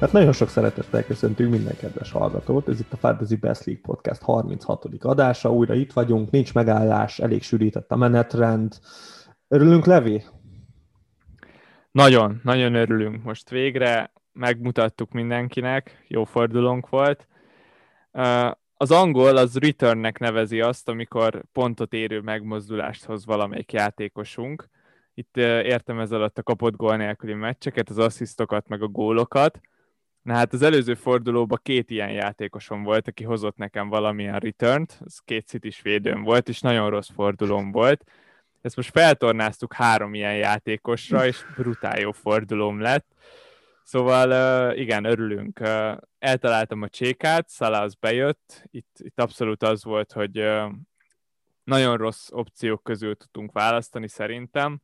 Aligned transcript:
Hát 0.00 0.12
nagyon 0.12 0.32
sok 0.32 0.48
szeretettel 0.48 1.04
köszöntünk 1.04 1.50
minden 1.50 1.76
kedves 1.76 2.10
hallgatót. 2.10 2.68
Ez 2.68 2.80
itt 2.80 2.92
a 2.92 2.96
Fantasy 2.96 3.36
Best 3.36 3.64
League 3.64 3.82
Podcast 3.82 4.22
36. 4.22 4.84
adása. 5.00 5.52
Újra 5.52 5.74
itt 5.74 5.92
vagyunk, 5.92 6.30
nincs 6.30 6.54
megállás, 6.54 7.18
elég 7.18 7.42
sűrített 7.42 7.90
a 7.90 7.96
menetrend. 7.96 8.78
Örülünk, 9.48 9.84
Levi? 9.84 10.24
Nagyon, 11.90 12.40
nagyon 12.42 12.74
örülünk. 12.74 13.22
Most 13.22 13.50
végre 13.50 14.12
megmutattuk 14.32 15.12
mindenkinek, 15.12 16.04
jó 16.08 16.24
fordulónk 16.24 16.88
volt. 16.88 17.28
Az 18.76 18.90
angol 18.90 19.36
az 19.36 19.56
returnnek 19.56 20.18
nevezi 20.18 20.60
azt, 20.60 20.88
amikor 20.88 21.42
pontot 21.52 21.92
érő 21.92 22.20
megmozdulást 22.20 23.04
hoz 23.04 23.26
valamelyik 23.26 23.72
játékosunk. 23.72 24.68
Itt 25.14 25.36
értem 25.36 25.98
ez 25.98 26.12
alatt 26.12 26.38
a 26.38 26.42
kapott 26.42 26.76
gól 26.76 26.96
nélküli 26.96 27.34
meccseket, 27.34 27.88
az 27.88 27.98
asszisztokat, 27.98 28.68
meg 28.68 28.82
a 28.82 28.88
gólokat. 28.88 29.60
Na 30.22 30.34
hát 30.34 30.52
az 30.52 30.62
előző 30.62 30.94
fordulóban 30.94 31.58
két 31.62 31.90
ilyen 31.90 32.10
játékosom 32.10 32.82
volt, 32.82 33.08
aki 33.08 33.24
hozott 33.24 33.56
nekem 33.56 33.88
valamilyen 33.88 34.38
return-t, 34.38 35.00
ez 35.04 35.18
két 35.18 35.46
citis 35.46 35.82
védőm 35.82 36.22
volt, 36.22 36.48
és 36.48 36.60
nagyon 36.60 36.90
rossz 36.90 37.10
fordulóm 37.14 37.70
volt. 37.70 38.04
Ezt 38.60 38.76
most 38.76 38.90
feltornáztuk 38.90 39.72
három 39.72 40.14
ilyen 40.14 40.36
játékosra, 40.36 41.26
és 41.26 41.44
brutál 41.56 41.98
jó 41.98 42.12
fordulóm 42.12 42.80
lett. 42.80 43.06
Szóval 43.82 44.72
igen, 44.76 45.04
örülünk. 45.04 45.60
Eltaláltam 46.18 46.82
a 46.82 46.88
csékát, 46.88 47.48
Szala 47.48 47.80
az 47.80 47.94
bejött, 47.94 48.62
itt, 48.70 48.96
itt 48.98 49.20
abszolút 49.20 49.62
az 49.62 49.84
volt, 49.84 50.12
hogy 50.12 50.50
nagyon 51.64 51.96
rossz 51.96 52.28
opciók 52.30 52.82
közül 52.82 53.16
tudtunk 53.16 53.52
választani 53.52 54.08
szerintem, 54.08 54.80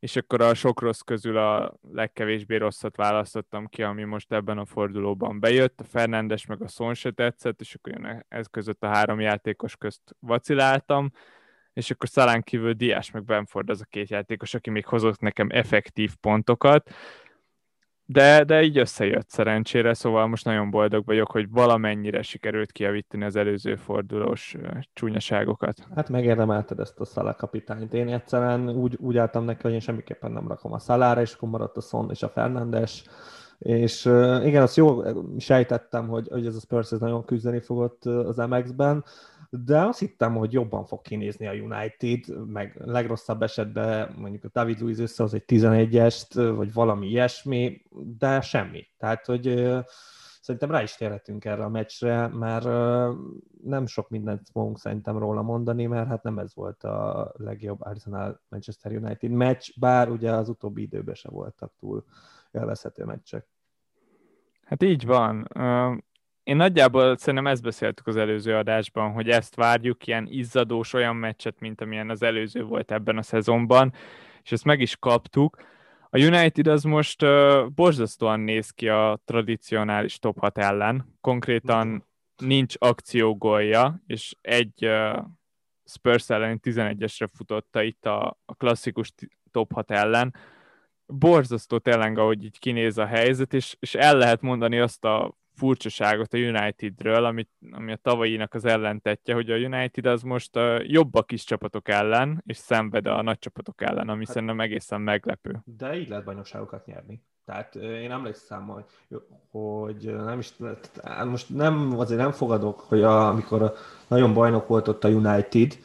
és 0.00 0.16
akkor 0.16 0.40
a 0.40 0.54
sok 0.54 0.80
rossz 0.80 1.00
közül 1.00 1.36
a 1.36 1.78
legkevésbé 1.92 2.56
rosszat 2.56 2.96
választottam 2.96 3.66
ki, 3.66 3.82
ami 3.82 4.04
most 4.04 4.32
ebben 4.32 4.58
a 4.58 4.64
fordulóban 4.64 5.40
bejött. 5.40 5.80
A 5.80 5.84
Fernándes 5.84 6.46
meg 6.46 6.62
a 6.62 6.68
Son 6.68 6.94
se 6.94 7.10
tetszett, 7.10 7.60
és 7.60 7.74
akkor 7.74 7.92
én 7.92 8.24
ez 8.28 8.46
között 8.46 8.82
a 8.82 8.88
három 8.88 9.20
játékos 9.20 9.76
közt 9.76 10.16
vaciláltam, 10.20 11.10
és 11.72 11.90
akkor 11.90 12.08
Szalán 12.08 12.42
kívül 12.42 12.72
Diás 12.72 13.10
meg 13.10 13.24
Benford 13.24 13.70
az 13.70 13.80
a 13.80 13.84
két 13.84 14.10
játékos, 14.10 14.54
aki 14.54 14.70
még 14.70 14.86
hozott 14.86 15.20
nekem 15.20 15.48
effektív 15.50 16.14
pontokat, 16.16 16.90
de, 18.12 18.44
de 18.44 18.62
így 18.62 18.78
összejött 18.78 19.28
szerencsére, 19.28 19.94
szóval 19.94 20.26
most 20.26 20.44
nagyon 20.44 20.70
boldog 20.70 21.06
vagyok, 21.06 21.30
hogy 21.30 21.50
valamennyire 21.50 22.22
sikerült 22.22 22.72
kiavítani 22.72 23.24
az 23.24 23.36
előző 23.36 23.74
fordulós 23.74 24.56
csúnyaságokat. 24.92 25.86
Hát 25.94 26.08
megérdemelted 26.08 26.78
ezt 26.78 27.00
a 27.00 27.04
Szala 27.04 27.34
kapitányt. 27.34 27.94
Én 27.94 28.08
egyszerűen 28.08 28.70
úgy, 28.70 28.96
úgy 29.00 29.16
álltam 29.16 29.44
neki, 29.44 29.62
hogy 29.62 29.72
én 29.72 29.80
semmiképpen 29.80 30.32
nem 30.32 30.48
rakom 30.48 30.72
a 30.72 30.78
Szalára, 30.78 31.20
és 31.20 31.32
akkor 31.32 31.48
maradt 31.48 31.76
a 31.76 31.80
Son 31.80 32.10
és 32.10 32.22
a 32.22 32.28
Fernandes, 32.28 33.04
és 33.58 34.04
igen, 34.44 34.62
azt 34.62 34.76
jó 34.76 35.02
sejtettem, 35.38 36.08
hogy, 36.08 36.28
hogy 36.28 36.46
ez 36.46 36.56
a 36.56 36.60
Spurs 36.60 36.90
nagyon 36.90 37.24
küzdeni 37.24 37.60
fogott 37.60 38.04
az 38.04 38.36
MX-ben, 38.36 39.04
de 39.50 39.80
azt 39.80 39.98
hittem, 39.98 40.34
hogy 40.34 40.52
jobban 40.52 40.84
fog 40.84 41.02
kinézni 41.02 41.46
a 41.46 41.52
United, 41.52 42.46
meg 42.46 42.80
legrosszabb 42.84 43.42
esetben 43.42 44.14
mondjuk 44.18 44.44
a 44.44 44.48
David 44.52 44.80
Luiz 44.80 44.98
összehoz 44.98 45.34
egy 45.34 45.44
11-est, 45.46 46.52
vagy 46.56 46.72
valami 46.72 47.06
ilyesmi, 47.06 47.82
de 48.18 48.40
semmi. 48.40 48.86
Tehát, 48.98 49.26
hogy 49.26 49.42
szerintem 50.40 50.70
rá 50.70 50.82
is 50.82 50.94
térhetünk 50.94 51.44
erre 51.44 51.64
a 51.64 51.68
meccsre, 51.68 52.26
mert 52.26 52.64
nem 53.62 53.86
sok 53.86 54.08
mindent 54.08 54.48
fogunk 54.52 54.78
szerintem 54.78 55.18
róla 55.18 55.42
mondani, 55.42 55.86
mert 55.86 56.08
hát 56.08 56.22
nem 56.22 56.38
ez 56.38 56.54
volt 56.54 56.84
a 56.84 57.32
legjobb 57.36 57.80
Arsenal-Manchester 57.80 58.92
United 58.92 59.30
meccs, 59.30 59.68
bár 59.78 60.08
ugye 60.10 60.32
az 60.32 60.48
utóbbi 60.48 60.82
időben 60.82 61.14
se 61.14 61.30
voltak 61.30 61.72
túl 61.78 62.04
élvezhető 62.50 63.04
meccsek. 63.04 63.46
Hát 64.64 64.82
így 64.82 65.06
van 65.06 65.48
én 66.50 66.56
nagyjából 66.56 67.16
szerintem 67.16 67.46
ezt 67.46 67.62
beszéltük 67.62 68.06
az 68.06 68.16
előző 68.16 68.56
adásban, 68.56 69.12
hogy 69.12 69.28
ezt 69.28 69.54
várjuk, 69.54 70.06
ilyen 70.06 70.26
izzadós 70.30 70.92
olyan 70.92 71.16
meccset, 71.16 71.60
mint 71.60 71.80
amilyen 71.80 72.10
az 72.10 72.22
előző 72.22 72.62
volt 72.62 72.90
ebben 72.90 73.18
a 73.18 73.22
szezonban, 73.22 73.92
és 74.42 74.52
ezt 74.52 74.64
meg 74.64 74.80
is 74.80 74.96
kaptuk. 74.96 75.56
A 76.08 76.18
United 76.18 76.66
az 76.66 76.82
most 76.82 77.22
uh, 77.22 77.68
borzasztóan 77.68 78.40
néz 78.40 78.70
ki 78.70 78.88
a 78.88 79.20
tradicionális 79.24 80.18
top 80.18 80.38
6 80.38 80.58
ellen. 80.58 81.18
Konkrétan 81.20 82.06
nincs 82.36 82.74
akciógolja, 82.78 84.02
és 84.06 84.36
egy 84.40 84.86
uh, 84.86 85.18
Spurs 85.84 86.30
ellen 86.30 86.60
11-esre 86.62 87.28
futotta 87.36 87.82
itt 87.82 88.06
a, 88.06 88.38
a 88.44 88.54
klasszikus 88.54 89.12
top 89.50 89.72
6 89.72 89.90
ellen. 89.90 90.34
Borzasztó 91.06 91.78
tényleg, 91.78 92.18
ahogy 92.18 92.44
így 92.44 92.58
kinéz 92.58 92.98
a 92.98 93.06
helyzet, 93.06 93.54
és, 93.54 93.76
és 93.78 93.94
el 93.94 94.16
lehet 94.16 94.40
mondani 94.40 94.78
azt 94.78 95.04
a 95.04 95.38
furcsaságot 95.60 96.34
a 96.34 96.38
Unitedről, 96.38 97.24
amit, 97.24 97.50
ami 97.72 97.92
a 97.92 97.96
tavalyinak 98.02 98.54
az 98.54 98.64
ellentetje, 98.64 99.34
hogy 99.34 99.50
a 99.50 99.56
United 99.56 100.06
az 100.06 100.22
most 100.22 100.56
a 100.56 100.80
jobb 100.82 101.14
a 101.14 101.22
kis 101.22 101.44
csapatok 101.44 101.88
ellen, 101.88 102.42
és 102.46 102.56
szenved 102.56 103.06
a 103.06 103.22
nagy 103.22 103.38
csapatok 103.38 103.82
ellen, 103.82 104.08
ami 104.08 104.24
hát, 104.24 104.34
szerintem 104.34 104.60
egészen 104.60 105.00
meglepő. 105.00 105.62
De 105.64 105.96
így 105.96 106.08
lehet 106.08 106.24
bajnokságokat 106.24 106.86
nyerni. 106.86 107.22
Tehát 107.44 107.74
én 107.74 108.10
emlékszem, 108.10 108.66
hogy, 108.66 108.84
hogy 109.50 110.14
nem 110.14 110.38
is, 110.38 110.52
most 111.26 111.48
nem, 111.48 111.98
azért 111.98 112.20
nem 112.20 112.32
fogadok, 112.32 112.80
hogy 112.80 113.02
a, 113.02 113.28
amikor 113.28 113.72
nagyon 114.08 114.34
bajnok 114.34 114.68
volt 114.68 114.88
ott 114.88 115.04
a 115.04 115.08
United, 115.08 115.78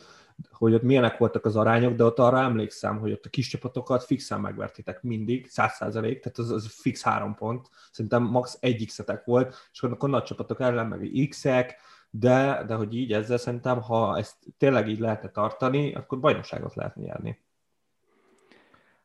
hogy 0.52 0.74
ott 0.74 0.82
milyenek 0.82 1.18
voltak 1.18 1.46
az 1.46 1.56
arányok, 1.56 1.96
de 1.96 2.04
ott 2.04 2.20
arra 2.20 2.40
emlékszem, 2.40 3.00
hogy 3.00 3.12
ott 3.12 3.26
a 3.26 3.30
kis 3.30 3.48
csapatokat 3.48 4.04
fixen 4.04 4.42
megvertétek 4.42 5.02
mindig, 5.02 5.48
100%, 5.50 5.92
tehát 5.92 6.38
az, 6.38 6.52
az 6.52 6.68
fix 6.82 7.02
három 7.04 7.36
pont, 7.36 7.70
szerintem 7.92 8.24
max. 8.24 8.58
egy 8.60 8.86
x 8.86 9.04
volt, 9.26 9.56
és 9.72 9.82
akkor 9.82 10.10
nagy 10.10 10.24
csapatok 10.24 10.60
ellen 10.60 10.88
meg 10.88 11.28
x-ek, 11.30 11.76
de, 12.10 12.64
de 12.68 12.74
hogy 12.74 12.96
így 12.96 13.14
ezzel 13.14 13.38
szerintem, 13.38 13.82
ha 13.82 14.18
ezt 14.18 14.36
tényleg 14.58 14.88
így 14.88 15.00
lehetne 15.00 15.30
tartani, 15.30 15.94
akkor 15.94 16.20
bajnokságot 16.20 16.76
lehet 16.76 16.96
nyerni. 16.96 17.44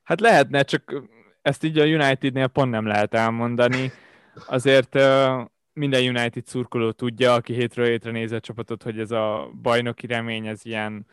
Hát 0.03 0.21
lehetne, 0.21 0.63
csak 0.63 1.03
ezt 1.43 1.65
így 1.65 1.79
a 1.79 1.85
Unitednél 1.85 2.47
pont 2.47 2.71
nem 2.71 2.87
lehet 2.87 3.15
elmondani. 3.15 3.93
Azért 4.47 4.99
minden 5.73 6.09
United 6.09 6.47
szurkoló 6.47 6.91
tudja, 6.91 7.33
aki 7.33 7.53
hétről 7.53 7.87
hétre 7.87 8.11
néz 8.11 8.33
a 8.33 8.41
csapatot, 8.41 8.83
hogy 8.83 8.99
ez 8.99 9.11
a 9.11 9.51
bajnoki 9.63 10.07
remény, 10.07 10.47
ez 10.47 10.65
ilyen 10.65 11.07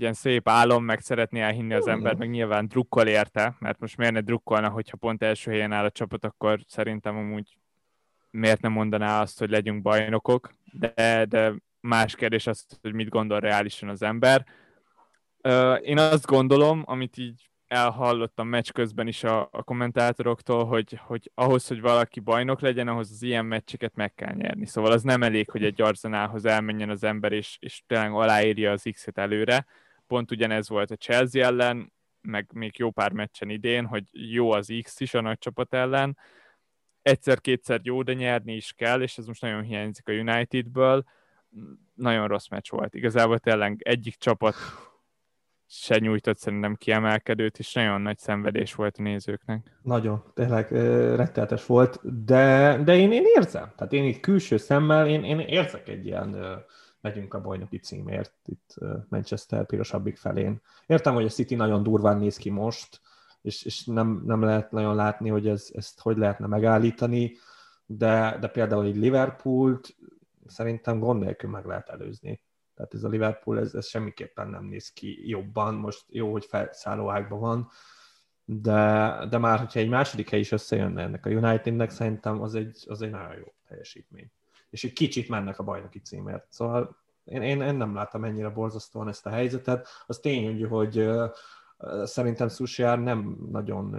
ilyen 0.00 0.12
szép 0.12 0.48
álom, 0.48 0.84
meg 0.84 1.00
szeretné 1.00 1.40
elhinni 1.40 1.74
az 1.74 1.86
ember, 1.86 2.14
meg 2.14 2.30
nyilván 2.30 2.68
drukkol 2.68 3.06
érte, 3.06 3.56
mert 3.58 3.80
most 3.80 3.96
miért 3.96 4.12
ne 4.12 4.20
drukkolna, 4.20 4.68
hogyha 4.68 4.96
pont 4.96 5.22
első 5.22 5.50
helyen 5.50 5.72
áll 5.72 5.84
a 5.84 5.90
csapat, 5.90 6.24
akkor 6.24 6.60
szerintem 6.66 7.16
amúgy 7.16 7.58
miért 8.30 8.60
nem 8.60 8.72
mondaná 8.72 9.20
azt, 9.20 9.38
hogy 9.38 9.50
legyünk 9.50 9.82
bajnokok, 9.82 10.50
de, 10.72 11.24
de 11.28 11.52
más 11.80 12.14
kérdés 12.14 12.46
az, 12.46 12.66
hogy 12.82 12.92
mit 12.92 13.08
gondol 13.08 13.40
reálisan 13.40 13.88
az 13.88 14.02
ember. 14.02 14.46
Én 15.82 15.98
azt 15.98 16.26
gondolom, 16.26 16.82
amit 16.86 17.16
így 17.16 17.50
elhallottam 17.66 18.48
meccs 18.48 18.70
közben 18.70 19.06
is 19.06 19.24
a, 19.24 19.48
a 19.52 19.62
kommentátoroktól, 19.62 20.64
hogy, 20.64 21.00
hogy 21.06 21.30
ahhoz, 21.34 21.66
hogy 21.66 21.80
valaki 21.80 22.20
bajnok 22.20 22.60
legyen, 22.60 22.88
ahhoz 22.88 23.10
az 23.10 23.22
ilyen 23.22 23.44
meccseket 23.44 23.94
meg 23.94 24.14
kell 24.14 24.34
nyerni. 24.34 24.66
Szóval 24.66 24.92
az 24.92 25.02
nem 25.02 25.22
elég, 25.22 25.50
hogy 25.50 25.64
egy 25.64 25.82
Arzenálhoz 25.82 26.44
elmenjen 26.44 26.90
az 26.90 27.04
ember, 27.04 27.32
és, 27.32 27.56
és 27.60 27.82
tényleg 27.86 28.12
aláírja 28.12 28.70
az 28.70 28.88
X-et 28.92 29.18
előre, 29.18 29.66
Pont 30.06 30.30
ugyanez 30.30 30.68
volt 30.68 30.90
a 30.90 30.96
Chelsea 30.96 31.44
ellen, 31.44 31.92
meg 32.20 32.50
még 32.54 32.78
jó 32.78 32.90
pár 32.90 33.12
meccsen 33.12 33.50
idén, 33.50 33.86
hogy 33.86 34.04
jó 34.10 34.50
az 34.50 34.72
X 34.82 35.00
is 35.00 35.14
a 35.14 35.20
nagy 35.20 35.38
csapat 35.38 35.74
ellen. 35.74 36.18
Egyszer-kétszer 37.02 37.80
jó, 37.82 38.02
de 38.02 38.12
nyerni 38.12 38.54
is 38.54 38.72
kell, 38.72 39.02
és 39.02 39.18
ez 39.18 39.26
most 39.26 39.40
nagyon 39.40 39.62
hiányzik 39.62 40.08
a 40.08 40.12
Unitedből. 40.12 41.04
Nagyon 41.94 42.28
rossz 42.28 42.48
meccs 42.48 42.70
volt. 42.70 42.94
Igazából 42.94 43.38
tényleg 43.38 43.80
egyik 43.84 44.14
csapat 44.14 44.54
se 45.68 45.98
nyújtott 45.98 46.38
szerintem 46.38 46.74
kiemelkedőt, 46.74 47.58
és 47.58 47.72
nagyon 47.72 48.00
nagy 48.00 48.18
szenvedés 48.18 48.74
volt 48.74 48.96
a 48.98 49.02
nézőknek. 49.02 49.78
Nagyon, 49.82 50.24
tényleg 50.34 50.70
retteltes 51.16 51.66
volt, 51.66 52.24
de, 52.24 52.78
de 52.84 52.96
én, 52.96 53.12
én 53.12 53.24
érzem. 53.36 53.72
Tehát 53.76 53.92
én 53.92 54.04
itt 54.04 54.20
külső 54.20 54.56
szemmel, 54.56 55.08
én, 55.08 55.24
én 55.24 55.38
érzek 55.38 55.88
egy 55.88 56.06
ilyen 56.06 56.64
megyünk 57.06 57.34
a 57.34 57.40
bajnoki 57.40 57.78
címért 57.78 58.34
itt 58.44 58.74
Manchester 59.08 59.66
pirosabbik 59.66 60.16
felén. 60.16 60.60
Értem, 60.86 61.14
hogy 61.14 61.24
a 61.24 61.28
City 61.28 61.54
nagyon 61.54 61.82
durván 61.82 62.18
néz 62.18 62.36
ki 62.36 62.50
most, 62.50 63.00
és, 63.42 63.62
és 63.62 63.84
nem, 63.84 64.22
nem 64.24 64.42
lehet 64.42 64.70
nagyon 64.70 64.94
látni, 64.94 65.28
hogy 65.28 65.48
ez, 65.48 65.70
ezt 65.74 66.00
hogy 66.00 66.16
lehetne 66.16 66.46
megállítani, 66.46 67.36
de, 67.86 68.36
de 68.40 68.48
például 68.48 68.84
egy 68.84 68.96
Liverpoolt 68.96 69.96
szerintem 70.46 70.98
gond 70.98 71.22
nélkül 71.22 71.50
meg 71.50 71.64
lehet 71.64 71.88
előzni. 71.88 72.42
Tehát 72.74 72.94
ez 72.94 73.04
a 73.04 73.08
Liverpool, 73.08 73.58
ez, 73.58 73.74
ez 73.74 73.86
semmiképpen 73.86 74.48
nem 74.48 74.64
néz 74.64 74.92
ki 74.92 75.28
jobban. 75.28 75.74
Most 75.74 76.04
jó, 76.08 76.32
hogy 76.32 76.44
felszálló 76.44 77.10
ágban 77.10 77.40
van, 77.40 77.68
de, 78.44 79.26
de 79.30 79.38
már, 79.38 79.58
hogyha 79.58 79.80
egy 79.80 79.88
második 79.88 80.30
hely 80.30 80.40
is 80.40 80.52
összejönne 80.52 81.02
ennek 81.02 81.26
a 81.26 81.30
Unitednek, 81.30 81.90
szerintem 81.90 82.42
az 82.42 82.54
egy, 82.54 82.84
az 82.88 83.02
egy 83.02 83.10
nagyon 83.10 83.36
jó 83.36 83.54
teljesítmény 83.68 84.30
és 84.70 84.84
egy 84.84 84.92
kicsit 84.92 85.28
mennek 85.28 85.58
a 85.58 85.62
bajnoki 85.62 85.98
címért. 86.00 86.46
Szóval 86.48 86.96
én, 87.24 87.42
én, 87.42 87.60
én 87.60 87.74
nem 87.74 87.94
láttam 87.94 88.24
ennyire 88.24 88.48
borzasztóan 88.48 89.08
ezt 89.08 89.26
a 89.26 89.30
helyzetet. 89.30 89.88
Az 90.06 90.18
tény, 90.18 90.66
hogy 90.66 91.08
Szerintem 92.02 92.48
Sushiar 92.48 92.98
nem 92.98 93.36
nagyon, 93.50 93.90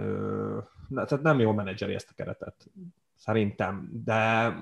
tehát 0.94 1.22
nem 1.22 1.38
jól 1.40 1.54
menedzseri 1.54 1.94
ezt 1.94 2.10
a 2.10 2.14
keretet. 2.14 2.70
Szerintem. 3.16 3.88
De 4.04 4.54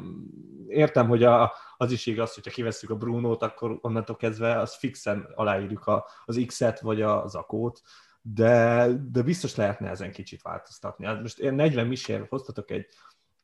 értem, 0.69 1.09
hogy 1.09 1.23
a, 1.23 1.53
az 1.77 1.93
is 1.93 2.07
igaz, 2.07 2.35
hogyha 2.35 2.51
kivesszük 2.51 2.91
a 2.91 2.97
Brunót, 2.97 3.43
akkor 3.43 3.79
onnantól 3.81 4.17
kezdve 4.17 4.59
az 4.59 4.75
fixen 4.75 5.27
aláírjuk 5.35 5.87
a, 5.87 6.07
az 6.25 6.43
X-et 6.47 6.81
vagy 6.81 7.03
a 7.03 7.27
Zakót, 7.29 7.83
de, 8.23 8.89
de 9.11 9.23
biztos 9.23 9.55
lehetne 9.55 9.91
ezen 9.91 10.11
kicsit 10.11 10.43
változtatni. 10.43 11.05
Hát 11.05 11.21
most 11.21 11.39
én 11.39 11.55
40 11.55 11.87
misér 11.87 12.27
hoztatok 12.29 12.71
egy, 12.71 12.87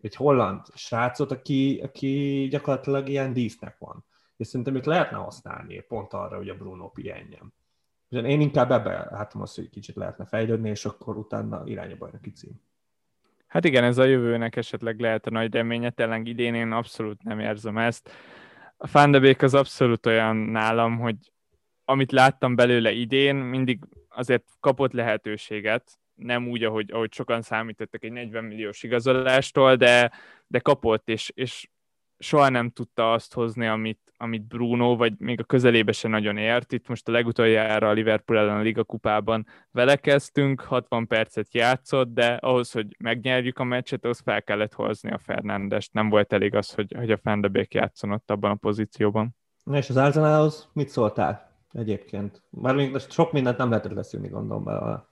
egy 0.04 0.16
holland 0.16 0.66
srácot, 0.75 1.31
aki, 1.31 1.81
aki 1.82 2.46
gyakorlatilag 2.50 3.08
ilyen 3.08 3.32
dísznek 3.32 3.78
van. 3.78 4.04
És 4.37 4.46
szerintem 4.46 4.75
őt 4.75 4.87
lehetne 4.87 5.16
használni 5.16 5.81
pont 5.81 6.12
arra, 6.12 6.37
hogy 6.37 6.49
a 6.49 6.54
Bruno 6.54 6.88
pihenjen. 6.88 7.54
Én 8.08 8.40
inkább 8.40 8.70
ebbe 8.70 9.08
látom 9.10 9.43
azt, 9.43 9.56
hogy 9.56 9.70
kicsit 9.70 9.96
lehetne 9.96 10.25
fejlődni, 10.26 10.69
és 10.69 10.84
akkor 10.84 11.16
utána 11.16 11.62
irány 11.64 11.93
a 11.93 11.96
bajnoki 11.96 12.31
cím. 12.31 12.60
Hát 13.46 13.64
igen, 13.64 13.84
ez 13.84 13.99
a 13.99 14.04
jövőnek 14.04 14.56
esetleg 14.56 15.00
lehet 15.00 15.26
a 15.26 15.31
nagy 15.31 15.54
reménye, 15.54 15.90
tényleg 15.90 16.26
idén 16.26 16.55
én 16.55 16.72
abszolút 16.72 17.22
nem 17.22 17.40
érzem 17.40 17.78
ezt. 17.78 18.10
A 18.76 18.87
Fandebék 18.87 19.43
az 19.43 19.55
abszolút 19.55 20.06
olyan 20.06 20.37
nálam, 20.37 20.98
hogy 20.98 21.16
amit 21.84 22.12
láttam 22.12 22.55
belőle 22.55 22.90
idén, 22.90 23.37
mindig 23.37 23.84
azért 24.08 24.44
kapott 24.60 24.93
lehetőséget, 24.93 25.98
nem 26.14 26.48
úgy, 26.48 26.64
ahogy, 26.64 26.90
ahogy 26.92 27.12
sokan 27.12 27.42
számítottak 27.42 28.04
egy 28.04 28.12
40 28.12 28.44
milliós 28.44 28.82
igazolástól, 28.82 29.76
de, 29.76 30.12
de 30.46 30.58
kapott, 30.58 31.08
és, 31.08 31.30
és 31.34 31.68
soha 32.22 32.48
nem 32.48 32.70
tudta 32.70 33.12
azt 33.12 33.34
hozni, 33.34 33.66
amit, 33.66 34.12
amit 34.16 34.46
Bruno, 34.46 34.96
vagy 34.96 35.14
még 35.18 35.40
a 35.40 35.44
közelébe 35.44 35.92
se 35.92 36.08
nagyon 36.08 36.36
ért. 36.36 36.72
Itt 36.72 36.88
most 36.88 37.08
a 37.08 37.12
legutoljára 37.12 37.88
a 37.88 37.92
Liverpool 37.92 38.38
ellen 38.38 38.56
a 38.56 38.60
Liga 38.60 38.84
kupában 38.84 39.46
vele 39.70 39.96
kezdtünk, 39.96 40.60
60 40.60 41.06
percet 41.06 41.54
játszott, 41.54 42.14
de 42.14 42.26
ahhoz, 42.26 42.72
hogy 42.72 42.96
megnyerjük 42.98 43.58
a 43.58 43.64
meccset, 43.64 44.04
ahhoz 44.04 44.20
fel 44.20 44.42
kellett 44.42 44.72
hozni 44.72 45.10
a 45.10 45.18
Fernandest. 45.18 45.92
Nem 45.92 46.08
volt 46.08 46.32
elég 46.32 46.54
az, 46.54 46.74
hogy, 46.74 46.94
hogy 46.96 47.10
a 47.10 47.16
Fendebék 47.16 47.74
játszon 47.74 48.12
ott 48.12 48.30
abban 48.30 48.50
a 48.50 48.54
pozícióban. 48.54 49.36
Na 49.64 49.76
és 49.76 49.88
az 49.88 49.96
Arsenalhoz 49.96 50.70
mit 50.72 50.88
szóltál 50.88 51.50
egyébként? 51.72 52.42
Már 52.50 52.74
még 52.74 52.98
sok 52.98 53.32
mindent 53.32 53.56
nem 53.56 53.68
lehetett 53.68 53.92
leszűrni, 53.92 54.28
gondolom 54.28 54.64
belőle. 54.64 55.10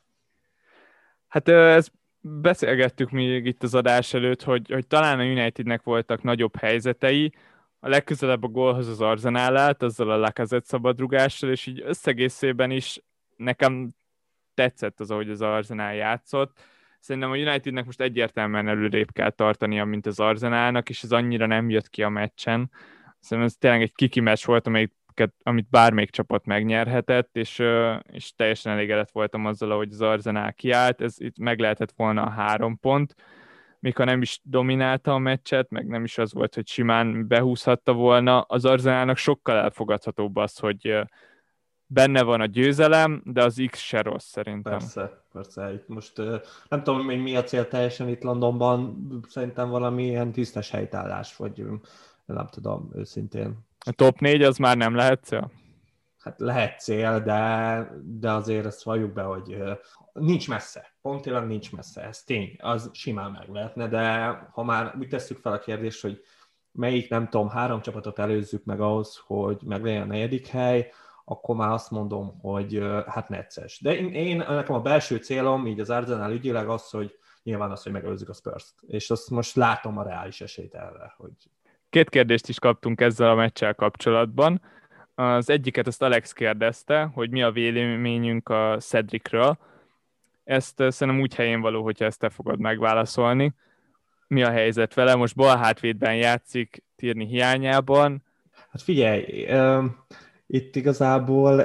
Hát 1.31 1.49
ez 1.49 1.89
beszélgettük 2.21 3.11
még 3.11 3.47
itt 3.47 3.63
az 3.63 3.75
adás 3.75 4.15
előtt, 4.15 4.43
hogy, 4.43 4.71
hogy 4.71 4.87
talán 4.87 5.19
a 5.19 5.25
Unitednek 5.25 5.83
voltak 5.83 6.23
nagyobb 6.23 6.57
helyzetei, 6.57 7.33
a 7.81 7.89
legközelebb 7.89 8.43
a 8.43 8.49
gólhoz 8.49 8.89
az 8.89 9.01
Arzenál 9.01 9.57
állt, 9.57 9.83
azzal 9.83 10.11
a 10.11 10.17
Lacazette 10.17 10.67
szabadrugással, 10.67 11.51
és 11.51 11.67
így 11.67 11.83
összegészében 11.87 12.71
is 12.71 13.03
nekem 13.37 13.91
tetszett 14.55 15.01
az, 15.01 15.11
ahogy 15.11 15.31
az 15.31 15.43
Arzenál 15.43 15.95
játszott. 15.95 16.59
Szerintem 16.99 17.31
a 17.31 17.37
Unitednek 17.37 17.85
most 17.85 18.01
egyértelműen 18.01 18.69
előrébb 18.69 19.13
kell 19.13 19.31
tartania, 19.31 19.85
mint 19.85 20.07
az 20.07 20.21
Arzenálnak, 20.21 20.89
és 20.89 21.03
ez 21.03 21.13
annyira 21.13 21.47
nem 21.47 21.71
jött 21.71 21.89
ki 21.89 22.03
a 22.03 22.09
meccsen. 22.09 22.71
Szerintem 23.19 23.53
ez 23.53 23.57
tényleg 23.59 23.83
egy 23.83 23.95
kiki 23.95 24.21
meccs 24.21 24.45
volt, 24.45 24.67
amelyik 24.67 24.93
amit 25.43 25.71
bármelyik 25.71 26.11
csapat 26.11 26.45
megnyerhetett, 26.45 27.37
és, 27.37 27.63
és 28.13 28.35
teljesen 28.35 28.73
elégedett 28.73 29.11
voltam 29.11 29.47
azzal, 29.47 29.77
hogy 29.77 29.93
az 29.93 30.01
Arzenál 30.01 30.53
kiállt, 30.53 31.01
ez 31.01 31.21
itt 31.21 31.39
meg 31.39 31.59
lehetett 31.59 31.93
volna 31.97 32.23
a 32.23 32.31
három 32.31 32.79
pont, 32.79 33.15
még 33.79 33.97
ha 33.97 34.05
nem 34.05 34.23
is 34.23 34.41
dominálta 34.43 35.15
a 35.15 35.19
meccset, 35.19 35.71
meg 35.71 35.87
nem 35.87 36.05
is 36.05 36.19
az 36.19 36.33
volt, 36.33 36.55
hogy 36.55 36.69
simán 36.69 37.27
behúzhatta 37.27 37.93
volna, 37.93 38.41
az 38.41 38.65
Arzenálnak 38.65 39.17
sokkal 39.17 39.57
elfogadhatóbb 39.57 40.37
az, 40.37 40.59
hogy 40.59 41.03
benne 41.87 42.23
van 42.23 42.41
a 42.41 42.47
győzelem, 42.47 43.23
de 43.25 43.45
az 43.45 43.63
X 43.71 43.79
se 43.79 44.03
rossz 44.03 44.27
szerintem. 44.27 44.79
Persze, 44.79 45.25
persze. 45.33 45.73
Itt 45.73 45.89
most 45.89 46.17
nem 46.69 46.83
tudom, 46.83 47.05
hogy 47.05 47.23
mi 47.23 47.37
a 47.37 47.43
cél 47.43 47.69
teljesen 47.69 48.09
itt 48.09 48.23
Londonban, 48.23 49.09
szerintem 49.29 49.69
valami 49.69 50.05
ilyen 50.05 50.33
tisztes 50.33 50.71
helytállás, 50.71 51.37
vagy 51.37 51.65
nem 52.27 52.47
tudom, 52.47 52.91
őszintén. 52.95 53.69
A 53.87 53.93
top 53.93 54.19
4 54.19 54.43
az 54.43 54.57
már 54.57 54.77
nem 54.77 54.95
lehet 54.95 55.25
cél? 55.25 55.51
Hát 56.19 56.41
lehet 56.41 56.81
cél, 56.81 57.21
de, 57.21 57.93
de 58.05 58.31
azért 58.31 58.67
ezt 58.67 58.83
valljuk 58.83 59.13
be, 59.13 59.23
hogy 59.23 59.57
nincs 60.13 60.49
messze. 60.49 60.95
Pontilag 61.03 61.47
nincs 61.47 61.73
messze, 61.73 62.03
ez 62.03 62.23
tény. 62.23 62.57
Az 62.59 62.91
simán 62.93 63.31
meg 63.31 63.49
lehetne, 63.49 63.89
de 63.89 64.27
ha 64.53 64.63
már 64.63 64.95
úgy 64.99 65.09
tesszük 65.09 65.39
fel 65.39 65.53
a 65.53 65.59
kérdést, 65.59 66.03
hogy 66.03 66.21
melyik, 66.73 67.09
nem 67.09 67.29
tudom, 67.29 67.49
három 67.49 67.81
csapatot 67.81 68.19
előzzük 68.19 68.65
meg 68.65 68.81
ahhoz, 68.81 69.23
hogy 69.27 69.61
meglegyen 69.65 70.03
a 70.03 70.05
negyedik 70.05 70.47
hely, 70.47 70.93
akkor 71.25 71.57
már 71.57 71.71
azt 71.71 71.91
mondom, 71.91 72.39
hogy 72.41 72.83
hát 73.07 73.29
necces. 73.29 73.81
De 73.81 73.97
én, 73.97 74.13
én, 74.13 74.37
nekem 74.37 74.75
a 74.75 74.81
belső 74.81 75.17
célom, 75.17 75.67
így 75.67 75.81
az 75.81 75.91
Arsenal 75.91 76.33
ügyileg 76.33 76.69
az, 76.69 76.91
hogy 76.91 77.19
nyilván 77.43 77.71
az, 77.71 77.83
hogy 77.83 77.93
megelőzzük 77.93 78.29
a 78.29 78.33
spurs 78.33 78.75
És 78.87 79.11
azt 79.11 79.31
most 79.31 79.57
látom 79.57 79.99
a 79.99 80.03
reális 80.03 80.41
esélyt 80.41 80.75
erre, 80.75 81.15
hogy 81.17 81.33
Két 81.91 82.09
kérdést 82.09 82.49
is 82.49 82.59
kaptunk 82.59 83.01
ezzel 83.01 83.31
a 83.31 83.35
meccsel 83.35 83.75
kapcsolatban. 83.75 84.61
Az 85.15 85.51
egyiket 85.51 85.87
azt 85.87 86.03
Alex 86.03 86.33
kérdezte, 86.33 87.11
hogy 87.15 87.31
mi 87.31 87.43
a 87.43 87.51
véleményünk 87.51 88.49
a 88.49 88.77
Cedricről. 88.81 89.59
Ezt 90.45 90.77
szerintem 90.77 91.21
úgy 91.21 91.35
helyén 91.35 91.61
való, 91.61 91.83
hogyha 91.83 92.05
ezt 92.05 92.19
te 92.19 92.29
fogod 92.29 92.59
megválaszolni. 92.59 93.55
Mi 94.27 94.43
a 94.43 94.51
helyzet 94.51 94.95
vele? 94.95 95.15
Most 95.15 95.37
bal 95.37 95.57
hátvédben 95.57 96.15
játszik 96.15 96.83
Tirni 96.97 97.27
hiányában. 97.27 98.23
Hát 98.71 98.83
figyelj, 98.83 99.47
itt 100.47 100.77
igazából 100.77 101.65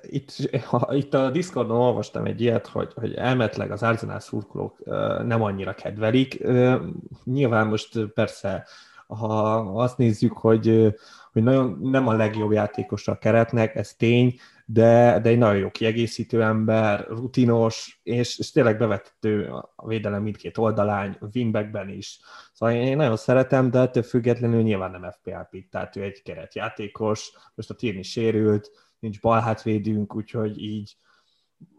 itt, 0.00 0.60
ha, 0.64 0.94
itt 0.94 1.14
a 1.14 1.30
Discordon 1.30 1.80
olvastam 1.80 2.24
egy 2.24 2.40
ilyet, 2.40 2.66
hogy, 2.66 2.92
hogy 2.94 3.14
elmetleg 3.14 3.70
az 3.70 3.82
Arsenal 3.82 4.20
szurkolók 4.20 4.84
nem 5.24 5.42
annyira 5.42 5.74
kedvelik. 5.74 6.44
Nyilván 7.24 7.66
most 7.66 7.98
persze 8.14 8.66
ha 9.06 9.54
azt 9.58 9.98
nézzük, 9.98 10.32
hogy, 10.32 10.94
hogy 11.32 11.42
nagyon 11.42 11.78
nem 11.82 12.08
a 12.08 12.12
legjobb 12.12 12.52
játékos 12.52 13.08
a 13.08 13.18
keretnek, 13.18 13.74
ez 13.74 13.94
tény, 13.94 14.34
de, 14.64 15.20
de 15.22 15.28
egy 15.28 15.38
nagyon 15.38 15.58
jó 15.58 15.70
kiegészítő 15.70 16.42
ember, 16.42 17.06
rutinos, 17.08 18.00
és, 18.02 18.38
és 18.38 18.50
tényleg 18.50 18.78
bevető 18.78 19.48
a 19.76 19.86
védelem 19.86 20.22
mindkét 20.22 20.58
oldalán, 20.58 21.30
wingbackben 21.34 21.88
is. 21.88 22.20
Szóval 22.52 22.74
én 22.74 22.96
nagyon 22.96 23.16
szeretem, 23.16 23.70
de 23.70 23.78
ettől 23.78 24.02
függetlenül 24.02 24.62
nyilván 24.62 24.90
nem 24.90 25.10
FPL 25.10 25.40
pick, 25.50 25.70
tehát 25.70 25.96
ő 25.96 26.02
egy 26.02 26.22
keretjátékos, 26.22 27.32
most 27.54 27.70
a 27.70 27.74
Tirni 27.74 28.02
sérült, 28.02 28.70
nincs 28.98 29.20
balhátvédünk, 29.20 30.14
úgyhogy 30.14 30.62
így 30.62 30.96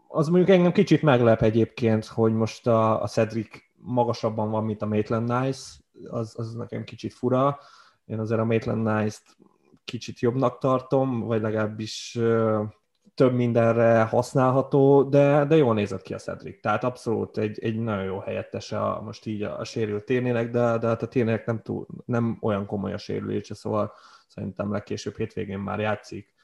az 0.08 0.28
mondjuk 0.28 0.56
engem 0.56 0.72
kicsit 0.72 1.02
meglep 1.02 1.42
egyébként, 1.42 2.06
hogy 2.06 2.32
most 2.32 2.66
a, 2.66 3.02
a 3.02 3.06
Cedric 3.06 3.48
magasabban 3.74 4.50
van, 4.50 4.64
mint 4.64 4.82
a 4.82 4.86
Maitland 4.86 5.40
Nice, 5.40 5.62
az, 6.04 6.34
az 6.38 6.54
nekem 6.54 6.84
kicsit 6.84 7.12
fura. 7.12 7.58
Én 8.04 8.18
azért 8.18 8.40
a 8.40 8.44
Maitland 8.44 8.82
Nice-t 8.82 9.36
kicsit 9.84 10.20
jobbnak 10.20 10.58
tartom, 10.58 11.20
vagy 11.20 11.40
legalábbis 11.40 12.18
több 13.14 13.32
mindenre 13.32 14.02
használható, 14.02 15.02
de, 15.02 15.44
de 15.44 15.56
jól 15.56 15.74
nézett 15.74 16.02
ki 16.02 16.14
a 16.14 16.18
Cedric. 16.18 16.60
Tehát 16.60 16.84
abszolút 16.84 17.38
egy, 17.38 17.58
egy 17.58 17.78
nagyon 17.78 18.04
jó 18.04 18.18
helyettese 18.18 18.80
a, 18.80 19.00
most 19.00 19.26
így 19.26 19.42
a, 19.42 19.58
a 19.58 19.64
sérült 19.64 20.04
térnének, 20.04 20.50
de, 20.50 20.78
de 20.78 20.86
hát 20.86 21.02
a 21.02 21.08
térnének 21.08 21.46
nem, 21.46 21.62
túl, 21.62 21.86
nem 22.04 22.38
olyan 22.40 22.66
komoly 22.66 22.92
a 22.92 22.98
sérülése, 22.98 23.54
szóval 23.54 23.92
szerintem 24.28 24.72
legkésőbb 24.72 25.16
hétvégén 25.16 25.58
már 25.58 25.80
játszik. 25.80 26.34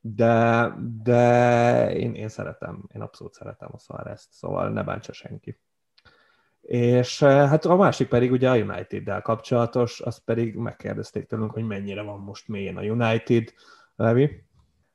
De, 0.00 0.74
de 1.02 1.92
én, 1.94 2.14
én 2.14 2.28
szeretem, 2.28 2.88
én 2.94 3.00
abszolút 3.00 3.32
szeretem 3.32 3.68
a 3.72 3.78
szóval 3.78 4.06
ezt, 4.06 4.32
szóval 4.32 4.68
ne 4.70 4.82
bántsa 4.82 5.12
senki. 5.12 5.60
És 6.66 7.22
eh, 7.22 7.48
hát 7.48 7.64
a 7.64 7.76
másik 7.76 8.08
pedig 8.08 8.32
ugye 8.32 8.50
a 8.50 8.56
United-del 8.56 9.22
kapcsolatos, 9.22 10.00
azt 10.00 10.24
pedig 10.24 10.54
megkérdezték 10.54 11.26
tőlünk, 11.26 11.50
hogy 11.50 11.66
mennyire 11.66 12.02
van 12.02 12.20
most 12.20 12.48
mélyen 12.48 12.76
a 12.76 12.82
United. 12.82 13.52
Levi? 13.96 14.44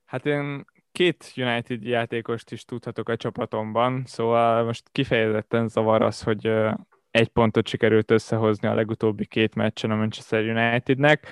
Hát 0.05 0.25
én 0.25 0.65
két 0.91 1.33
United 1.35 1.83
játékost 1.83 2.51
is 2.51 2.65
tudhatok 2.65 3.09
a 3.09 3.15
csapatomban, 3.15 4.03
szóval 4.05 4.63
most 4.63 4.89
kifejezetten 4.91 5.67
zavar 5.67 6.01
az, 6.01 6.21
hogy 6.21 6.45
eh, 6.45 6.73
egy 7.11 7.27
pontot 7.27 7.67
sikerült 7.67 8.11
összehozni 8.11 8.67
a 8.67 8.73
legutóbbi 8.73 9.25
két 9.25 9.55
meccsen 9.55 9.91
a 9.91 9.95
Manchester 9.95 10.43
Unitednek. 10.43 11.27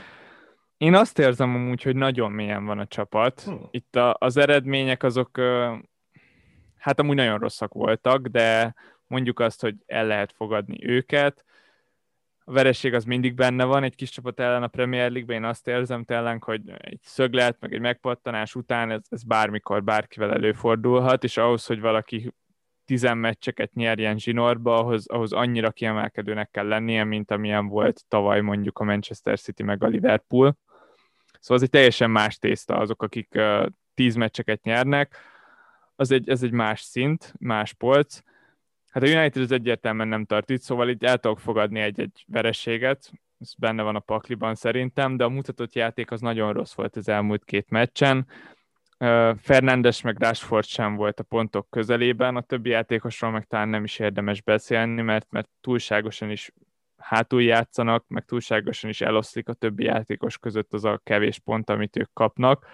Én 0.77 0.95
azt 0.95 1.19
érzem 1.19 1.55
amúgy, 1.55 1.83
hogy 1.83 1.95
nagyon 1.95 2.31
mélyen 2.31 2.65
van 2.65 2.79
a 2.79 2.87
csapat. 2.87 3.41
Hmm. 3.41 3.67
Itt 3.71 3.95
a, 3.95 4.15
az 4.19 4.37
eredmények 4.37 5.03
azok 5.03 5.37
eh, 5.37 5.79
hát 6.77 6.99
amúgy 6.99 7.15
nagyon 7.15 7.39
rosszak 7.39 7.73
voltak, 7.73 8.27
de 8.27 8.75
mondjuk 9.09 9.39
azt, 9.39 9.61
hogy 9.61 9.75
el 9.85 10.05
lehet 10.05 10.33
fogadni 10.33 10.87
őket. 10.87 11.45
A 12.43 12.51
vereség 12.51 12.93
az 12.93 13.03
mindig 13.03 13.35
benne 13.35 13.63
van, 13.63 13.83
egy 13.83 13.95
kis 13.95 14.09
csapat 14.09 14.39
ellen 14.39 14.63
a 14.63 14.67
Premier 14.67 15.11
League-ben, 15.11 15.35
én 15.35 15.43
azt 15.43 15.67
érzem 15.67 16.03
tényleg, 16.03 16.43
hogy 16.43 16.61
egy 16.77 16.99
szöglet, 17.03 17.57
meg 17.59 17.73
egy 17.73 17.79
megpattanás 17.79 18.55
után 18.55 18.91
ez, 18.91 19.01
ez 19.09 19.23
bármikor 19.23 19.83
bárkivel 19.83 20.31
előfordulhat, 20.31 21.23
és 21.23 21.37
ahhoz, 21.37 21.65
hogy 21.65 21.79
valaki 21.79 22.33
tizen 22.85 23.17
meccseket 23.17 23.73
nyerjen 23.73 24.17
zsinórba, 24.17 24.77
ahhoz, 24.77 25.07
ahhoz 25.07 25.33
annyira 25.33 25.71
kiemelkedőnek 25.71 26.51
kell 26.51 26.67
lennie, 26.67 27.03
mint 27.03 27.31
amilyen 27.31 27.67
volt 27.67 28.03
tavaly 28.07 28.41
mondjuk 28.41 28.79
a 28.79 28.83
Manchester 28.83 29.39
City 29.39 29.63
meg 29.63 29.83
a 29.83 29.87
Liverpool. 29.87 30.57
Szóval 31.39 31.57
az 31.57 31.63
egy 31.63 31.69
teljesen 31.69 32.11
más 32.11 32.37
tészta 32.37 32.77
azok, 32.77 33.03
akik 33.03 33.29
uh, 33.35 33.65
tíz 33.93 34.15
meccseket 34.15 34.63
nyernek, 34.63 35.15
az 35.95 36.11
egy, 36.11 36.29
ez 36.29 36.43
egy 36.43 36.51
más 36.51 36.81
szint, 36.81 37.33
más 37.39 37.73
polc. 37.73 38.19
Hát 38.89 39.03
a 39.03 39.07
United 39.07 39.41
az 39.41 39.51
egyértelműen 39.51 40.07
nem 40.07 40.25
tart 40.25 40.49
itt, 40.49 40.61
szóval 40.61 40.89
itt 40.89 41.03
el 41.03 41.17
tudok 41.17 41.39
fogadni 41.39 41.79
egy-egy 41.79 42.25
vereséget, 42.27 43.11
ez 43.39 43.53
benne 43.57 43.83
van 43.83 43.95
a 43.95 43.99
pakliban 43.99 44.55
szerintem, 44.55 45.17
de 45.17 45.23
a 45.23 45.29
mutatott 45.29 45.73
játék 45.73 46.11
az 46.11 46.21
nagyon 46.21 46.53
rossz 46.53 46.73
volt 46.73 46.95
az 46.95 47.09
elmúlt 47.09 47.45
két 47.45 47.69
meccsen. 47.69 48.27
Fernándes 49.37 50.01
meg 50.01 50.19
Rashford 50.19 50.65
sem 50.65 50.95
volt 50.95 51.19
a 51.19 51.23
pontok 51.23 51.69
közelében, 51.69 52.35
a 52.35 52.41
többi 52.41 52.69
játékosról 52.69 53.31
meg 53.31 53.45
talán 53.45 53.69
nem 53.69 53.83
is 53.83 53.99
érdemes 53.99 54.41
beszélni, 54.41 55.01
mert, 55.01 55.27
mert 55.29 55.49
túlságosan 55.61 56.29
is 56.29 56.51
hátul 56.97 57.43
játszanak, 57.43 58.05
meg 58.07 58.25
túlságosan 58.25 58.89
is 58.89 59.01
eloszlik 59.01 59.47
a 59.47 59.53
többi 59.53 59.83
játékos 59.83 60.37
között 60.37 60.73
az 60.73 60.85
a 60.85 61.01
kevés 61.03 61.39
pont, 61.39 61.69
amit 61.69 61.97
ők 61.97 62.13
kapnak. 62.13 62.65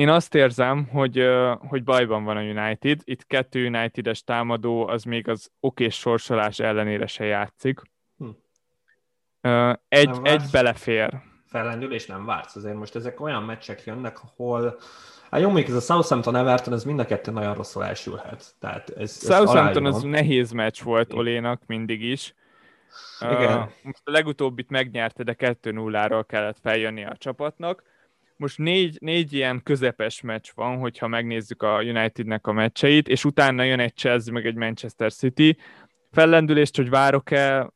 Én 0.00 0.08
azt 0.08 0.34
érzem, 0.34 0.86
hogy, 0.86 1.28
hogy 1.68 1.84
bajban 1.84 2.24
van 2.24 2.36
a 2.36 2.42
United. 2.42 3.00
Itt 3.04 3.26
kettő 3.26 3.66
United-es 3.66 4.24
támadó, 4.24 4.86
az 4.86 5.02
még 5.02 5.28
az 5.28 5.50
okés 5.60 5.94
sorsolás 5.94 6.58
ellenére 6.58 7.06
se 7.06 7.24
játszik. 7.24 7.80
Hm. 8.18 9.70
Egy, 9.88 10.18
egy 10.22 10.42
belefér. 10.52 11.20
Fellendülés 11.46 12.06
nem 12.06 12.24
vársz. 12.24 12.56
Azért 12.56 12.74
most 12.74 12.94
ezek 12.94 13.20
olyan 13.20 13.42
meccsek 13.42 13.84
jönnek, 13.84 14.18
ahol 14.22 14.78
Hát 15.30 15.40
jó, 15.40 15.50
még 15.50 15.68
ez 15.68 15.74
a 15.74 15.80
Southampton 15.80 16.36
Everton, 16.36 16.74
ez 16.74 16.84
mind 16.84 16.98
a 16.98 17.04
kettő 17.04 17.30
nagyon 17.30 17.54
rosszul 17.54 17.84
elsülhet. 17.84 18.54
Tehát 18.58 18.90
ez, 18.90 19.26
Southampton 19.26 19.86
az 19.86 20.02
nehéz 20.02 20.50
meccs 20.50 20.82
volt 20.82 21.12
Olénak 21.12 21.62
mindig 21.66 22.02
is. 22.02 22.34
Igen. 23.20 23.58
Uh, 23.58 23.68
most 23.82 24.02
a 24.04 24.10
legutóbbit 24.10 24.70
megnyerte, 24.70 25.22
de 25.22 25.34
2-0-ról 25.38 26.24
kellett 26.26 26.58
feljönni 26.62 27.04
a 27.04 27.16
csapatnak. 27.16 27.82
Most 28.40 28.58
négy, 28.58 28.98
négy 29.00 29.32
ilyen 29.32 29.62
közepes 29.62 30.20
meccs 30.20 30.50
van, 30.54 30.78
hogyha 30.78 31.06
megnézzük 31.06 31.62
a 31.62 31.82
Unitednek 31.82 32.46
a 32.46 32.52
meccseit, 32.52 33.08
és 33.08 33.24
utána 33.24 33.62
jön 33.62 33.80
egy 33.80 33.94
Chelsea, 33.94 34.32
meg 34.32 34.46
egy 34.46 34.54
Manchester 34.54 35.12
City. 35.12 35.56
Fellendülést, 36.10 36.76
hogy 36.76 36.90
várok-e, 36.90 37.70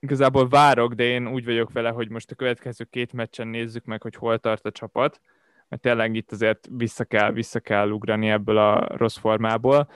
igazából 0.00 0.48
várok, 0.48 0.92
de 0.92 1.04
én 1.04 1.28
úgy 1.28 1.44
vagyok 1.44 1.72
vele, 1.72 1.90
hogy 1.90 2.08
most 2.08 2.30
a 2.30 2.34
következő 2.34 2.84
két 2.84 3.12
meccsen 3.12 3.48
nézzük 3.48 3.84
meg, 3.84 4.02
hogy 4.02 4.14
hol 4.14 4.38
tart 4.38 4.66
a 4.66 4.70
csapat, 4.70 5.20
mert 5.68 5.82
tényleg 5.82 6.14
itt 6.14 6.32
azért 6.32 6.68
vissza 6.70 7.04
kell, 7.04 7.32
vissza 7.32 7.60
kell 7.60 7.90
ugrani 7.90 8.30
ebből 8.30 8.58
a 8.58 8.96
rossz 8.96 9.18
formából, 9.18 9.90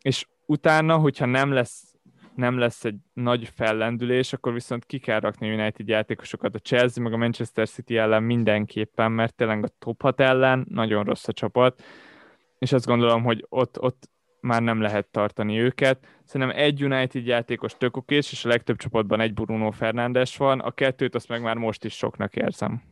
és 0.00 0.26
utána, 0.46 0.96
hogyha 0.96 1.26
nem 1.26 1.52
lesz 1.52 1.91
nem 2.34 2.58
lesz 2.58 2.84
egy 2.84 2.96
nagy 3.12 3.50
fellendülés, 3.54 4.32
akkor 4.32 4.52
viszont 4.52 4.84
ki 4.84 4.98
kell 4.98 5.20
rakni 5.20 5.52
United 5.52 5.88
játékosokat 5.88 6.54
a 6.54 6.58
Chelsea, 6.58 7.02
meg 7.02 7.12
a 7.12 7.16
Manchester 7.16 7.68
City 7.68 7.96
ellen 7.96 8.22
mindenképpen, 8.22 9.12
mert 9.12 9.34
tényleg 9.34 9.64
a 9.64 9.68
top 9.78 10.02
6 10.02 10.20
ellen 10.20 10.66
nagyon 10.68 11.04
rossz 11.04 11.28
a 11.28 11.32
csapat, 11.32 11.82
és 12.58 12.72
azt 12.72 12.86
gondolom, 12.86 13.22
hogy 13.22 13.46
ott, 13.48 13.80
ott 13.80 14.10
már 14.40 14.62
nem 14.62 14.80
lehet 14.80 15.06
tartani 15.06 15.60
őket. 15.60 16.06
Szerintem 16.24 16.56
egy 16.56 16.84
United 16.84 17.26
játékos 17.26 17.76
tök 17.78 17.96
okés, 17.96 18.32
és 18.32 18.44
a 18.44 18.48
legtöbb 18.48 18.76
csapatban 18.76 19.20
egy 19.20 19.34
Bruno 19.34 19.70
Fernándes 19.70 20.36
van, 20.36 20.60
a 20.60 20.70
kettőt 20.70 21.14
azt 21.14 21.28
meg 21.28 21.42
már 21.42 21.56
most 21.56 21.84
is 21.84 21.94
soknak 21.94 22.36
érzem. 22.36 22.82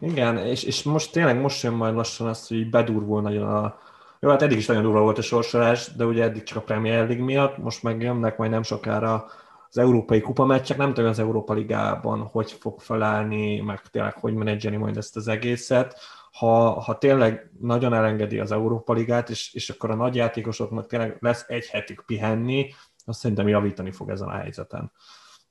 Igen, 0.00 0.36
és, 0.36 0.62
és 0.62 0.82
most 0.82 1.12
tényleg 1.12 1.40
most 1.40 1.62
jön 1.62 1.72
majd 1.72 1.94
lassan 1.94 2.26
az, 2.26 2.48
hogy 2.48 2.70
bedurvul 2.70 3.22
nagyon 3.22 3.48
a, 3.48 3.78
jó, 4.20 4.28
hát 4.28 4.42
eddig 4.42 4.58
is 4.58 4.66
nagyon 4.66 4.82
durva 4.82 5.00
volt 5.00 5.18
a 5.18 5.22
sorsolás, 5.22 5.92
de 5.92 6.04
ugye 6.04 6.22
eddig 6.22 6.42
csak 6.42 6.58
a 6.58 6.60
Premier 6.60 7.06
League 7.06 7.24
miatt, 7.24 7.58
most 7.58 7.82
meg 7.82 8.02
jönnek 8.02 8.36
majd 8.36 8.50
nem 8.50 8.62
sokára 8.62 9.26
az 9.68 9.78
európai 9.78 10.20
kupa 10.20 10.44
meccsek, 10.44 10.76
nem 10.76 10.94
tudom 10.94 11.10
az 11.10 11.18
Európa 11.18 11.54
Ligában 11.54 12.20
hogy 12.20 12.52
fog 12.52 12.80
felállni, 12.80 13.60
meg 13.60 13.80
tényleg 13.80 14.14
hogy 14.14 14.34
menedzseni 14.34 14.76
majd 14.76 14.96
ezt 14.96 15.16
az 15.16 15.28
egészet. 15.28 15.98
Ha, 16.32 16.80
ha 16.80 16.98
tényleg 16.98 17.50
nagyon 17.60 17.94
elengedi 17.94 18.38
az 18.38 18.52
Európa 18.52 18.92
Ligát, 18.92 19.30
és, 19.30 19.54
és 19.54 19.70
akkor 19.70 19.90
a 19.90 19.94
nagy 19.94 20.14
játékosoknak 20.14 20.86
tényleg 20.86 21.16
lesz 21.20 21.44
egy 21.48 21.66
hetük 21.66 22.02
pihenni, 22.06 22.70
azt 23.04 23.20
szerintem 23.20 23.48
javítani 23.48 23.90
fog 23.90 24.10
ezen 24.10 24.28
a 24.28 24.36
helyzeten. 24.36 24.92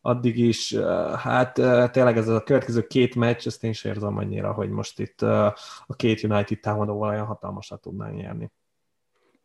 Addig 0.02 0.38
is, 0.38 0.76
hát 1.18 1.54
tényleg 1.92 2.18
ez 2.18 2.28
a 2.28 2.44
következő 2.44 2.88
két 2.88 3.16
meccs, 3.16 3.48
ezt 3.48 3.64
én 3.64 3.70
is 3.70 3.84
érzem 3.84 4.18
annyira, 4.18 4.54
hogy 4.54 4.70
most 4.70 5.00
itt 5.00 5.22
a 5.22 5.56
két 5.96 6.24
United 6.24 6.60
támadóval 6.60 7.10
olyan 7.10 7.26
hatalmasat 7.26 7.82
tudnánk 7.82 8.16
nyerni. 8.16 8.52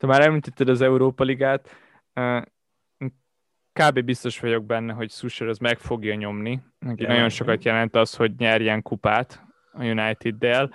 Te 0.03 0.09
már 0.09 0.21
említetted 0.21 0.69
az 0.69 0.81
Európa 0.81 1.25
Ligát, 1.25 1.77
kb. 3.73 4.01
biztos 4.05 4.41
vagyok 4.41 4.65
benne, 4.65 4.93
hogy 4.93 5.11
Susher 5.11 5.49
az 5.49 5.59
meg 5.59 5.79
fogja 5.79 6.15
nyomni. 6.15 6.63
Neki 6.79 7.07
nagyon 7.07 7.29
sokat 7.29 7.65
jelent 7.65 7.97
az, 7.97 8.15
hogy 8.15 8.33
nyerjen 8.39 8.83
kupát 8.83 9.43
a 9.73 9.85
United-del, 9.85 10.75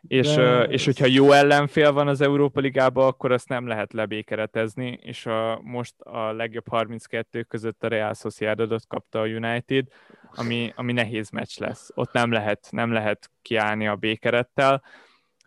és, 0.00 0.34
De... 0.34 0.62
és 0.62 0.84
hogyha 0.84 1.06
jó 1.06 1.32
ellenfél 1.32 1.92
van 1.92 2.08
az 2.08 2.20
Európa 2.20 2.60
Ligában, 2.60 3.06
akkor 3.06 3.32
azt 3.32 3.48
nem 3.48 3.66
lehet 3.66 3.92
lebékeretezni, 3.92 4.98
és 5.02 5.26
a, 5.26 5.60
most 5.62 6.00
a 6.00 6.32
legjobb 6.32 6.68
32 6.68 7.42
között 7.42 7.84
a 7.84 7.88
Real 7.88 8.14
Sociedadot 8.14 8.86
kapta 8.86 9.20
a 9.20 9.26
United, 9.26 9.86
ami, 10.34 10.72
ami 10.76 10.92
nehéz 10.92 11.30
meccs 11.30 11.58
lesz. 11.58 11.90
Ott 11.94 12.12
nem 12.12 12.32
lehet, 12.32 12.68
nem 12.70 12.92
lehet 12.92 13.30
kiállni 13.42 13.86
a 13.86 13.96
békerettel, 13.96 14.82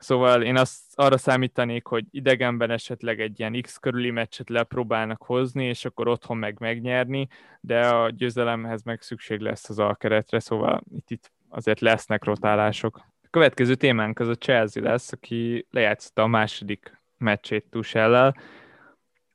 Szóval 0.04 0.44
én 0.44 0.58
azt 0.58 0.82
arra 0.96 1.18
számítanék, 1.18 1.86
hogy 1.86 2.06
idegenben 2.12 2.72
esetleg 2.72 3.20
egy 3.20 3.40
ilyen 3.40 3.62
X 3.62 3.78
körüli 3.78 4.12
meccset 4.12 4.50
lepróbálnak 4.50 5.24
hozni, 5.24 5.66
és 5.66 5.86
akkor 5.86 6.08
otthon 6.08 6.38
meg 6.38 6.60
megnyerni, 6.60 7.28
de 7.62 7.88
a 7.88 8.10
győzelemhez 8.10 8.84
meg 8.84 9.02
szükség 9.02 9.40
lesz 9.40 9.70
az 9.70 9.80
alkeretre, 9.80 10.40
szóval 10.40 10.84
itt, 10.96 11.12
itt 11.12 11.32
azért 11.50 11.80
lesznek 11.80 12.24
rotálások. 12.24 12.98
A 13.22 13.28
következő 13.30 13.76
témánk 13.76 14.20
az 14.20 14.28
a 14.28 14.36
Chelsea 14.36 14.84
lesz, 14.84 15.12
aki 15.12 15.68
lejátszotta 15.70 16.22
a 16.22 16.28
második 16.28 17.02
meccsét 17.18 17.66
Tuchellel. 17.70 18.36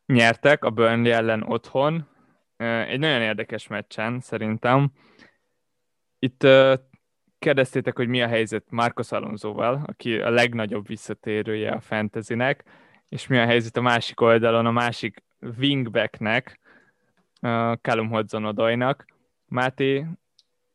Nyertek 0.07 0.65
a 0.65 0.71
Burnley 0.71 1.13
ellen 1.13 1.43
otthon, 1.43 2.09
egy 2.57 2.99
nagyon 2.99 3.21
érdekes 3.23 3.67
meccsen 3.67 4.21
szerintem. 4.21 4.91
Itt 6.19 6.47
kérdeztétek, 7.39 7.97
hogy 7.97 8.09
mi 8.09 8.23
a 8.23 8.27
helyzet 8.27 8.65
Marcos 8.71 9.13
Alonsoval, 9.13 9.83
aki 9.87 10.19
a 10.19 10.31
legnagyobb 10.31 10.87
visszatérője 10.87 11.71
a 11.71 11.81
fantasynek, 11.81 12.65
és 13.09 13.27
mi 13.27 13.39
a 13.39 13.45
helyzet 13.45 13.77
a 13.77 13.81
másik 13.81 14.21
oldalon, 14.21 14.67
a 14.67 14.71
másik 14.71 15.23
wingbacknek, 15.59 16.61
uh, 17.43 17.73
Callum 17.83 18.09
Hudson-Odojnak. 18.11 19.05
Máté, 19.47 20.07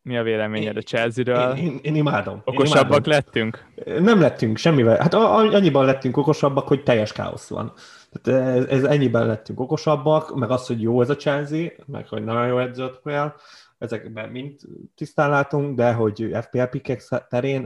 mi 0.01 0.17
a 0.17 0.23
véleményed 0.23 0.77
a 0.77 0.81
Chelsea-ről? 0.81 1.55
Én, 1.55 1.65
én, 1.65 1.79
én 1.81 1.95
imádom. 1.95 2.41
Okosabbak 2.45 2.83
én 2.83 3.03
imádom. 3.05 3.11
lettünk? 3.11 3.65
Nem 4.03 4.19
lettünk 4.19 4.57
semmivel. 4.57 4.97
Hát 4.97 5.13
annyiban 5.13 5.85
lettünk 5.85 6.17
okosabbak, 6.17 6.67
hogy 6.67 6.83
teljes 6.83 7.11
káosz 7.11 7.49
van. 7.49 7.73
Tehát 8.21 8.57
ez, 8.57 8.65
ez 8.65 8.83
ennyiben 8.83 9.27
lettünk 9.27 9.59
okosabbak, 9.59 10.35
meg 10.35 10.49
az, 10.49 10.67
hogy 10.67 10.81
jó 10.81 11.01
ez 11.01 11.09
a 11.09 11.15
Chelsea, 11.15 11.69
meg 11.85 12.07
hogy 12.07 12.23
nagyon 12.23 12.47
jó 12.47 12.59
edzőt 12.59 12.99
fel, 13.03 13.35
ezekben 13.77 14.29
mind 14.29 14.59
tisztán 14.95 15.29
látunk, 15.29 15.75
de 15.75 15.93
hogy 15.93 16.29
FPL 16.41 16.63
pickek 16.63 17.27
terén, 17.27 17.65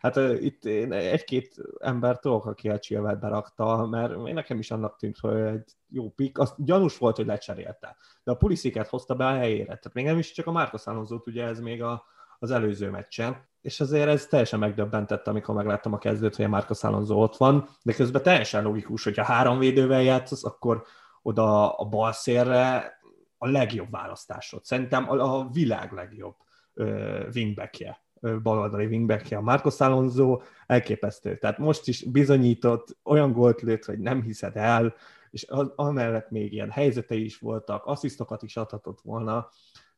hát 0.00 0.16
itt 0.16 0.64
én 0.64 0.92
egy-két 0.92 1.54
ember 1.78 2.18
tudok, 2.18 2.46
aki 2.46 2.68
a 2.68 2.78
Chilwell 2.78 3.14
berakta, 3.14 3.86
mert 3.90 4.12
én 4.26 4.34
nekem 4.34 4.58
is 4.58 4.70
annak 4.70 4.96
tűnt, 4.96 5.18
hogy 5.18 5.40
egy 5.40 5.72
jó 5.88 6.10
pick, 6.10 6.38
az 6.38 6.54
gyanús 6.56 6.98
volt, 6.98 7.16
hogy 7.16 7.26
lecserélte, 7.26 7.96
de 8.24 8.30
a 8.30 8.36
Pulisiket 8.36 8.88
hozta 8.88 9.14
be 9.14 9.26
a 9.26 9.36
helyére, 9.36 9.64
tehát 9.64 9.94
még 9.94 10.04
nem 10.04 10.18
is 10.18 10.32
csak 10.32 10.46
a 10.46 10.52
Márkos 10.52 10.86
alonso 10.86 11.20
ugye 11.26 11.44
ez 11.44 11.60
még 11.60 11.82
a, 11.82 12.04
az 12.38 12.50
előző 12.50 12.90
meccsen, 12.90 13.48
és 13.60 13.80
azért 13.80 14.08
ez 14.08 14.26
teljesen 14.26 14.58
megdöbbentett, 14.58 15.26
amikor 15.26 15.54
megláttam 15.54 15.92
a 15.92 15.98
kezdőt, 15.98 16.36
hogy 16.36 16.44
a 16.44 16.48
Márkos 16.48 16.84
Alonso 16.84 17.14
ott 17.14 17.36
van, 17.36 17.68
de 17.82 17.92
közben 17.92 18.22
teljesen 18.22 18.62
logikus, 18.62 19.04
hogyha 19.04 19.24
három 19.24 19.58
védővel 19.58 20.02
játszasz, 20.02 20.44
akkor 20.44 20.82
oda 21.22 21.70
a 21.76 21.84
bal 21.84 22.12
szélre 22.12 22.92
a 23.38 23.48
legjobb 23.48 23.90
választásod. 23.90 24.64
Szerintem 24.64 25.10
a, 25.10 25.48
világ 25.50 25.92
legjobb 25.92 26.34
wingbackje, 27.34 28.02
baloldali 28.42 28.86
wingbackje 28.86 29.36
a 29.36 29.40
Marcos 29.40 29.80
Alonso, 29.80 30.40
elképesztő. 30.66 31.36
Tehát 31.36 31.58
most 31.58 31.88
is 31.88 32.04
bizonyított, 32.04 32.96
olyan 33.04 33.32
gólt 33.32 33.60
lőtt, 33.60 33.84
hogy 33.84 33.98
nem 33.98 34.22
hiszed 34.22 34.56
el, 34.56 34.94
és 35.30 35.46
amellett 35.76 36.30
még 36.30 36.52
ilyen 36.52 36.70
helyzetei 36.70 37.24
is 37.24 37.38
voltak, 37.38 37.84
asszisztokat 37.84 38.42
is 38.42 38.56
adhatott 38.56 39.00
volna, 39.00 39.50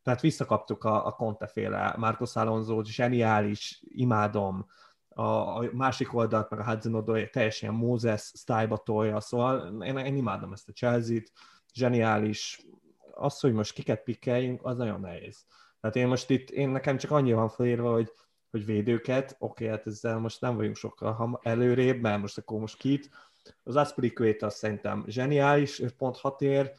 tehát 0.02 0.20
visszakaptuk 0.20 0.84
a, 0.84 1.06
a 1.06 1.10
Conte-féle 1.12 1.94
Marcos 1.98 2.36
Alonso, 2.36 2.82
zseniális, 2.84 3.82
imádom, 3.88 4.66
a, 5.14 5.22
a 5.22 5.68
másik 5.72 6.14
oldalt, 6.14 6.50
meg 6.50 6.58
a 6.60 6.64
hudson 6.64 7.28
teljesen 7.30 7.74
Moses 7.74 8.32
style 8.36 8.80
tolja, 8.84 9.20
szóval 9.20 9.82
én, 9.82 9.96
én 9.96 10.16
imádom 10.16 10.52
ezt 10.52 10.68
a 10.68 10.72
Chelsea-t, 10.72 11.32
zseniális, 11.74 12.66
az, 13.14 13.40
hogy 13.40 13.52
most 13.52 13.72
kiket 13.72 14.02
pikkeljünk, 14.02 14.64
az 14.64 14.76
nagyon 14.76 15.00
nehéz. 15.00 15.44
Tehát 15.80 15.96
én 15.96 16.06
most 16.06 16.30
itt, 16.30 16.50
én 16.50 16.68
nekem 16.68 16.96
csak 16.96 17.10
annyi 17.10 17.32
van 17.32 17.48
felírva, 17.48 17.92
hogy, 17.92 18.12
hogy 18.50 18.64
védőket, 18.64 19.36
oké, 19.38 19.68
hát 19.68 19.86
ezzel 19.86 20.18
most 20.18 20.40
nem 20.40 20.56
vagyunk 20.56 20.76
sokkal 20.76 21.40
előrébb, 21.42 22.00
mert 22.00 22.20
most 22.20 22.38
akkor 22.38 22.60
most 22.60 22.76
kit. 22.76 23.10
Az 23.62 23.76
Aspilicueta 23.76 24.50
szerintem 24.50 25.04
zseniális, 25.06 25.82
pont 25.98 26.16
hat 26.16 26.42
ér, 26.42 26.72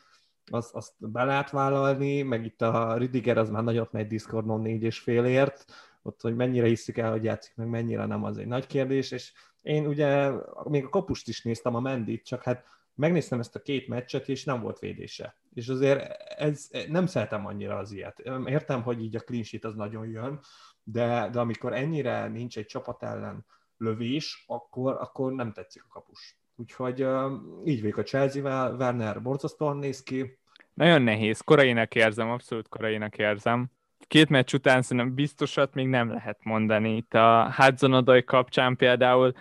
azt, 0.52 0.74
azt 0.74 0.94
be 0.98 1.24
lehet 1.24 1.50
vállalni, 1.50 2.22
meg 2.22 2.46
itt 2.46 2.62
a 2.62 2.98
Ridiger 2.98 3.38
az 3.38 3.50
már 3.50 3.64
nagyot 3.64 3.92
megy 3.92 4.08
Discordon 4.08 4.62
négy 4.62 4.84
és 4.84 5.00
félért, 5.00 5.66
ott, 6.02 6.22
hogy 6.22 6.36
mennyire 6.36 6.68
hiszik 6.68 6.98
el, 6.98 7.12
hogy 7.12 7.24
játszik, 7.24 7.56
meg 7.56 7.68
mennyire 7.68 8.06
nem, 8.06 8.24
az 8.24 8.38
egy 8.38 8.48
nagy 8.48 8.68
kérdés, 8.68 9.12
és 9.12 9.34
én 9.62 9.88
ugye 9.88 10.32
még 10.64 10.86
a 10.86 10.90
kapust 10.90 11.28
is 11.28 11.44
néztem, 11.44 11.76
a 11.76 11.80
Mendit, 11.80 12.26
csak 12.26 12.44
hát 12.44 12.66
megnéztem 12.96 13.40
ezt 13.40 13.56
a 13.56 13.62
két 13.62 13.88
meccset, 13.88 14.30
és 14.30 14.44
nem 14.44 14.62
volt 14.62 14.80
védése. 14.80 15.38
És 15.54 15.68
azért 15.68 16.02
ez, 16.38 16.70
nem 16.88 17.06
szeretem 17.06 17.46
annyira 17.46 17.78
az 17.78 17.92
ilyet. 17.92 18.20
Értem, 18.46 18.84
hogy 18.84 19.04
így 19.04 19.16
a 19.16 19.20
clean 19.20 19.44
sheet 19.44 19.64
az 19.64 19.76
nagyon 19.76 20.08
jön, 20.08 20.40
de, 20.84 21.30
de 21.32 21.40
amikor 21.40 21.74
ennyire 21.74 22.28
nincs 22.28 22.58
egy 22.58 22.66
csapat 22.66 23.04
ellen 23.04 23.46
lövés, 23.78 24.44
akkor, 24.48 24.94
akkor 24.94 25.34
nem 25.34 25.54
tetszik 25.54 25.84
a 25.84 25.94
kapus. 25.94 26.43
Úgyhogy 26.55 27.03
uh, 27.03 27.31
így 27.65 27.81
vagyok 27.81 27.98
a 27.98 28.03
Chelsea-vel, 28.03 28.75
Werner 28.75 29.22
borzasztóan 29.22 29.77
néz 29.77 30.03
ki. 30.03 30.38
Nagyon 30.74 31.01
nehéz, 31.01 31.39
korainak 31.39 31.95
érzem, 31.95 32.29
abszolút 32.29 32.67
korainak 32.69 33.17
érzem. 33.17 33.72
Két 34.07 34.29
meccs 34.29 34.53
után 34.53 34.81
szerintem 34.81 35.13
biztosat 35.13 35.74
még 35.74 35.88
nem 35.88 36.10
lehet 36.10 36.38
mondani. 36.43 36.95
Itt 36.95 37.13
a 37.13 37.53
Hudson 37.55 38.24
kapcsán 38.25 38.75
például 38.75 39.33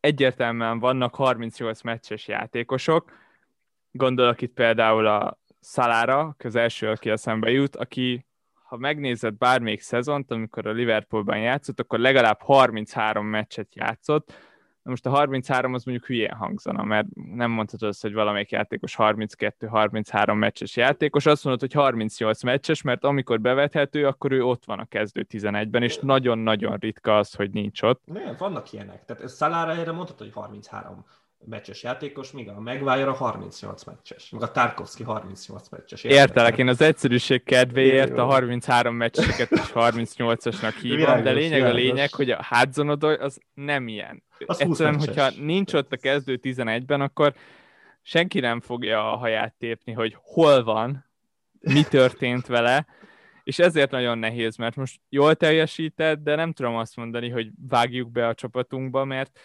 egyértelműen 0.00 0.78
vannak 0.78 1.14
38 1.14 1.82
meccses 1.82 2.28
játékosok, 2.28 3.12
gondolok 3.90 4.40
itt 4.40 4.52
például 4.52 5.06
a 5.06 5.38
Szalára, 5.60 6.36
az 6.38 6.54
első, 6.54 6.88
aki 6.88 7.10
eszembe 7.10 7.50
jut, 7.50 7.76
aki 7.76 8.26
ha 8.62 8.76
megnézed 8.76 9.34
bármelyik 9.34 9.80
szezont, 9.80 10.30
amikor 10.30 10.66
a 10.66 10.72
Liverpoolban 10.72 11.38
játszott, 11.38 11.80
akkor 11.80 11.98
legalább 11.98 12.40
33 12.40 13.26
meccset 13.26 13.74
játszott, 13.74 14.32
most 14.88 15.06
a 15.06 15.10
33 15.10 15.74
az 15.74 15.84
mondjuk 15.84 16.06
hülyén 16.06 16.32
hangzana, 16.32 16.82
mert 16.82 17.06
nem 17.34 17.50
mondhatod 17.50 17.88
azt, 17.88 18.02
hogy 18.02 18.12
valamelyik 18.12 18.50
játékos 18.50 18.94
32-33 18.98 20.38
meccses 20.38 20.76
játékos, 20.76 21.26
azt 21.26 21.44
mondod, 21.44 21.60
hogy 21.60 21.72
38 21.72 22.42
meccses, 22.42 22.82
mert 22.82 23.04
amikor 23.04 23.40
bevethető, 23.40 24.06
akkor 24.06 24.32
ő 24.32 24.44
ott 24.44 24.64
van 24.64 24.78
a 24.78 24.84
kezdő 24.84 25.26
11-ben, 25.30 25.82
és 25.82 25.98
nagyon-nagyon 25.98 26.76
ritka 26.76 27.16
az, 27.16 27.34
hogy 27.34 27.50
nincs 27.50 27.82
ott. 27.82 28.02
Nem, 28.04 28.34
vannak 28.38 28.72
ilyenek. 28.72 29.04
Tehát 29.04 29.28
Szalára 29.28 29.72
erre 29.72 29.92
mondhatod, 29.92 30.26
hogy 30.26 30.42
33 30.42 31.04
meccses 31.44 31.82
játékos, 31.82 32.30
míg 32.30 32.48
a 32.48 32.60
Maguire 32.60 33.06
a 33.06 33.12
38 33.12 33.84
meccses, 33.84 34.30
meg 34.30 34.42
a 34.42 34.50
Tarkovsky 34.50 35.02
38 35.02 35.68
meccses. 35.68 36.04
Értelek, 36.04 36.58
én 36.58 36.68
az 36.68 36.80
egyszerűség 36.80 37.42
kedvéért 37.44 38.18
a 38.18 38.24
33 38.24 38.94
meccseket 38.94 39.50
is 39.50 39.70
38-asnak 39.74 40.74
hívom, 40.80 40.96
Világos, 40.96 41.22
de 41.22 41.30
lényeg 41.30 41.62
a 41.62 41.72
lényeg, 41.72 42.12
hogy 42.12 42.30
a 42.30 42.46
Hudson 42.48 42.88
az 43.02 43.40
nem 43.54 43.88
ilyen. 43.88 44.22
Az 44.46 44.60
Egyszerűen, 44.60 44.98
hogyha 44.98 45.30
nincs 45.38 45.72
ott 45.72 45.92
a 45.92 45.96
kezdő 45.96 46.38
11-ben, 46.42 47.00
akkor 47.00 47.34
senki 48.02 48.40
nem 48.40 48.60
fogja 48.60 49.12
a 49.12 49.16
haját 49.16 49.54
tépni, 49.58 49.92
hogy 49.92 50.16
hol 50.20 50.64
van, 50.64 51.06
mi 51.60 51.82
történt 51.82 52.46
vele, 52.46 52.86
és 53.42 53.58
ezért 53.58 53.90
nagyon 53.90 54.18
nehéz, 54.18 54.56
mert 54.56 54.76
most 54.76 55.00
jól 55.08 55.34
teljesített, 55.34 56.22
de 56.22 56.34
nem 56.34 56.52
tudom 56.52 56.76
azt 56.76 56.96
mondani, 56.96 57.28
hogy 57.28 57.50
vágjuk 57.68 58.10
be 58.10 58.26
a 58.26 58.34
csapatunkba, 58.34 59.04
mert 59.04 59.40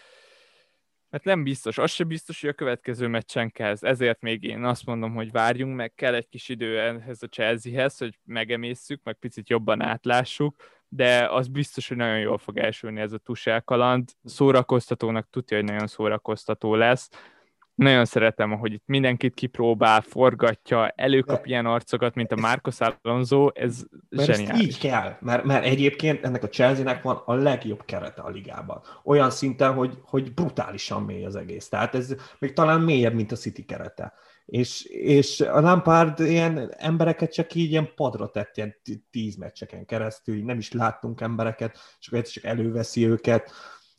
mert 1.13 1.25
nem 1.25 1.43
biztos, 1.43 1.77
az 1.77 1.91
sem 1.91 2.07
biztos, 2.07 2.41
hogy 2.41 2.49
a 2.49 2.53
következő 2.53 3.07
meccsen 3.07 3.51
kezd. 3.51 3.83
Ezért 3.83 4.21
még 4.21 4.43
én 4.43 4.63
azt 4.63 4.85
mondom, 4.85 5.13
hogy 5.13 5.31
várjunk 5.31 5.75
meg, 5.75 5.93
kell 5.93 6.13
egy 6.13 6.29
kis 6.29 6.49
idő 6.49 6.79
ehhez 6.79 7.23
a 7.23 7.27
Chelseahez, 7.27 7.97
hogy 7.97 8.19
megemészszük, 8.25 9.01
meg 9.03 9.15
picit 9.15 9.49
jobban 9.49 9.81
átlássuk, 9.81 10.55
de 10.87 11.27
az 11.29 11.47
biztos, 11.47 11.87
hogy 11.87 11.97
nagyon 11.97 12.19
jól 12.19 12.37
fog 12.37 12.57
elsülni 12.57 13.01
ez 13.01 13.11
a 13.11 13.17
Tusel 13.17 13.61
kaland. 13.61 14.09
Szórakoztatónak 14.23 15.29
tudja, 15.29 15.57
hogy 15.57 15.65
nagyon 15.65 15.87
szórakoztató 15.87 16.75
lesz 16.75 17.09
nagyon 17.75 18.05
szeretem, 18.05 18.51
hogy 18.51 18.73
itt 18.73 18.83
mindenkit 18.85 19.33
kipróbál, 19.33 20.01
forgatja, 20.01 20.87
előkap 20.87 21.41
De... 21.41 21.47
ilyen 21.47 21.65
arcokat, 21.65 22.15
mint 22.15 22.31
a 22.31 22.35
Marcos 22.35 22.77
Alonso, 23.01 23.49
ez 23.53 23.83
mert 24.09 24.33
zseniális. 24.33 24.61
így 24.61 24.77
kell, 24.79 25.17
mert, 25.19 25.43
mert 25.43 25.65
egyébként 25.65 26.23
ennek 26.23 26.43
a 26.43 26.49
Chelsea-nek 26.49 27.01
van 27.01 27.21
a 27.25 27.33
legjobb 27.33 27.85
kerete 27.85 28.21
a 28.21 28.29
ligában. 28.29 28.81
Olyan 29.03 29.29
szinten, 29.29 29.73
hogy, 29.73 29.97
hogy 30.01 30.33
brutálisan 30.33 31.03
mély 31.03 31.25
az 31.25 31.35
egész. 31.35 31.69
Tehát 31.69 31.95
ez 31.95 32.15
még 32.39 32.53
talán 32.53 32.81
mélyebb, 32.81 33.13
mint 33.13 33.31
a 33.31 33.35
City 33.35 33.65
kerete. 33.65 34.13
És, 34.45 34.83
és 34.83 35.41
a 35.41 35.61
Lampard 35.61 36.19
ilyen 36.19 36.73
embereket 36.77 37.33
csak 37.33 37.53
így 37.53 37.71
ilyen 37.71 37.93
padra 37.95 38.29
tett, 38.29 38.57
ilyen 38.57 38.75
tíz 39.11 39.35
meccseken 39.35 39.85
keresztül, 39.85 40.43
nem 40.43 40.57
is 40.57 40.71
láttunk 40.71 41.21
embereket, 41.21 41.77
és 41.99 42.07
akkor 42.07 42.21
csak 42.21 42.43
előveszi 42.43 43.07
őket 43.07 43.51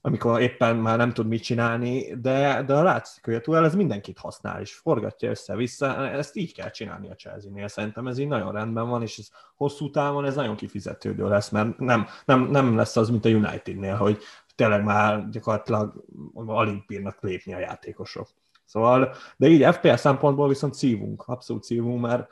amikor 0.07 0.41
éppen 0.41 0.77
már 0.77 0.97
nem 0.97 1.13
tud 1.13 1.27
mit 1.27 1.43
csinálni, 1.43 2.15
de, 2.21 2.63
de 2.63 2.83
látszik, 2.83 3.25
hogy 3.25 3.35
a 3.35 3.41
Tuel 3.41 3.65
ez 3.65 3.75
mindenkit 3.75 4.19
használ, 4.19 4.61
és 4.61 4.75
forgatja 4.75 5.31
össze-vissza, 5.31 6.09
ezt 6.09 6.37
így 6.37 6.55
kell 6.55 6.71
csinálni 6.71 7.11
a 7.11 7.15
Chelsea-nél, 7.15 7.69
szerintem 7.69 8.07
ez 8.07 8.19
így 8.19 8.29
nagyon 8.29 8.53
rendben 8.53 8.89
van, 8.89 9.03
és 9.03 9.19
ez 9.19 9.29
hosszú 9.55 9.91
távon 9.91 10.25
ez 10.25 10.35
nagyon 10.35 10.57
kifizetődő 10.57 11.29
lesz, 11.29 11.49
mert 11.49 11.79
nem, 11.79 12.07
nem, 12.25 12.43
nem 12.43 12.77
lesz 12.77 12.97
az, 12.97 13.11
mint 13.11 13.25
a 13.25 13.29
Unitednél, 13.29 13.95
hogy 13.95 14.19
tényleg 14.55 14.85
már 14.85 15.29
gyakorlatilag 15.29 16.05
alig 16.35 16.85
bírnak 16.87 17.23
lépni 17.23 17.55
a 17.55 17.59
játékosok. 17.59 18.29
Szóval, 18.65 19.15
de 19.37 19.49
így 19.49 19.75
FPS 19.75 20.01
szempontból 20.01 20.49
viszont 20.49 20.75
szívunk, 20.75 21.23
abszolút 21.27 21.65
szívunk, 21.65 22.01
mert 22.01 22.29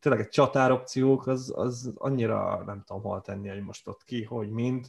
tényleg 0.00 0.20
egy 0.20 0.28
csatár 0.28 0.82
az, 1.24 1.52
az 1.56 1.92
annyira 1.94 2.62
nem 2.66 2.82
tudom 2.86 3.02
hol 3.02 3.20
tenni, 3.20 3.48
hogy 3.48 3.62
most 3.62 3.88
ott 3.88 4.04
ki, 4.04 4.22
hogy 4.22 4.50
mind, 4.50 4.86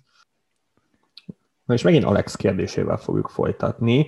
Na 1.65 1.73
és 1.73 1.81
megint 1.81 2.03
Alex 2.03 2.35
kérdésével 2.35 2.97
fogjuk 2.97 3.29
folytatni, 3.29 4.07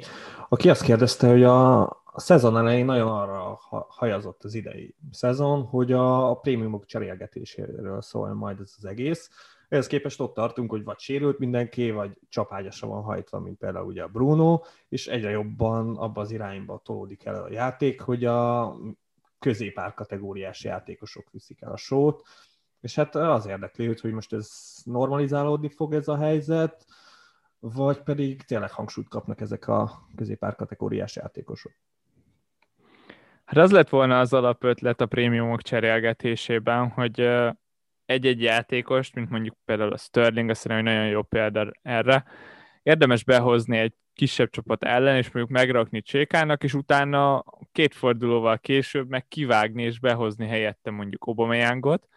aki 0.49 0.69
azt 0.69 0.83
kérdezte, 0.83 1.29
hogy 1.29 1.43
a, 1.43 1.81
a 2.03 2.19
szezon 2.19 2.57
elején 2.57 2.85
nagyon 2.85 3.07
arra 3.07 3.59
hajazott 3.87 4.43
az 4.43 4.53
idei 4.53 4.95
szezon, 5.11 5.63
hogy 5.63 5.91
a, 5.91 6.29
a 6.29 6.35
prémiumok 6.35 6.85
cserélgetéséről 6.85 8.01
szól 8.01 8.33
majd 8.33 8.59
ez 8.59 8.73
az 8.77 8.85
egész. 8.85 9.29
Ehhez 9.69 9.87
képest 9.87 10.19
ott 10.19 10.33
tartunk, 10.33 10.69
hogy 10.69 10.83
vagy 10.83 10.99
sérült 10.99 11.39
mindenki, 11.39 11.91
vagy 11.91 12.19
csapágyasra 12.29 12.87
van 12.87 13.01
hajtva, 13.01 13.39
mint 13.39 13.57
például 13.57 13.85
ugye 13.85 14.03
a 14.03 14.07
Bruno, 14.07 14.61
és 14.89 15.07
egyre 15.07 15.29
jobban 15.29 15.95
abba 15.97 16.21
az 16.21 16.31
irányba 16.31 16.81
tolódik 16.83 17.25
el 17.25 17.43
a 17.43 17.51
játék, 17.51 18.01
hogy 18.01 18.25
a 18.25 18.75
középár 19.39 19.93
kategóriás 19.93 20.63
játékosok 20.63 21.31
viszik 21.31 21.61
el 21.61 21.71
a 21.71 21.77
sót, 21.77 22.21
és 22.81 22.95
hát 22.95 23.15
az 23.15 23.45
érdekli 23.45 23.95
hogy 24.01 24.11
most 24.11 24.33
ez 24.33 24.49
normalizálódni 24.83 25.69
fog 25.69 25.93
ez 25.93 26.07
a 26.07 26.17
helyzet, 26.17 26.85
vagy 27.59 28.01
pedig 28.01 28.41
tényleg 28.41 28.71
hangsúlyt 28.71 29.09
kapnak 29.09 29.41
ezek 29.41 29.67
a 29.67 30.07
középár 30.15 30.55
kategóriás 30.55 31.15
játékosok? 31.15 31.71
Hát 33.45 33.57
az 33.57 33.71
lett 33.71 33.89
volna 33.89 34.19
az 34.19 34.33
alapötlet 34.33 35.01
a 35.01 35.05
prémiumok 35.05 35.61
cserélgetésében, 35.61 36.89
hogy 36.89 37.29
egy-egy 38.05 38.41
játékost, 38.41 39.15
mint 39.15 39.29
mondjuk 39.29 39.55
például 39.65 39.93
a 39.93 39.97
Sterling, 39.97 40.49
azt 40.49 40.61
szerintem, 40.61 40.93
nagyon 40.93 41.09
jó 41.09 41.21
példa 41.21 41.71
erre, 41.81 42.25
érdemes 42.83 43.23
behozni 43.23 43.77
egy 43.77 43.93
kisebb 44.13 44.49
csapat 44.49 44.83
ellen, 44.83 45.15
és 45.15 45.31
mondjuk 45.31 45.57
megrakni 45.57 46.01
Csékának, 46.01 46.63
és 46.63 46.73
utána 46.73 47.43
két 47.71 47.93
fordulóval 47.93 48.59
később 48.59 49.09
meg 49.09 49.27
kivágni 49.27 49.83
és 49.83 49.99
behozni 49.99 50.47
helyette 50.47 50.91
mondjuk 50.91 51.25
Obameyangot, 51.25 52.07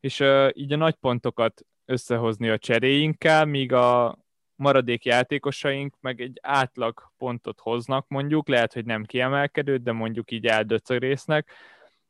és 0.00 0.20
uh, 0.20 0.48
így 0.52 0.72
a 0.72 0.76
nagy 0.76 0.94
pontokat 0.94 1.62
összehozni 1.84 2.48
a 2.48 2.58
cseréinkkel, 2.58 3.44
míg 3.44 3.72
a 3.72 4.18
maradék 4.56 5.04
játékosaink 5.04 5.94
meg 6.00 6.20
egy 6.20 6.38
átlag 6.42 7.12
pontot 7.16 7.60
hoznak 7.60 8.08
mondjuk, 8.08 8.48
lehet, 8.48 8.72
hogy 8.72 8.84
nem 8.84 9.04
kiemelkedő, 9.04 9.76
de 9.76 9.92
mondjuk 9.92 10.30
így 10.30 10.50
résznek, 10.86 11.50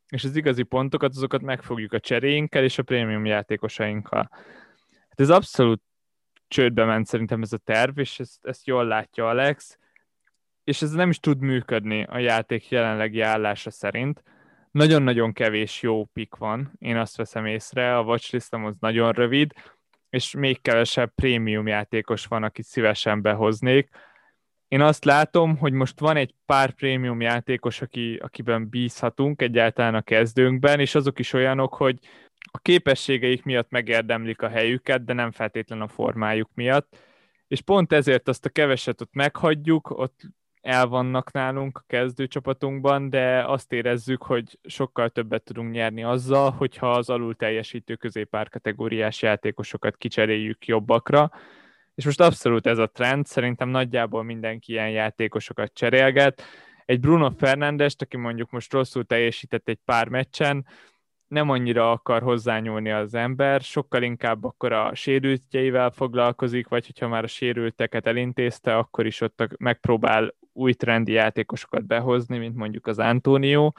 és 0.08 0.24
az 0.24 0.36
igazi 0.36 0.62
pontokat, 0.62 1.10
azokat 1.10 1.42
megfogjuk 1.42 1.92
a 1.92 2.00
cseréinkkel 2.00 2.64
és 2.64 2.78
a 2.78 2.82
prémium 2.82 3.24
játékosainkkal. 3.24 4.28
Hát 5.08 5.20
ez 5.20 5.30
abszolút 5.30 5.82
csődbe 6.48 6.84
ment 6.84 7.06
szerintem 7.06 7.42
ez 7.42 7.52
a 7.52 7.58
terv, 7.58 7.98
és 7.98 8.20
ezt, 8.20 8.46
ezt 8.46 8.66
jól 8.66 8.84
látja 8.84 9.28
Alex, 9.28 9.78
és 10.64 10.82
ez 10.82 10.90
nem 10.90 11.10
is 11.10 11.18
tud 11.18 11.40
működni 11.40 12.02
a 12.02 12.18
játék 12.18 12.68
jelenlegi 12.68 13.20
állása 13.20 13.70
szerint. 13.70 14.22
Nagyon-nagyon 14.70 15.32
kevés 15.32 15.82
jó 15.82 16.04
pik 16.04 16.34
van, 16.34 16.72
én 16.78 16.96
azt 16.96 17.16
veszem 17.16 17.46
észre, 17.46 17.96
a 17.96 18.02
watchlistom 18.02 18.64
az 18.64 18.74
nagyon 18.80 19.12
rövid, 19.12 19.52
és 20.12 20.34
még 20.34 20.60
kevesebb 20.60 21.14
prémium 21.14 21.66
játékos 21.66 22.26
van, 22.26 22.42
akit 22.42 22.64
szívesen 22.64 23.22
behoznék. 23.22 23.88
Én 24.68 24.80
azt 24.80 25.04
látom, 25.04 25.56
hogy 25.56 25.72
most 25.72 26.00
van 26.00 26.16
egy 26.16 26.34
pár 26.46 26.72
prémium 26.72 27.20
játékos, 27.20 27.80
aki, 27.80 28.16
akiben 28.16 28.68
bízhatunk 28.68 29.42
egyáltalán 29.42 29.94
a 29.94 30.02
kezdőnkben, 30.02 30.80
és 30.80 30.94
azok 30.94 31.18
is 31.18 31.32
olyanok, 31.32 31.74
hogy 31.74 31.98
a 32.52 32.58
képességeik 32.58 33.44
miatt 33.44 33.70
megérdemlik 33.70 34.42
a 34.42 34.48
helyüket, 34.48 35.04
de 35.04 35.12
nem 35.12 35.30
feltétlenül 35.30 35.84
a 35.84 35.88
formájuk 35.88 36.50
miatt. 36.54 36.96
És 37.48 37.60
pont 37.60 37.92
ezért 37.92 38.28
azt 38.28 38.44
a 38.44 38.50
keveset 38.50 39.00
ott 39.00 39.14
meghagyjuk, 39.14 39.90
ott 39.90 40.20
el 40.62 40.86
vannak 40.86 41.32
nálunk 41.32 41.78
a 41.78 41.84
kezdőcsapatunkban, 41.86 43.10
de 43.10 43.44
azt 43.44 43.72
érezzük, 43.72 44.22
hogy 44.22 44.58
sokkal 44.62 45.08
többet 45.08 45.42
tudunk 45.42 45.72
nyerni 45.72 46.02
azzal, 46.02 46.50
hogyha 46.50 46.90
az 46.90 47.10
alul 47.10 47.34
teljesítő 47.34 47.94
középár 47.94 48.48
kategóriás 48.48 49.22
játékosokat 49.22 49.96
kicseréljük 49.96 50.66
jobbakra. 50.66 51.30
És 51.94 52.04
most 52.04 52.20
abszolút 52.20 52.66
ez 52.66 52.78
a 52.78 52.86
trend, 52.86 53.26
szerintem 53.26 53.68
nagyjából 53.68 54.22
mindenki 54.22 54.72
ilyen 54.72 54.90
játékosokat 54.90 55.74
cserélget. 55.74 56.42
Egy 56.84 57.00
Bruno 57.00 57.30
Fernandes, 57.30 57.94
aki 57.98 58.16
mondjuk 58.16 58.50
most 58.50 58.72
rosszul 58.72 59.04
teljesített 59.04 59.68
egy 59.68 59.80
pár 59.84 60.08
meccsen, 60.08 60.66
nem 61.28 61.50
annyira 61.50 61.90
akar 61.90 62.22
hozzányúlni 62.22 62.90
az 62.90 63.14
ember, 63.14 63.60
sokkal 63.60 64.02
inkább 64.02 64.44
akkor 64.44 64.72
a 64.72 64.94
sérültjeivel 64.94 65.90
foglalkozik, 65.90 66.68
vagy 66.68 66.86
hogyha 66.86 67.08
már 67.08 67.24
a 67.24 67.26
sérülteket 67.26 68.06
elintézte, 68.06 68.76
akkor 68.76 69.06
is 69.06 69.20
ott 69.20 69.56
megpróbál 69.58 70.34
új 70.52 70.72
trendi 70.72 71.12
játékosokat 71.12 71.86
behozni, 71.86 72.38
mint 72.38 72.56
mondjuk 72.56 72.86
az 72.86 72.98
Antonio. 72.98 73.72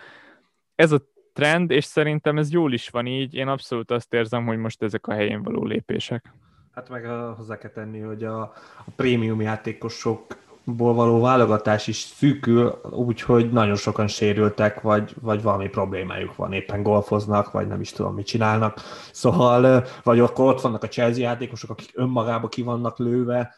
Ez 0.75 0.91
a 0.91 0.99
trend, 1.33 1.71
és 1.71 1.85
szerintem 1.85 2.37
ez 2.37 2.51
jól 2.51 2.73
is 2.73 2.89
van 2.89 3.05
így. 3.05 3.33
Én 3.33 3.47
abszolút 3.47 3.91
azt 3.91 4.13
érzem, 4.13 4.45
hogy 4.45 4.57
most 4.57 4.81
ezek 4.83 5.07
a 5.07 5.13
helyén 5.13 5.43
való 5.43 5.65
lépések. 5.65 6.33
Hát 6.71 6.89
meg 6.89 7.05
hozzá 7.35 7.57
kell 7.57 7.71
tenni, 7.71 7.99
hogy 7.99 8.23
a, 8.23 8.41
a 8.85 8.91
prémium 8.95 9.41
játékosok 9.41 10.41
ból 10.63 10.93
való 10.93 11.21
válogatás 11.21 11.87
is 11.87 11.97
szűkül, 11.97 12.81
úgyhogy 12.89 13.51
nagyon 13.51 13.75
sokan 13.75 14.07
sérültek, 14.07 14.81
vagy, 14.81 15.13
vagy 15.21 15.41
valami 15.41 15.69
problémájuk 15.69 16.35
van, 16.35 16.53
éppen 16.53 16.83
golfoznak, 16.83 17.51
vagy 17.51 17.67
nem 17.67 17.81
is 17.81 17.91
tudom, 17.91 18.13
mit 18.15 18.25
csinálnak. 18.25 18.79
Szóval, 19.11 19.85
vagy 20.03 20.19
akkor 20.19 20.53
ott 20.53 20.61
vannak 20.61 20.83
a 20.83 20.87
Chelsea 20.87 21.23
játékosok, 21.23 21.69
akik 21.69 21.91
önmagába 21.93 22.47
ki 22.47 22.61
vannak 22.61 22.97
lőve, 22.97 23.55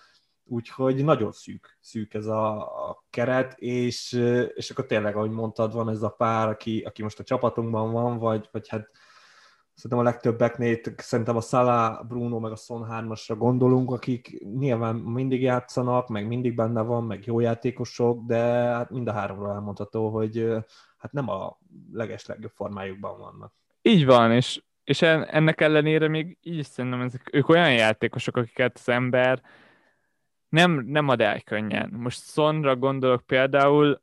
úgyhogy 0.47 1.03
nagyon 1.03 1.31
szűk, 1.31 1.77
szűk 1.81 2.13
ez 2.13 2.25
a, 2.25 2.57
a 2.89 3.03
keret, 3.09 3.53
és, 3.57 4.11
és 4.53 4.69
akkor 4.69 4.85
tényleg, 4.85 5.15
ahogy 5.15 5.31
mondtad, 5.31 5.73
van 5.73 5.89
ez 5.89 6.01
a 6.01 6.09
pár, 6.09 6.47
aki, 6.47 6.81
aki 6.81 7.03
most 7.03 7.19
a 7.19 7.23
csapatunkban 7.23 7.91
van, 7.91 8.17
vagy, 8.17 8.49
vagy 8.51 8.67
hát 8.67 8.89
szerintem 9.73 9.99
a 9.99 10.09
legtöbbeknél 10.09 10.79
szerintem 10.97 11.35
a 11.35 11.41
Salah, 11.41 12.05
Bruno 12.07 12.39
meg 12.39 12.51
a 12.51 12.55
Son 12.55 12.87
3-asra 12.91 13.35
gondolunk, 13.37 13.91
akik 13.91 14.43
nyilván 14.57 14.95
mindig 14.95 15.41
játszanak, 15.41 16.07
meg 16.07 16.27
mindig 16.27 16.55
benne 16.55 16.81
van, 16.81 17.03
meg 17.03 17.25
jó 17.25 17.39
játékosok, 17.39 18.25
de 18.25 18.37
hát 18.45 18.89
mind 18.89 19.07
a 19.07 19.11
háromról 19.11 19.51
elmondható, 19.51 20.09
hogy 20.09 20.47
hát 20.97 21.11
nem 21.11 21.29
a 21.29 21.57
leges 21.91 22.25
legjobb 22.25 22.51
formájukban 22.51 23.19
vannak. 23.19 23.53
Így 23.81 24.05
van, 24.05 24.31
és, 24.31 24.63
és 24.83 25.01
ennek 25.01 25.61
ellenére 25.61 26.07
még 26.07 26.37
így 26.41 26.57
is 26.57 26.65
szerintem 26.65 27.01
ezek, 27.01 27.29
ők 27.31 27.49
olyan 27.49 27.73
játékosok, 27.73 28.37
akiket 28.37 28.77
az 28.77 28.89
ember 28.89 29.41
nem, 30.55 30.85
nem 30.85 31.07
ad 31.07 31.21
el 31.21 31.41
könnyen. 31.41 31.89
Most 31.97 32.31
Sonra 32.31 32.75
gondolok 32.75 33.25
például, 33.25 34.01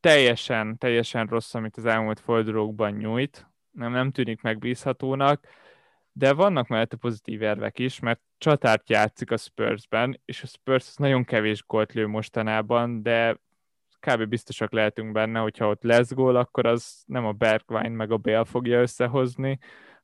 teljesen, 0.00 0.78
teljesen 0.78 1.26
rossz, 1.26 1.54
amit 1.54 1.76
az 1.76 1.84
elmúlt 1.84 2.20
fordulókban 2.20 2.92
nyújt, 2.92 3.46
nem, 3.70 3.92
nem 3.92 4.10
tűnik 4.10 4.42
megbízhatónak, 4.42 5.46
de 6.12 6.32
vannak 6.32 6.68
mellette 6.68 6.96
pozitív 6.96 7.42
érvek 7.42 7.78
is, 7.78 7.98
mert 7.98 8.20
csatárt 8.38 8.90
játszik 8.90 9.30
a 9.30 9.36
Spursben, 9.36 10.20
és 10.24 10.42
a 10.42 10.46
Spurs 10.46 10.96
nagyon 10.96 11.24
kevés 11.24 11.64
gólt 11.66 11.92
lő 11.92 12.06
mostanában, 12.06 13.02
de 13.02 13.36
kb. 13.98 14.24
biztosak 14.24 14.72
lehetünk 14.72 15.12
benne, 15.12 15.38
hogyha 15.38 15.68
ott 15.68 15.82
lesz 15.82 16.12
gól, 16.12 16.36
akkor 16.36 16.66
az 16.66 17.02
nem 17.06 17.26
a 17.26 17.32
Bergwine 17.32 17.88
meg 17.88 18.10
a 18.10 18.16
Bale 18.16 18.44
fogja 18.44 18.80
összehozni, 18.80 19.58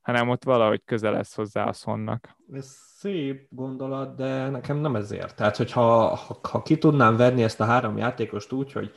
hanem 0.07 0.29
ott 0.29 0.43
valahogy 0.43 0.81
közel 0.85 1.11
lesz 1.11 1.35
hozzá 1.35 1.65
a 1.65 1.73
szonnak. 1.73 2.35
Ez 2.53 2.75
szép 2.97 3.47
gondolat, 3.49 4.15
de 4.15 4.49
nekem 4.49 4.77
nem 4.77 4.95
ezért. 4.95 5.35
Tehát, 5.35 5.57
hogyha 5.57 5.81
ha, 6.15 6.39
ha 6.41 6.61
ki 6.61 6.77
tudnám 6.77 7.15
venni 7.15 7.43
ezt 7.43 7.59
a 7.59 7.65
három 7.65 7.97
játékost 7.97 8.51
úgy, 8.51 8.71
hogy 8.71 8.91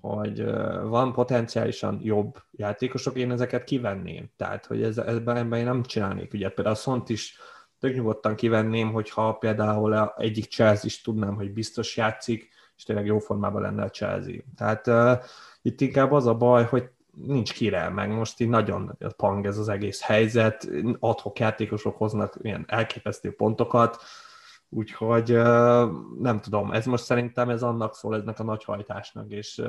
hogy 0.00 0.44
van 0.82 1.12
potenciálisan 1.12 2.00
jobb 2.02 2.36
játékosok, 2.50 3.16
én 3.16 3.30
ezeket 3.30 3.64
kivenném. 3.64 4.30
Tehát, 4.36 4.66
hogy 4.66 4.82
ez, 4.82 4.98
ebben, 4.98 5.36
ebben 5.36 5.58
én 5.58 5.64
nem 5.64 5.82
csinálnék 5.82 6.34
ügyet. 6.34 6.54
Például 6.54 6.76
a 6.76 6.78
Szont 6.78 7.08
is 7.08 7.38
tök 7.78 7.94
nyugodtan 7.94 8.34
kivenném, 8.34 8.92
hogyha 8.92 9.32
például 9.32 10.12
egyik 10.16 10.44
Chelsea 10.44 10.84
is 10.84 11.00
tudnám, 11.00 11.34
hogy 11.34 11.52
biztos 11.52 11.96
játszik, 11.96 12.48
és 12.76 12.82
tényleg 12.82 13.06
jó 13.06 13.18
formában 13.18 13.62
lenne 13.62 13.82
a 13.82 13.90
Chelsea. 13.90 14.36
Tehát 14.56 14.86
uh, 14.86 15.24
itt 15.62 15.80
inkább 15.80 16.12
az 16.12 16.26
a 16.26 16.34
baj, 16.34 16.64
hogy 16.64 16.90
nincs 17.24 17.52
kire, 17.52 17.88
meg 17.88 18.10
most 18.10 18.40
így 18.40 18.48
nagyon 18.48 18.98
pang 19.16 19.46
ez 19.46 19.58
az 19.58 19.68
egész 19.68 20.00
helyzet, 20.00 20.68
adhok 20.98 21.38
játékosok 21.38 21.96
hoznak 21.96 22.34
ilyen 22.42 22.64
elképesztő 22.68 23.34
pontokat, 23.34 24.02
Úgyhogy 24.68 25.32
nem 26.18 26.40
tudom, 26.40 26.72
ez 26.72 26.86
most 26.86 27.04
szerintem 27.04 27.50
ez 27.50 27.62
annak 27.62 27.94
szól, 27.94 28.16
eznek 28.16 28.38
a 28.38 28.44
nagy 28.44 28.64
hajtásnak, 28.64 29.30
és 29.30 29.62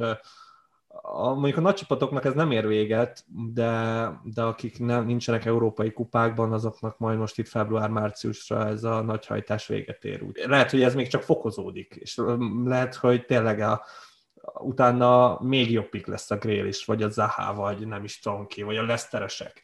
a, 1.02 1.34
mondjuk 1.34 1.58
a 1.58 1.62
nagy 1.62 1.74
csapatoknak 1.74 2.26
ez 2.26 2.34
nem 2.34 2.52
ér 2.52 2.68
véget, 2.68 3.26
de, 3.54 4.12
de 4.24 4.42
akik 4.42 4.80
nem, 4.80 5.06
nincsenek 5.06 5.46
európai 5.46 5.92
kupákban, 5.92 6.54
azoknak 6.54 6.98
majd 6.98 7.18
most 7.18 7.38
itt 7.38 7.48
február-márciusra 7.48 8.68
ez 8.68 8.84
a 8.84 9.02
nagy 9.02 9.26
hajtás 9.26 9.68
véget 9.68 10.06
ér. 10.06 10.24
Úgy. 10.24 10.44
Lehet, 10.46 10.72
hogy 10.72 10.82
ez 10.82 10.96
még 10.96 11.08
csak 11.08 11.22
fokozódik, 11.22 11.96
és 11.96 12.22
lehet, 12.64 12.96
hogy 12.96 13.26
tényleg 13.26 13.60
a, 13.60 13.86
utána 14.54 15.40
még 15.42 15.72
jobb 15.72 15.90
pik 15.90 16.06
lesz 16.08 16.32
a 16.32 16.38
Grél 16.38 16.70
vagy 16.86 17.04
a 17.04 17.10
Zaha, 17.10 17.54
vagy 17.54 17.88
nem 17.88 18.04
is 18.04 18.20
tudom 18.20 18.48
ki, 18.48 18.64
vagy 18.64 18.78
a 18.78 18.86
Leszteresek. 18.86 19.64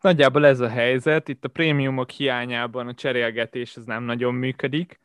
Nagyjából 0.00 0.46
ez 0.46 0.60
a 0.60 0.68
helyzet. 0.68 1.28
Itt 1.28 1.44
a 1.44 1.48
prémiumok 1.48 2.10
hiányában 2.10 2.86
a 2.86 2.94
cserélgetés 2.94 3.76
az 3.76 3.84
nem 3.84 4.02
nagyon 4.02 4.34
működik. 4.34 5.00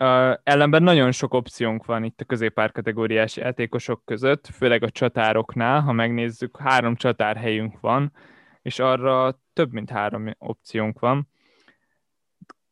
Uh, 0.00 0.34
ellenben 0.42 0.82
nagyon 0.82 1.12
sok 1.12 1.34
opciónk 1.34 1.84
van 1.84 2.04
itt 2.04 2.20
a 2.20 2.24
középár 2.24 2.72
kategóriás 2.72 3.36
játékosok 3.36 4.04
között, 4.04 4.46
főleg 4.46 4.82
a 4.82 4.90
csatároknál, 4.90 5.80
ha 5.80 5.92
megnézzük, 5.92 6.56
három 6.56 6.96
csatárhelyünk 6.96 7.80
van, 7.80 8.12
és 8.62 8.78
arra 8.78 9.40
több 9.52 9.72
mint 9.72 9.90
három 9.90 10.30
opciónk 10.38 10.98
van. 10.98 11.28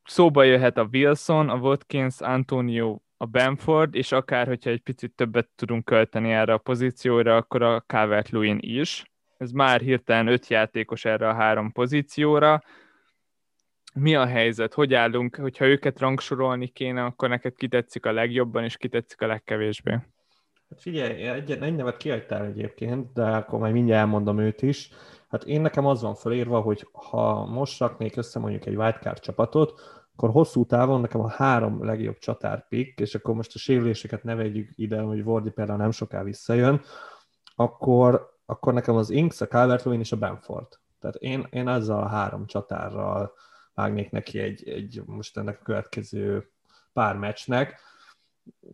Szóba 0.05 0.43
jöhet 0.43 0.79
a 0.79 0.89
Wilson, 0.93 1.49
a 1.49 1.57
Watkins, 1.57 2.21
Antonio, 2.21 2.99
a 3.17 3.27
Benford, 3.27 3.95
és 3.95 4.13
akár, 4.13 4.47
hogyha 4.47 4.71
egy 4.71 4.83
picit 4.83 5.13
többet 5.15 5.49
tudunk 5.55 5.85
költeni 5.85 6.33
erre 6.33 6.53
a 6.53 6.59
pozícióra, 6.59 7.37
akkor 7.37 7.63
a 7.63 7.81
Calvert-Lewin 7.81 8.59
is 8.61 9.05
ez 9.43 9.51
már 9.51 9.81
hirtelen 9.81 10.27
öt 10.27 10.49
játékos 10.49 11.05
erre 11.05 11.29
a 11.29 11.35
három 11.35 11.73
pozícióra. 11.73 12.63
Mi 13.95 14.15
a 14.15 14.27
helyzet? 14.27 14.75
Hogy 14.75 14.95
állunk? 14.95 15.37
Hogyha 15.37 15.67
őket 15.67 15.99
rangsorolni 15.99 16.67
kéne, 16.67 17.05
akkor 17.05 17.29
neked 17.29 17.55
kitetszik 17.55 18.07
a 18.07 18.13
legjobban, 18.13 18.65
és 18.65 18.77
kitetszik 18.77 19.21
a 19.21 19.27
legkevésbé? 19.27 19.91
Hát 20.69 20.81
figyelj, 20.81 21.23
egy, 21.23 21.51
egy 21.51 21.75
nevet 21.75 21.97
kiadtál 21.97 22.45
egyébként, 22.45 23.13
de 23.13 23.23
akkor 23.23 23.59
majd 23.59 23.73
mindjárt 23.73 24.01
elmondom 24.01 24.39
őt 24.39 24.63
is. 24.63 24.91
Hát 25.29 25.45
én 25.45 25.61
nekem 25.61 25.87
az 25.87 26.03
van 26.03 26.15
felírva, 26.15 26.61
hogy 26.61 26.87
ha 26.93 27.45
most 27.45 27.81
raknék 27.81 28.17
össze 28.17 28.39
mondjuk 28.39 28.67
egy 28.67 28.77
wildcard 28.77 29.19
csapatot, 29.19 29.81
akkor 30.15 30.31
hosszú 30.31 30.67
távon 30.67 31.01
nekem 31.01 31.21
a 31.21 31.31
három 31.31 31.85
legjobb 31.85 32.19
csatár 32.19 32.69
pick, 32.69 33.01
és 33.01 33.15
akkor 33.15 33.35
most 33.35 33.55
a 33.55 33.59
sérüléseket 33.59 34.23
ne 34.23 34.35
vegyük 34.35 34.71
ide, 34.75 35.01
hogy 35.01 35.25
Vordi 35.25 35.51
például 35.51 35.79
nem 35.79 35.91
soká 35.91 36.23
visszajön, 36.23 36.81
akkor 37.55 38.31
akkor 38.47 38.73
nekem 38.73 38.97
az 38.97 39.11
Inks, 39.11 39.41
a 39.41 39.47
calvert 39.47 39.87
és 39.87 40.13
a 40.13 40.17
Benford. 40.17 40.67
Tehát 41.01 41.17
én, 41.17 41.47
én 41.51 41.69
ezzel 41.69 41.99
a 41.99 42.09
három 42.09 42.47
csatárral 42.47 43.33
vágnék 43.75 44.11
neki 44.11 44.39
egy, 44.39 44.69
egy 44.69 45.03
most 45.07 45.37
ennek 45.37 45.59
a 45.61 45.65
következő 45.65 46.51
pár 46.93 47.17
meccsnek, 47.17 47.81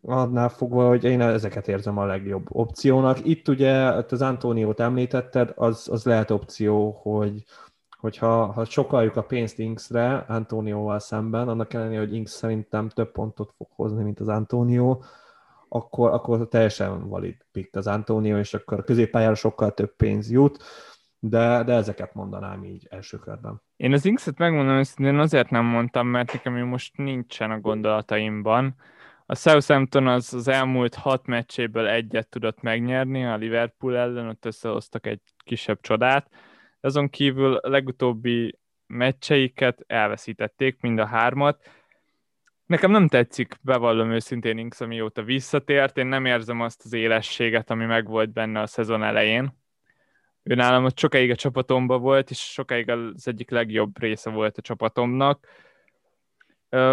annál 0.03 0.49
fogva, 0.49 0.89
hogy 0.89 1.05
én 1.05 1.21
ezeket 1.21 1.69
érzem 1.69 1.99
a 1.99 2.05
legjobb 2.05 2.47
opciónak. 2.49 3.27
Itt 3.27 3.49
ugye 3.49 3.75
az 3.93 4.23
Antóniót 4.23 4.81
említetted, 4.81 5.53
az, 5.55 5.89
az 5.91 6.05
lehet 6.05 6.31
opció, 6.31 6.91
hogy 6.91 7.45
hogyha 7.99 8.53
ha 8.53 8.65
sokaljuk 8.65 9.17
a 9.17 9.23
pénzt 9.23 9.59
Inksre 9.59 10.17
Antónióval 10.29 10.99
szemben, 10.99 11.49
annak 11.49 11.75
ellenére, 11.75 12.01
hogy 12.01 12.15
Inks 12.15 12.31
szerintem 12.31 12.89
több 12.89 13.13
pontot 13.13 13.53
fog 13.57 13.69
hozni, 13.75 14.03
mint 14.03 14.21
az 14.21 14.29
Antónió, 14.29 15.05
akkor, 15.69 16.11
akkor 16.13 16.49
teljesen 16.49 17.09
valid 17.09 17.37
pick 17.53 17.77
az 17.77 17.87
Antonio, 17.87 18.39
és 18.39 18.55
akkor 18.55 18.79
a 18.79 18.83
középpályára 18.83 19.35
sokkal 19.35 19.75
több 19.75 19.97
pénz 19.97 20.31
jut, 20.31 20.63
de, 21.19 21.63
de 21.65 21.73
ezeket 21.73 22.15
mondanám 22.15 22.65
így 22.65 22.87
első 22.91 23.19
körben. 23.19 23.63
Én 23.79 23.93
az 23.93 24.05
Inks-et 24.05 24.39
megmondom 24.39 24.75
őszintén 24.75 25.19
azért 25.19 25.51
nem 25.51 25.65
mondtam, 25.65 26.07
mert 26.07 26.33
nekem 26.33 26.55
most 26.55 26.97
nincsen 26.97 27.51
a 27.51 27.61
gondolataimban. 27.61 28.75
A 29.27 29.35
Southampton 29.35 30.07
az, 30.07 30.35
az 30.35 30.49
elmúlt 30.49 30.95
hat 30.95 31.27
meccséből 31.27 31.87
egyet 31.87 32.29
tudott 32.29 32.61
megnyerni, 32.61 33.25
a 33.25 33.37
Liverpool 33.37 33.97
ellen 33.97 34.29
ott 34.29 34.45
összehoztak 34.45 35.07
egy 35.07 35.21
kisebb 35.45 35.81
csodát. 35.81 36.31
Azon 36.81 37.09
kívül 37.09 37.55
a 37.55 37.69
legutóbbi 37.69 38.59
meccseiket 38.87 39.85
elveszítették, 39.87 40.81
mind 40.81 40.99
a 40.99 41.07
hármat, 41.07 41.71
Nekem 42.67 42.91
nem 42.91 43.09
tetszik, 43.09 43.55
bevallom 43.63 44.11
őszintén 44.11 44.59
Inks, 44.59 44.81
amióta 44.81 45.23
visszatért. 45.23 45.99
Én 45.99 46.07
nem 46.07 46.25
érzem 46.25 46.61
azt 46.61 46.85
az 46.85 46.93
élességet, 46.93 47.71
ami 47.71 47.85
megvolt 47.85 48.33
benne 48.33 48.61
a 48.61 48.67
szezon 48.67 49.03
elején. 49.03 49.53
Ő 50.49 50.55
nálam 50.55 50.89
sokáig 50.95 51.31
a 51.31 51.35
csapatomba 51.35 51.99
volt, 51.99 52.31
és 52.31 52.39
sokáig 52.39 52.91
az 52.91 53.29
egyik 53.29 53.51
legjobb 53.51 54.01
része 54.01 54.31
volt 54.31 54.59
a 54.59 54.63
csapatomnak. 54.63 55.47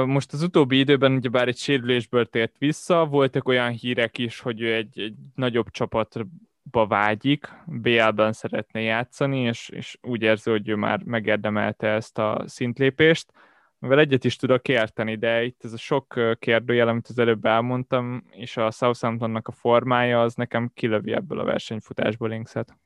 Most 0.06 0.34
az 0.34 0.42
utóbbi 0.42 0.80
időben 0.80 1.12
ugyebár 1.12 1.48
egy 1.48 1.58
sérülésből 1.58 2.26
tért 2.26 2.58
vissza, 2.58 3.06
voltak 3.06 3.48
olyan 3.48 3.72
hírek 3.72 4.18
is, 4.18 4.40
hogy 4.40 4.62
ő 4.62 4.74
egy, 4.74 5.00
egy 5.00 5.16
nagyobb 5.36 5.70
csapat 5.70 6.16
ba 6.64 6.88
vágyik, 6.88 7.50
BL-ben 7.66 8.34
szeretne 8.34 8.82
játszani, 8.82 9.40
és, 9.40 9.70
és 9.70 9.98
úgy 10.02 10.22
érzi, 10.22 10.50
hogy 10.50 10.70
ő 10.70 10.76
már 10.76 11.04
megérdemelte 11.04 11.88
ezt 11.88 12.18
a 12.18 12.44
szintlépést, 12.46 13.32
mivel 13.80 14.00
egyet 14.00 14.24
is 14.24 14.36
tudok 14.36 14.68
érteni, 14.68 15.16
de 15.16 15.44
itt 15.44 15.64
ez 15.64 15.74
a 15.74 15.78
sok 15.78 16.20
kérdőjel, 16.40 16.88
amit 16.88 17.08
az 17.08 17.20
előbb 17.20 17.46
elmondtam, 17.46 18.24
és 18.32 18.58
a 18.58 18.72
Southamptonnak 18.72 19.48
a 19.48 19.52
formája, 19.52 20.22
az 20.22 20.36
nekem 20.36 20.72
kilövi 20.74 21.14
ebből 21.14 21.40
a 21.40 21.44
versenyfutásból 21.44 22.30
Linkset. 22.30 22.78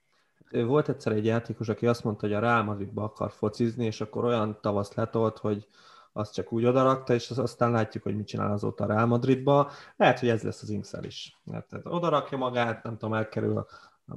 Volt 0.51 0.89
egyszer 0.89 1.11
egy 1.11 1.25
játékos, 1.25 1.69
aki 1.69 1.87
azt 1.87 2.03
mondta, 2.03 2.25
hogy 2.25 2.35
a 2.35 2.39
Real 2.39 2.63
Madridba 2.63 3.03
akar 3.03 3.31
focizni, 3.31 3.85
és 3.85 4.01
akkor 4.01 4.25
olyan 4.25 4.57
tavaszt 4.61 4.95
letolt, 4.95 5.37
hogy 5.37 5.67
azt 6.13 6.33
csak 6.33 6.51
úgy 6.51 6.65
odarakta, 6.65 7.13
és 7.13 7.29
aztán 7.29 7.71
látjuk, 7.71 8.03
hogy 8.03 8.15
mit 8.15 8.27
csinál 8.27 8.51
azóta 8.51 8.83
a 8.83 8.87
Real 8.87 9.05
Madridba. 9.05 9.71
Lehet, 9.95 10.19
hogy 10.19 10.29
ez 10.29 10.41
lesz 10.43 10.61
az 10.61 10.69
Inkszel 10.69 11.03
is. 11.03 11.41
Tehát 11.45 11.85
odarakja 11.85 12.37
magát, 12.37 12.83
nem 12.83 12.97
tudom, 12.97 13.13
elkerül 13.13 13.57
a, 13.57 13.67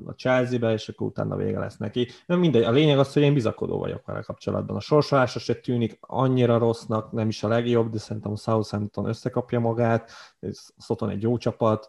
a 0.05 0.13
Chelsea-be, 0.13 0.73
és 0.73 0.89
akkor 0.89 1.07
utána 1.07 1.37
vége 1.37 1.59
lesz 1.59 1.77
neki. 1.77 2.09
Nem 2.27 2.39
mindegy, 2.39 2.63
a 2.63 2.71
lényeg 2.71 2.99
az, 2.99 3.13
hogy 3.13 3.23
én 3.23 3.35
bizakodó 3.35 3.79
vagyok 3.79 4.07
vele 4.07 4.23
kapcsolatban. 4.23 4.77
A 4.77 4.81
sorsolása 4.81 5.39
se 5.39 5.55
tűnik 5.55 5.99
annyira 6.01 6.59
rossznak, 6.59 7.13
nem 7.13 7.29
is 7.29 7.43
a 7.43 7.49
legjobb, 7.49 7.91
de 7.91 7.99
szerintem 7.99 8.33
a 8.33 8.37
Southampton 8.37 9.09
összekapja 9.09 9.61
magát, 9.61 10.11
Szoton 10.77 11.11
egy 11.11 11.23
jó 11.23 11.37
csapat, 11.37 11.89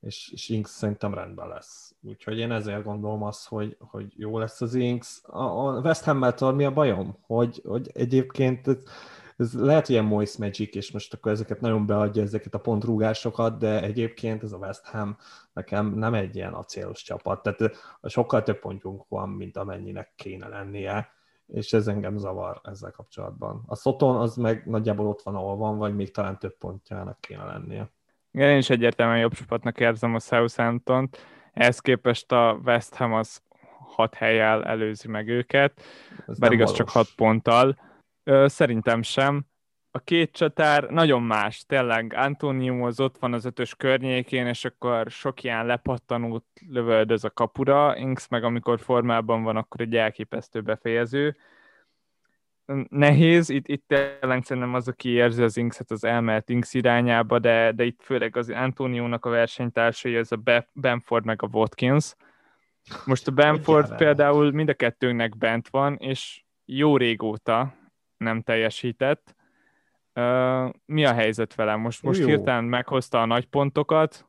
és, 0.00 0.30
és 0.32 0.48
Inks 0.48 0.70
szerintem 0.70 1.14
rendben 1.14 1.48
lesz. 1.48 1.85
Úgyhogy 2.00 2.38
én 2.38 2.52
ezért 2.52 2.84
gondolom 2.84 3.22
azt, 3.22 3.48
hogy, 3.48 3.76
hogy 3.78 4.12
jó 4.16 4.38
lesz 4.38 4.60
az 4.60 4.74
Inks. 4.74 5.20
A, 5.22 5.42
a 5.42 5.80
West 5.80 6.04
ham 6.04 6.54
mi 6.56 6.64
a 6.64 6.72
bajom? 6.72 7.16
Hogy, 7.20 7.62
hogy 7.64 7.90
egyébként 7.94 8.66
ez 9.36 9.54
lehet 9.54 9.88
ilyen 9.88 10.04
Moist 10.04 10.38
Magic, 10.38 10.74
és 10.74 10.92
most 10.92 11.14
akkor 11.14 11.32
ezeket 11.32 11.60
nagyon 11.60 11.86
beadja 11.86 12.22
ezeket 12.22 12.54
a 12.54 12.58
pontrúgásokat, 12.58 13.58
de 13.58 13.82
egyébként 13.82 14.42
ez 14.42 14.52
a 14.52 14.56
West 14.56 14.86
Ham 14.86 15.16
nekem 15.52 15.94
nem 15.94 16.14
egy 16.14 16.36
ilyen 16.36 16.52
acélos 16.52 17.02
csapat, 17.02 17.42
tehát 17.42 17.76
sokkal 18.02 18.42
több 18.42 18.58
pontjunk 18.58 19.04
van, 19.08 19.28
mint 19.28 19.56
amennyinek 19.56 20.12
kéne 20.16 20.48
lennie, 20.48 21.08
és 21.46 21.72
ez 21.72 21.88
engem 21.88 22.16
zavar 22.16 22.60
ezzel 22.64 22.90
kapcsolatban. 22.90 23.62
A 23.66 23.76
Soton 23.76 24.16
az 24.16 24.36
meg 24.36 24.66
nagyjából 24.66 25.06
ott 25.06 25.22
van, 25.22 25.34
ahol 25.34 25.56
van, 25.56 25.78
vagy 25.78 25.94
még 25.94 26.10
talán 26.10 26.38
több 26.38 26.58
pontjának 26.58 27.20
kéne 27.20 27.44
lennie. 27.44 27.90
Igen, 28.30 28.50
én 28.50 28.58
is 28.58 28.70
egyértelműen 28.70 29.18
jobb 29.18 29.32
csapatnak 29.32 29.80
érzem 29.80 30.14
a 30.14 30.18
Southampton-t, 30.18 31.18
ehhez 31.56 31.80
képest 31.80 32.32
a 32.32 32.60
West 32.64 32.94
Ham 32.94 33.12
az 33.12 33.42
hat 33.78 34.14
helyjel 34.14 34.64
előzi 34.64 35.08
meg 35.08 35.28
őket, 35.28 35.82
Ez 36.26 36.38
bár 36.38 36.52
igaz 36.52 36.72
csak 36.72 36.88
hat 36.88 37.08
ponttal. 37.16 37.78
Szerintem 38.44 39.02
sem. 39.02 39.44
A 39.90 39.98
két 39.98 40.32
csatár 40.32 40.84
nagyon 40.84 41.22
más, 41.22 41.64
tényleg 41.66 42.12
Antonium 42.16 42.82
az 42.82 43.00
ott 43.00 43.18
van 43.18 43.32
az 43.32 43.44
ötös 43.44 43.74
környékén, 43.74 44.46
és 44.46 44.64
akkor 44.64 45.10
sok 45.10 45.42
ilyen 45.42 45.66
lepattanót 45.66 46.44
lövöldöz 46.68 47.24
a 47.24 47.30
kapura, 47.30 47.96
Inks 47.96 48.28
meg 48.28 48.44
amikor 48.44 48.80
formában 48.80 49.42
van, 49.42 49.56
akkor 49.56 49.80
egy 49.80 49.96
elképesztő 49.96 50.60
befejező. 50.60 51.36
Nehéz, 52.88 53.48
itt, 53.48 53.68
itt 53.68 53.84
tényleg 53.86 54.44
szerintem 54.44 54.74
az, 54.74 54.88
aki 54.88 55.08
érzi 55.08 55.42
az 55.42 55.56
Inkset, 55.56 55.90
az 55.90 56.04
elmehet 56.04 56.48
Inks 56.48 56.74
irányába, 56.74 57.38
de, 57.38 57.72
de 57.72 57.84
itt 57.84 58.00
főleg 58.02 58.36
az 58.36 58.50
Antoniónak 58.50 59.24
a 59.24 59.30
versenytársai, 59.30 60.16
ez 60.16 60.32
a 60.32 60.66
Benford 60.72 61.24
meg 61.24 61.42
a 61.42 61.48
Watkins. 61.52 62.14
Most 63.04 63.28
a 63.28 63.30
Benford 63.30 63.96
például 63.96 64.50
mind 64.50 64.68
a 64.68 64.74
kettőnknek 64.74 65.36
bent 65.36 65.68
van, 65.68 65.96
és 65.96 66.44
jó 66.64 66.96
régóta, 66.96 67.74
nem 68.16 68.42
teljesített. 68.42 69.34
Uh, 70.14 70.70
mi 70.84 71.04
a 71.04 71.12
helyzet 71.12 71.54
vele? 71.54 71.76
Most, 71.76 72.02
most 72.02 72.24
hirtelen 72.24 72.64
meghozta 72.64 73.22
a 73.22 73.26
nagy 73.26 73.46
pontokat. 73.46 74.28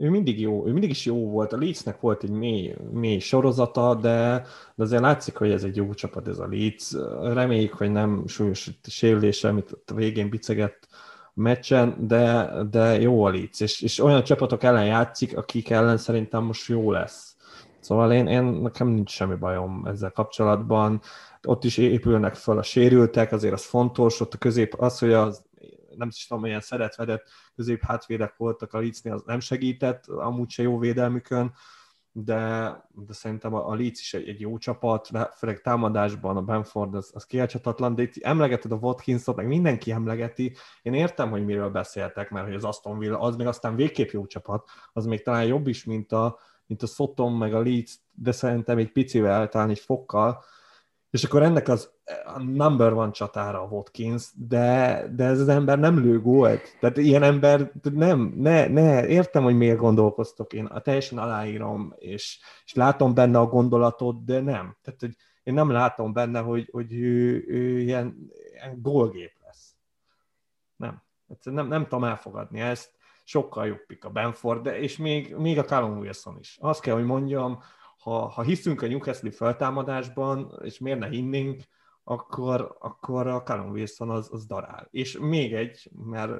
Ő 0.00 0.10
mindig 0.10 0.40
jó, 0.40 0.66
ő 0.66 0.72
mindig 0.72 0.90
is 0.90 1.04
jó 1.04 1.30
volt. 1.30 1.52
A 1.52 1.56
Leedsnek 1.56 2.00
volt 2.00 2.22
egy 2.22 2.30
mély, 2.30 2.74
mély 2.92 3.18
sorozata, 3.18 3.94
de, 3.94 4.44
de 4.74 4.82
azért 4.82 5.02
látszik, 5.02 5.36
hogy 5.36 5.50
ez 5.50 5.64
egy 5.64 5.76
jó 5.76 5.94
csapat 5.94 6.28
ez 6.28 6.38
a 6.38 6.48
Leeds. 6.50 6.92
Reméljük, 7.22 7.72
hogy 7.72 7.90
nem 7.90 8.26
súlyos 8.26 8.70
sérülése, 8.82 9.48
amit 9.48 9.76
a 9.86 9.94
végén 9.94 10.28
bicegett 10.28 10.88
a 11.34 11.40
meccsen, 11.40 12.06
de, 12.06 12.52
de 12.70 13.00
jó 13.00 13.24
a 13.24 13.30
Leeds. 13.30 13.60
És, 13.60 13.80
és 13.80 13.98
olyan 13.98 14.22
csapatok 14.22 14.62
ellen 14.62 14.86
játszik, 14.86 15.36
akik 15.36 15.70
ellen 15.70 15.96
szerintem 15.96 16.44
most 16.44 16.68
jó 16.68 16.92
lesz. 16.92 17.36
Szóval 17.80 18.12
én, 18.12 18.26
én 18.26 18.42
nekem 18.42 18.88
nincs 18.88 19.10
semmi 19.10 19.34
bajom 19.34 19.86
ezzel 19.86 20.10
kapcsolatban 20.10 21.00
ott 21.42 21.64
is 21.64 21.76
épülnek 21.76 22.34
fel 22.34 22.58
a 22.58 22.62
sérültek, 22.62 23.32
azért 23.32 23.52
az 23.54 23.64
fontos, 23.64 24.20
ott 24.20 24.34
a 24.34 24.38
közép, 24.38 24.74
az, 24.74 24.98
hogy 24.98 25.12
az 25.12 25.42
nem 25.96 26.08
is 26.08 26.26
tudom, 26.26 26.42
milyen 26.42 26.60
szeretvedett 26.60 27.28
közép 27.54 27.82
hátvédek 27.82 28.36
voltak 28.36 28.72
a 28.72 28.78
Leedsnél, 28.78 29.12
az 29.12 29.22
nem 29.26 29.40
segített, 29.40 30.06
amúgy 30.06 30.50
se 30.50 30.62
jó 30.62 30.78
védelmükön, 30.78 31.52
de, 32.12 32.72
de 32.90 33.12
szerintem 33.12 33.54
a, 33.54 33.68
a 33.68 33.74
Leeds 33.74 34.00
is 34.00 34.14
egy, 34.14 34.28
egy 34.28 34.40
jó 34.40 34.58
csapat, 34.58 35.08
főleg 35.36 35.60
támadásban 35.60 36.36
a 36.36 36.42
Benford 36.42 36.94
az, 36.94 37.10
az 37.14 37.24
kielcsatatlan, 37.24 37.94
de 37.94 38.02
itt 38.02 38.22
emlegeted 38.22 38.72
a 38.72 38.76
Watkinsot, 38.76 39.36
meg 39.36 39.46
mindenki 39.46 39.90
emlegeti, 39.90 40.56
én 40.82 40.94
értem, 40.94 41.30
hogy 41.30 41.44
miről 41.44 41.70
beszéltek, 41.70 42.30
mert 42.30 42.46
hogy 42.46 42.54
az 42.54 42.64
Aston 42.64 42.98
Villa, 42.98 43.18
az 43.18 43.36
még 43.36 43.46
aztán 43.46 43.76
végképp 43.76 44.10
jó 44.10 44.26
csapat, 44.26 44.68
az 44.92 45.06
még 45.06 45.22
talán 45.22 45.44
jobb 45.44 45.66
is, 45.66 45.84
mint 45.84 46.12
a, 46.12 46.38
mint 46.66 46.82
a 46.82 46.86
Soton, 46.86 47.32
meg 47.32 47.54
a 47.54 47.60
Leeds, 47.60 47.98
de 48.12 48.32
szerintem 48.32 48.78
egy 48.78 48.92
picivel, 48.92 49.48
talán 49.48 49.70
egy 49.70 49.80
fokkal, 49.80 50.44
és 51.10 51.24
akkor 51.24 51.42
ennek 51.42 51.68
az 51.68 51.90
a 52.24 52.42
number 52.42 52.92
van 52.92 53.12
csatára 53.12 53.62
a 53.62 53.66
Watkins, 53.66 54.30
de, 54.34 55.04
de 55.14 55.24
ez 55.24 55.40
az 55.40 55.48
ember 55.48 55.78
nem 55.78 55.98
lő 55.98 56.20
gólt. 56.20 56.76
Tehát 56.80 56.96
ilyen 56.96 57.22
ember 57.22 57.72
nem, 57.92 58.32
ne, 58.36 58.68
ne, 58.68 59.06
értem, 59.06 59.42
hogy 59.42 59.56
miért 59.56 59.78
gondolkoztok, 59.78 60.52
én 60.52 60.70
teljesen 60.82 61.18
aláírom, 61.18 61.94
és, 61.98 62.40
és 62.64 62.74
látom 62.74 63.14
benne 63.14 63.38
a 63.38 63.46
gondolatot, 63.46 64.24
de 64.24 64.40
nem. 64.40 64.76
Tehát, 64.82 65.00
hogy 65.00 65.16
én 65.42 65.54
nem 65.54 65.70
látom 65.70 66.12
benne, 66.12 66.40
hogy, 66.40 66.68
hogy 66.72 66.92
ő, 66.92 67.44
ő 67.46 67.78
ilyen, 67.78 68.30
ilyen 68.52 68.78
gólgép 68.82 69.32
lesz. 69.44 69.74
Nem. 70.76 71.02
Nem, 71.42 71.66
nem 71.68 71.82
tudom 71.82 72.04
elfogadni 72.04 72.60
ezt. 72.60 72.98
Sokkal 73.24 73.66
jobb 73.66 73.86
pik 73.86 74.04
a 74.04 74.10
Benford, 74.10 74.62
de, 74.62 74.78
és 74.78 74.96
még, 74.96 75.34
még 75.36 75.58
a 75.58 75.64
Callum 75.64 75.98
Wilson 75.98 76.36
is. 76.38 76.58
Azt 76.60 76.80
kell, 76.80 76.94
hogy 76.94 77.04
mondjam, 77.04 77.62
ha, 78.00 78.28
ha 78.28 78.42
hiszünk 78.42 78.82
a 78.82 78.86
Newcastle 78.86 79.30
feltámadásban, 79.30 80.60
és 80.62 80.78
miért 80.78 80.98
ne 80.98 81.08
hinnénk, 81.08 81.62
akkor, 82.04 82.76
akkor 82.80 83.26
a 83.26 83.42
Callum 83.42 83.70
Wilson 83.70 84.10
az, 84.10 84.28
az 84.32 84.46
darál. 84.46 84.88
És 84.90 85.18
még 85.18 85.54
egy, 85.54 85.90
mert 85.92 86.32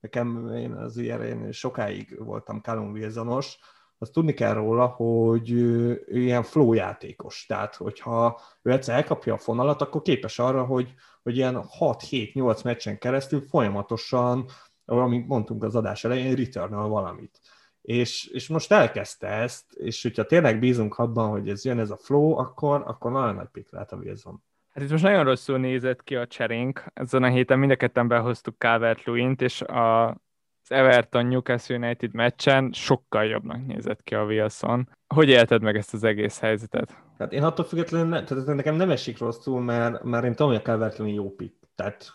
nekem 0.00 0.54
én 0.54 0.72
az 0.72 0.96
én 0.96 1.52
sokáig 1.52 2.24
voltam 2.24 2.60
Callum 2.60 2.92
Wilsonos, 2.92 3.58
azt 3.98 4.12
tudni 4.12 4.34
kell 4.34 4.52
róla, 4.52 4.86
hogy 4.86 5.50
ő 5.50 6.04
ilyen 6.06 6.42
flow 6.42 6.72
játékos. 6.72 7.46
Tehát, 7.46 7.74
hogyha 7.74 8.40
ő 8.62 8.70
egyszer 8.70 8.94
elkapja 8.94 9.34
a 9.34 9.38
fonalat, 9.38 9.82
akkor 9.82 10.02
képes 10.02 10.38
arra, 10.38 10.64
hogy, 10.64 10.94
hogy 11.22 11.36
ilyen 11.36 11.64
6-7-8 11.78 12.64
meccsen 12.64 12.98
keresztül 12.98 13.40
folyamatosan, 13.40 14.44
amit 14.84 15.26
mondtunk 15.26 15.64
az 15.64 15.74
adás 15.74 16.04
elején, 16.04 16.34
return 16.34 16.74
valamit 16.74 17.40
és, 17.82 18.26
és 18.26 18.48
most 18.48 18.72
elkezdte 18.72 19.26
ezt, 19.26 19.72
és 19.72 20.02
hogyha 20.02 20.24
tényleg 20.24 20.58
bízunk 20.58 20.98
abban, 20.98 21.30
hogy 21.30 21.48
ez 21.48 21.64
jön 21.64 21.78
ez 21.78 21.90
a 21.90 21.96
flow, 21.96 22.36
akkor, 22.36 22.82
akkor 22.86 23.12
nagyon 23.12 23.34
nagy 23.34 23.48
pik 23.52 23.70
lehet 23.70 23.92
a 23.92 23.96
Wilson. 23.96 24.42
Hát 24.74 24.84
itt 24.84 24.90
most 24.90 25.02
nagyon 25.02 25.24
rosszul 25.24 25.58
nézett 25.58 26.02
ki 26.04 26.16
a 26.16 26.26
cserénk. 26.26 26.84
Ezen 26.94 27.22
a 27.22 27.28
héten 27.28 27.58
mind 27.58 27.70
a 27.70 27.76
ketten 27.76 28.08
behoztuk 28.08 28.54
calvert 28.58 29.06
és 29.40 29.62
a, 29.62 30.08
az 30.08 30.68
Everton 30.68 31.26
Newcastle 31.26 31.76
United 31.76 32.14
meccsen 32.14 32.72
sokkal 32.72 33.24
jobbnak 33.24 33.66
nézett 33.66 34.02
ki 34.02 34.14
a 34.14 34.24
Wilson. 34.24 34.88
Hogy 35.14 35.28
élted 35.28 35.62
meg 35.62 35.76
ezt 35.76 35.94
az 35.94 36.04
egész 36.04 36.38
helyzetet? 36.38 36.96
Hát 37.18 37.32
én 37.32 37.42
attól 37.42 37.64
függetlenül, 37.64 38.08
ne, 38.08 38.24
tehát 38.24 38.46
nekem 38.46 38.74
nem 38.74 38.90
esik 38.90 39.18
rosszul, 39.18 39.60
mert, 39.60 40.02
mert 40.02 40.24
én 40.24 40.30
tudom, 40.34 40.52
hogy 40.52 40.60
a 40.60 40.64
calvert 40.64 40.98
jó 40.98 41.34
pick 41.34 41.61
tehát 41.82 42.14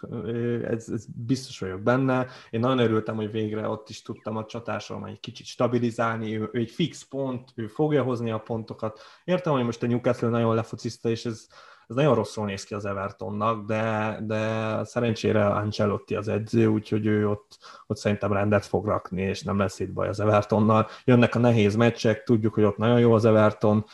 ez, 0.63 0.89
ez 0.89 1.05
biztos 1.15 1.59
vagyok 1.59 1.81
benne. 1.81 2.27
Én 2.49 2.59
nagyon 2.59 2.79
örültem, 2.79 3.15
hogy 3.15 3.31
végre 3.31 3.69
ott 3.69 3.89
is 3.89 4.01
tudtam 4.01 4.37
a 4.37 4.45
csatásról 4.45 5.07
egy 5.07 5.19
kicsit 5.19 5.45
stabilizálni, 5.45 6.37
ő, 6.37 6.49
ő 6.51 6.59
egy 6.59 6.71
fix 6.71 7.03
pont, 7.03 7.51
ő 7.55 7.67
fogja 7.67 8.03
hozni 8.03 8.31
a 8.31 8.37
pontokat. 8.37 8.99
Értem, 9.23 9.53
hogy 9.53 9.63
most 9.63 9.83
a 9.83 9.87
Newcastle 9.87 10.29
nagyon 10.29 10.55
lefociszta, 10.55 11.09
és 11.09 11.25
ez, 11.25 11.47
ez 11.87 11.95
nagyon 11.95 12.15
rosszul 12.15 12.45
néz 12.45 12.63
ki 12.63 12.73
az 12.73 12.85
Evertonnak, 12.85 13.65
de, 13.65 14.17
de 14.21 14.83
szerencsére 14.83 15.45
Ancelotti 15.45 16.15
az 16.15 16.27
edző, 16.27 16.67
úgyhogy 16.67 17.05
ő 17.05 17.29
ott, 17.29 17.57
ott 17.87 17.97
szerintem 17.97 18.33
rendet 18.33 18.65
fog 18.65 18.85
rakni, 18.85 19.21
és 19.21 19.43
nem 19.43 19.57
lesz 19.57 19.79
itt 19.79 19.93
baj 19.93 20.07
az 20.07 20.19
Evertonnal. 20.19 20.87
Jönnek 21.05 21.35
a 21.35 21.39
nehéz 21.39 21.75
meccsek, 21.75 22.23
tudjuk, 22.23 22.53
hogy 22.53 22.63
ott 22.63 22.77
nagyon 22.77 22.99
jó 22.99 23.13
az 23.13 23.25
Everton, 23.25 23.85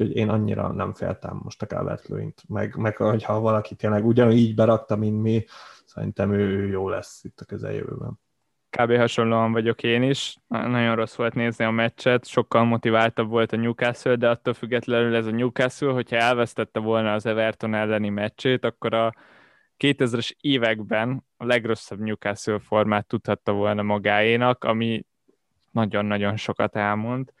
Úgyhogy 0.00 0.16
én 0.16 0.28
annyira 0.28 0.72
nem 0.72 0.94
féltem 0.94 1.40
most 1.42 1.62
a 1.62 1.66
calvert 1.66 2.08
meg, 2.48 2.76
meg 2.76 2.96
hogyha 2.96 3.40
valaki 3.40 3.74
tényleg 3.74 4.06
ugyanígy 4.06 4.54
berakta, 4.54 4.96
mint 4.96 5.22
mi, 5.22 5.44
szerintem 5.84 6.32
ő 6.32 6.66
jó 6.66 6.88
lesz 6.88 7.24
itt 7.24 7.40
a 7.40 7.44
közeljövőben. 7.44 8.20
Kb. 8.70 8.96
hasonlóan 8.96 9.52
vagyok 9.52 9.82
én 9.82 10.02
is. 10.02 10.36
Nagyon 10.48 10.96
rossz 10.96 11.14
volt 11.14 11.34
nézni 11.34 11.64
a 11.64 11.70
meccset, 11.70 12.26
sokkal 12.26 12.64
motiváltabb 12.64 13.28
volt 13.28 13.52
a 13.52 13.56
Newcastle, 13.56 14.16
de 14.16 14.28
attól 14.28 14.54
függetlenül 14.54 15.14
ez 15.14 15.26
a 15.26 15.30
Newcastle, 15.30 15.92
hogyha 15.92 16.16
elvesztette 16.16 16.80
volna 16.80 17.12
az 17.12 17.26
Everton 17.26 17.74
elleni 17.74 18.08
meccsét, 18.08 18.64
akkor 18.64 18.94
a 18.94 19.14
2000-es 19.78 20.30
években 20.40 21.24
a 21.36 21.44
legrosszabb 21.44 21.98
Newcastle 21.98 22.58
formát 22.58 23.06
tudhatta 23.06 23.52
volna 23.52 23.82
magáénak, 23.82 24.64
ami 24.64 25.06
nagyon-nagyon 25.70 26.36
sokat 26.36 26.76
elmond. 26.76 27.32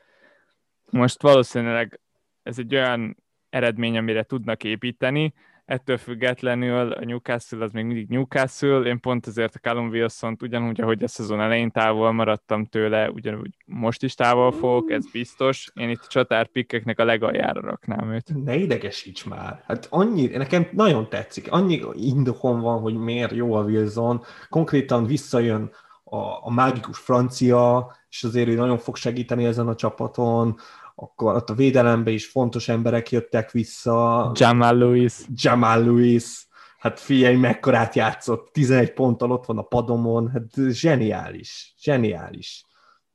most 0.90 1.22
valószínűleg 1.22 2.00
ez 2.48 2.58
egy 2.58 2.74
olyan 2.74 3.16
eredmény, 3.50 3.96
amire 3.96 4.22
tudnak 4.22 4.64
építeni, 4.64 5.34
ettől 5.64 5.96
függetlenül 5.96 6.92
a 6.92 7.04
Newcastle 7.04 7.64
az 7.64 7.72
még 7.72 7.84
mindig 7.84 8.08
Newcastle, 8.08 8.80
én 8.80 9.00
pont 9.00 9.26
ezért 9.26 9.54
a 9.54 9.58
Callum 9.58 9.88
wilson 9.88 10.36
ugyanúgy, 10.40 10.80
ahogy 10.80 11.02
a 11.02 11.08
szezon 11.08 11.40
elején 11.40 11.70
távol 11.70 12.12
maradtam 12.12 12.64
tőle, 12.64 13.10
ugyanúgy 13.10 13.56
most 13.64 14.02
is 14.02 14.14
távol 14.14 14.52
fogok, 14.52 14.90
ez 14.90 15.10
biztos. 15.10 15.70
Én 15.74 15.88
itt 15.88 16.02
a 16.02 16.06
csatárpikkeknek 16.08 16.98
a 16.98 17.04
legaljára 17.04 17.60
raknám 17.60 18.12
őt. 18.12 18.44
Ne 18.44 18.56
idegesíts 18.56 19.26
már! 19.26 19.62
Hát 19.66 19.86
annyi, 19.90 20.26
nekem 20.26 20.68
nagyon 20.72 21.08
tetszik, 21.08 21.52
annyi 21.52 21.80
indokom 21.92 22.60
van, 22.60 22.80
hogy 22.80 22.94
miért 22.94 23.32
jó 23.32 23.54
a 23.54 23.62
Wilson, 23.62 24.22
konkrétan 24.48 25.06
visszajön 25.06 25.70
a, 26.04 26.46
a 26.46 26.50
mágikus 26.50 26.98
francia, 26.98 27.92
és 28.10 28.24
azért 28.24 28.48
ő 28.48 28.54
nagyon 28.54 28.78
fog 28.78 28.96
segíteni 28.96 29.44
ezen 29.44 29.68
a 29.68 29.74
csapaton, 29.74 30.56
akkor 31.00 31.34
ott 31.34 31.50
a 31.50 31.54
védelemben 31.54 32.14
is 32.14 32.26
fontos 32.26 32.68
emberek 32.68 33.10
jöttek 33.10 33.50
vissza. 33.50 34.30
Jamal 34.34 34.76
Lewis. 34.76 35.14
Jamal 35.34 35.82
Lewis. 35.82 36.46
Hát 36.78 37.00
figyelj, 37.00 37.36
mekkorát 37.36 37.94
játszott, 37.94 38.52
11 38.52 38.92
ponttal 38.92 39.30
ott 39.30 39.46
van 39.46 39.58
a 39.58 39.62
padomon, 39.62 40.30
hát 40.30 40.72
zseniális, 40.72 41.74
zseniális. 41.80 42.64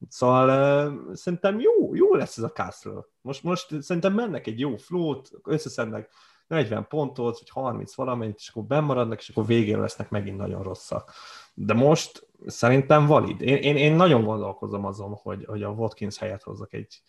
Szóval 0.07 0.47
uh, 0.47 1.13
szerintem 1.13 1.59
jó, 1.59 1.95
jó 1.95 2.15
lesz 2.15 2.37
ez 2.37 2.43
a 2.43 2.51
Castle. 2.51 3.05
Most, 3.21 3.43
most 3.43 3.81
szerintem 3.81 4.13
mennek 4.13 4.47
egy 4.47 4.59
jó 4.59 4.75
flót, 4.75 5.29
összeszednek 5.43 6.09
40 6.47 6.87
pontot, 6.87 7.39
vagy 7.39 7.49
30 7.49 7.95
valamennyit, 7.95 8.37
és 8.37 8.49
akkor 8.49 8.63
bemaradnak, 8.63 9.19
és 9.19 9.29
akkor 9.29 9.45
végén 9.45 9.79
lesznek 9.79 10.09
megint 10.09 10.37
nagyon 10.37 10.63
rosszak. 10.63 11.11
De 11.53 11.73
most 11.73 12.27
szerintem 12.45 13.05
valid. 13.05 13.41
Én, 13.41 13.57
én, 13.57 13.75
én 13.75 13.95
nagyon 13.95 14.23
gondolkozom 14.23 14.85
azon, 14.85 15.13
hogy, 15.13 15.45
hogy 15.45 15.63
a 15.63 15.69
Watkins 15.69 16.17
helyett 16.17 16.43
hozzak 16.43 16.73
egy, 16.73 17.01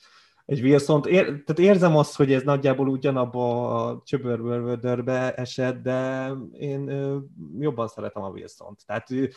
egy 0.47 0.63
wilson 0.63 1.03
ér, 1.07 1.25
tehát 1.25 1.59
érzem 1.59 1.97
azt, 1.97 2.17
hogy 2.17 2.33
ez 2.33 2.43
nagyjából 2.43 2.89
ugyanabba 2.89 3.75
a 3.85 4.03
csöbörvörvödörbe 4.05 5.35
esett, 5.35 5.83
de 5.83 6.31
én 6.53 6.89
ö, 6.89 7.19
jobban 7.59 7.89
szeretem 7.89 8.23
a 8.23 8.29
wilson 8.29 8.75
-t. 8.75 8.87
Tehát 8.87 9.11
ő, 9.11 9.31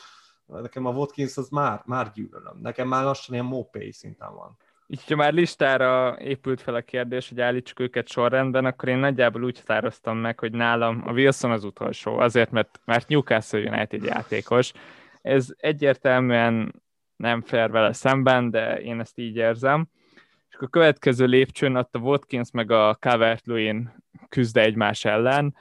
nekem 0.46 0.86
a 0.86 0.92
Watkins 0.92 1.38
az 1.38 1.50
már, 1.50 1.82
már 1.86 2.12
gyűlölöm. 2.12 2.60
Nekem 2.62 2.88
már 2.88 3.04
lassan 3.04 3.34
ilyen 3.34 3.46
Mopay 3.46 3.92
szinten 3.92 4.34
van. 4.34 4.58
Így, 4.88 5.08
ha 5.08 5.16
már 5.16 5.34
listára 5.34 6.18
épült 6.20 6.62
fel 6.62 6.76
a 6.76 6.82
kérdés, 6.82 7.30
hogy 7.30 7.42
állítsuk 7.42 7.80
őket 7.80 8.08
sorrendben, 8.08 8.66
akkor 8.66 8.90
én 8.90 8.98
nagyjából 8.98 9.44
úgy 9.44 9.60
határoztam 9.60 10.18
meg, 10.18 10.40
hogy 10.40 10.52
nálam 10.52 11.04
a 11.06 11.12
Wilson 11.12 11.52
az 11.52 11.64
utolsó, 11.64 12.18
azért, 12.18 12.52
mert, 12.52 12.80
mert 12.86 13.08
Newcastle 13.08 13.60
United 13.60 14.04
játékos. 14.04 14.72
Ez 15.22 15.48
egyértelműen 15.58 16.84
nem 17.16 17.42
fair 17.42 17.72
vele 17.72 17.94
szemben, 17.94 18.50
de 18.50 18.82
én 18.82 19.00
ezt 19.00 19.18
így 19.18 19.36
érzem 19.36 19.88
a 20.62 20.68
következő 20.68 21.26
lépcsőn 21.26 21.76
ott 21.76 21.96
a 21.96 22.00
Watkins 22.00 22.52
meg 22.52 22.72
a 22.72 22.96
calvert 23.00 23.46
küzd 24.30 24.58
egymás 24.58 25.06
ellen, 25.06 25.56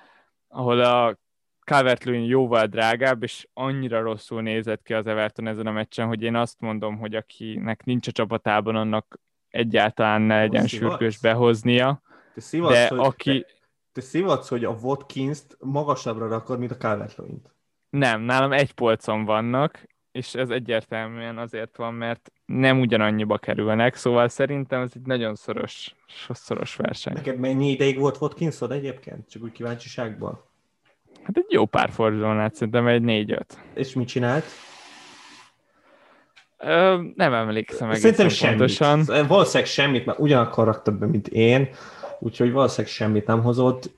ahol 0.48 0.80
a 0.80 1.18
calvert 1.64 2.04
jóval 2.04 2.66
drágább, 2.66 3.22
és 3.22 3.48
annyira 3.52 4.00
rosszul 4.00 4.42
nézett 4.42 4.82
ki 4.82 4.94
az 4.94 5.06
Everton 5.06 5.46
ezen 5.46 5.66
a 5.66 5.70
meccsen, 5.70 6.06
hogy 6.06 6.22
én 6.22 6.34
azt 6.34 6.60
mondom, 6.60 6.98
hogy 6.98 7.14
akinek 7.14 7.84
nincs 7.84 8.08
a 8.08 8.12
csapatában, 8.12 8.76
annak 8.76 9.18
egyáltalán 9.48 10.22
ne 10.22 10.38
legyen 10.38 10.66
sürgős 10.66 11.18
behoznia. 11.18 12.02
Te 12.34 12.40
szivatsz, 12.40 12.72
de 12.72 12.88
hogy, 12.88 12.98
aki... 12.98 13.40
Te, 13.40 13.46
te 13.92 14.00
szivatsz, 14.00 14.48
hogy 14.48 14.64
a 14.64 14.70
Watkins-t 14.82 15.56
magasabbra 15.60 16.28
rakod, 16.28 16.58
mint 16.58 16.70
a 16.70 16.76
calvert 16.76 17.16
Nem, 17.90 18.20
nálam 18.20 18.52
egy 18.52 18.72
polcon 18.72 19.24
vannak, 19.24 19.86
és 20.16 20.34
ez 20.34 20.50
egyértelműen 20.50 21.38
azért 21.38 21.76
van, 21.76 21.94
mert 21.94 22.32
nem 22.46 22.80
ugyanannyiba 22.80 23.38
kerülnek, 23.38 23.94
szóval 23.94 24.28
szerintem 24.28 24.82
ez 24.82 24.90
egy 24.94 25.06
nagyon 25.06 25.34
szoros, 25.34 25.94
szoros 26.28 26.76
verseny. 26.76 27.12
Neked 27.12 27.38
mennyi 27.38 27.70
ideig 27.70 27.98
volt 27.98 28.20
Watkinsod 28.20 28.72
egyébként? 28.72 29.30
Csak 29.30 29.42
úgy 29.42 29.52
kíváncsiságban? 29.52 30.44
Hát 31.22 31.36
egy 31.36 31.46
jó 31.48 31.66
pár 31.66 31.90
fordulón 31.90 32.40
át, 32.40 32.54
szerintem 32.54 32.86
egy 32.86 33.02
négy-öt. 33.02 33.58
És 33.74 33.94
mit 33.94 34.08
csinált? 34.08 34.44
Ö, 36.58 37.02
nem 37.14 37.34
emlékszem 37.34 37.88
meg. 37.88 37.96
Szerintem 37.96 38.28
semmit. 38.28 38.56
Pontosan. 38.56 39.26
Valószínűleg 39.26 39.68
semmit, 39.68 40.06
mert 40.06 40.18
ugyanakkor 40.18 40.64
raktad 40.64 40.94
be, 40.94 41.06
mint 41.06 41.28
én, 41.28 41.68
úgyhogy 42.18 42.52
valószínűleg 42.52 42.92
semmit 42.92 43.26
nem 43.26 43.42
hozott. 43.42 43.90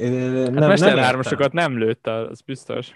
Hát 0.00 0.50
nem, 0.50 0.72
nem, 0.72 1.48
nem 1.52 1.78
lőtt, 1.78 2.06
az 2.06 2.40
biztos 2.40 2.94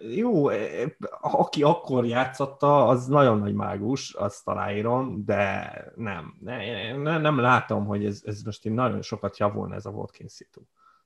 jó, 0.00 0.48
e, 0.48 0.96
aki 1.20 1.62
akkor 1.62 2.06
játszotta, 2.06 2.86
az 2.86 3.06
nagyon 3.06 3.38
nagy 3.38 3.54
mágus, 3.54 4.14
azt 4.14 4.48
aláírom, 4.48 5.24
de 5.24 5.72
nem, 5.96 6.34
ne, 6.40 7.18
nem 7.18 7.38
látom, 7.38 7.86
hogy 7.86 8.04
ez, 8.04 8.22
ez 8.24 8.42
most 8.42 8.66
én 8.66 8.72
nagyon 8.72 9.02
sokat 9.02 9.38
javulna 9.38 9.74
ez 9.74 9.86
a 9.86 9.90
Watkins 9.90 10.32
szitu. 10.32 10.60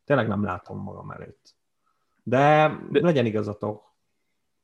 Tényleg 0.05 0.29
nem 0.29 0.45
látom 0.45 0.79
magam 0.79 1.11
előtt. 1.11 1.55
De, 2.23 2.77
de 2.91 3.01
legyen 3.01 3.27
igazatok. 3.27 3.91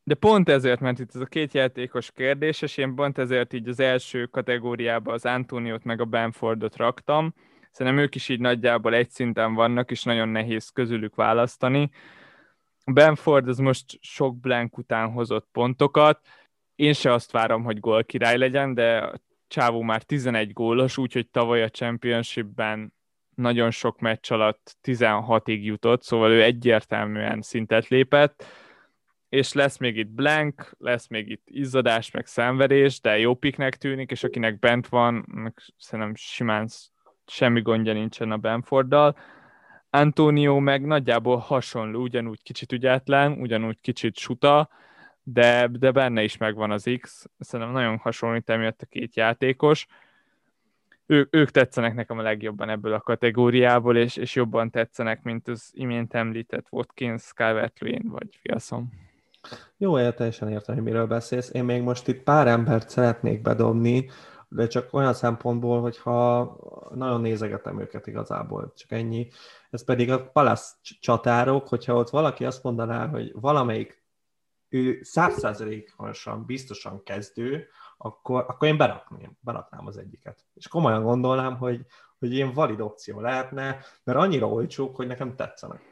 De 0.03 0.15
pont 0.15 0.49
ezért 0.49 0.81
ment 0.81 0.99
itt 0.99 1.15
ez 1.15 1.21
a 1.21 1.27
két 1.27 1.55
játékos 1.55 2.11
kérdés, 2.13 2.63
és 2.63 2.77
én 2.77 2.95
pont 2.95 3.19
ezért 3.19 3.53
így 3.53 3.69
az 3.69 3.81
első 3.81 4.27
kategóriába 4.27 5.13
az 5.13 5.25
Antoniót 5.25 5.85
meg 5.85 6.01
a 6.01 6.05
Benfordot 6.05 6.77
raktam. 6.77 7.35
Szerintem 7.71 8.03
ők 8.03 8.15
is 8.15 8.29
így 8.29 8.41
nagyjából 8.41 8.95
egy 8.95 9.11
szinten 9.11 9.55
vannak, 9.55 9.91
és 9.91 10.03
nagyon 10.03 10.29
nehéz 10.29 10.69
közülük 10.69 11.15
választani. 11.15 11.91
Benford 12.93 13.49
az 13.49 13.59
most 13.59 13.99
sok 14.01 14.41
blank 14.41 14.79
után 14.79 15.11
hozott 15.11 15.49
pontokat. 15.53 16.27
Én 16.75 16.93
se 16.93 17.13
azt 17.13 17.31
várom, 17.31 17.65
hogy 17.65 17.81
gól 17.81 18.05
király 18.05 18.39
legyen, 18.39 18.75
de 18.75 19.13
Csávó 19.49 19.83
már 19.83 20.03
11 20.03 20.53
gólos, 20.53 20.99
úgyhogy 20.99 21.29
tavaly 21.29 21.63
a 21.63 21.69
Championshipben 21.69 22.93
nagyon 23.35 23.71
sok 23.71 24.01
meccs 24.01 24.33
alatt 24.33 24.77
16-ig 24.83 25.63
jutott, 25.63 26.03
szóval 26.03 26.31
ő 26.31 26.43
egyértelműen 26.43 27.43
szintet 27.43 27.89
lépett, 27.89 28.45
és 29.29 29.53
lesz 29.53 29.79
még 29.79 29.97
itt 29.97 30.09
blank, 30.09 30.75
lesz 30.79 31.09
még 31.09 31.31
itt 31.31 31.43
izzadás, 31.45 32.11
meg 32.11 32.27
szenvedés, 32.27 33.01
de 33.01 33.19
jó 33.19 33.35
piknek 33.35 33.77
tűnik, 33.77 34.11
és 34.11 34.25
akinek 34.25 34.59
bent 34.59 34.89
van, 34.89 35.25
szerintem 35.77 36.15
simán 36.15 36.69
semmi 37.27 37.61
gondja 37.61 37.93
nincsen 37.93 38.31
a 38.31 38.37
Benforddal. 38.37 39.17
Antonio 39.91 40.59
meg 40.59 40.87
nagyjából 40.87 41.37
hasonló, 41.37 42.01
ugyanúgy 42.01 42.43
kicsit 42.43 42.73
ügyetlen, 42.73 43.33
ugyanúgy 43.33 43.81
kicsit 43.81 44.17
suta, 44.17 44.69
de, 45.23 45.69
de 45.73 45.91
benne 45.91 46.23
is 46.23 46.37
megvan 46.37 46.71
az 46.71 46.91
X. 47.01 47.27
Szerintem 47.39 47.75
nagyon 47.75 47.97
hasonlít 47.97 48.51
emiatt 48.51 48.83
a 48.83 48.87
két 48.87 49.17
játékos. 49.17 49.87
Ő, 51.07 51.29
ők 51.31 51.51
tetszenek 51.51 51.95
nekem 51.95 52.19
a 52.19 52.23
legjobban 52.23 52.69
ebből 52.69 52.93
a 52.93 53.01
kategóriából, 53.01 53.97
és, 53.97 54.17
és 54.17 54.35
jobban 54.35 54.71
tetszenek, 54.71 55.23
mint 55.23 55.49
az 55.49 55.71
imént 55.73 56.15
említett 56.15 56.67
Watkins, 56.71 57.23
calvert 57.23 57.79
vagy 58.03 58.39
Fiaszom. 58.41 58.93
Jó, 59.77 60.11
teljesen 60.11 60.51
értem, 60.51 60.75
hogy 60.75 60.85
miről 60.85 61.07
beszélsz. 61.07 61.51
Én 61.53 61.65
még 61.65 61.83
most 61.83 62.09
itt 62.09 62.23
pár 62.23 62.47
embert 62.47 62.89
szeretnék 62.89 63.43
bedobni, 63.43 64.11
de 64.49 64.67
csak 64.67 64.95
olyan 64.95 65.15
szempontból, 65.15 65.81
hogyha 65.81 66.57
nagyon 66.95 67.21
nézegetem 67.21 67.81
őket 67.81 68.07
igazából, 68.07 68.73
csak 68.77 68.91
ennyi. 68.91 69.29
Ez 69.71 69.85
pedig 69.85 70.11
a 70.11 70.31
palasz 70.31 70.79
csatárok, 71.01 71.69
hogyha 71.69 71.95
ott 71.95 72.11
valaki 72.11 72.45
azt 72.45 72.63
mondaná, 72.63 73.07
hogy 73.07 73.33
valamelyik 73.35 74.03
ő 74.69 74.99
százszázalékosan 75.03 76.45
biztosan 76.45 77.03
kezdő, 77.03 77.69
akkor, 77.97 78.45
akkor 78.49 78.69
én 78.69 78.77
berakném, 78.77 79.37
beraknám 79.41 79.87
az 79.87 79.97
egyiket. 79.97 80.45
És 80.55 80.69
komolyan 80.69 81.03
gondolnám, 81.03 81.57
hogy, 81.57 81.87
hogy 82.19 82.33
ilyen 82.33 82.53
valid 82.53 82.81
opció 82.81 83.21
lehetne, 83.21 83.79
mert 84.05 84.19
annyira 84.19 84.49
olcsók, 84.49 84.97
hogy 84.97 85.07
nekem 85.07 85.37
tetszenek. 85.37 85.88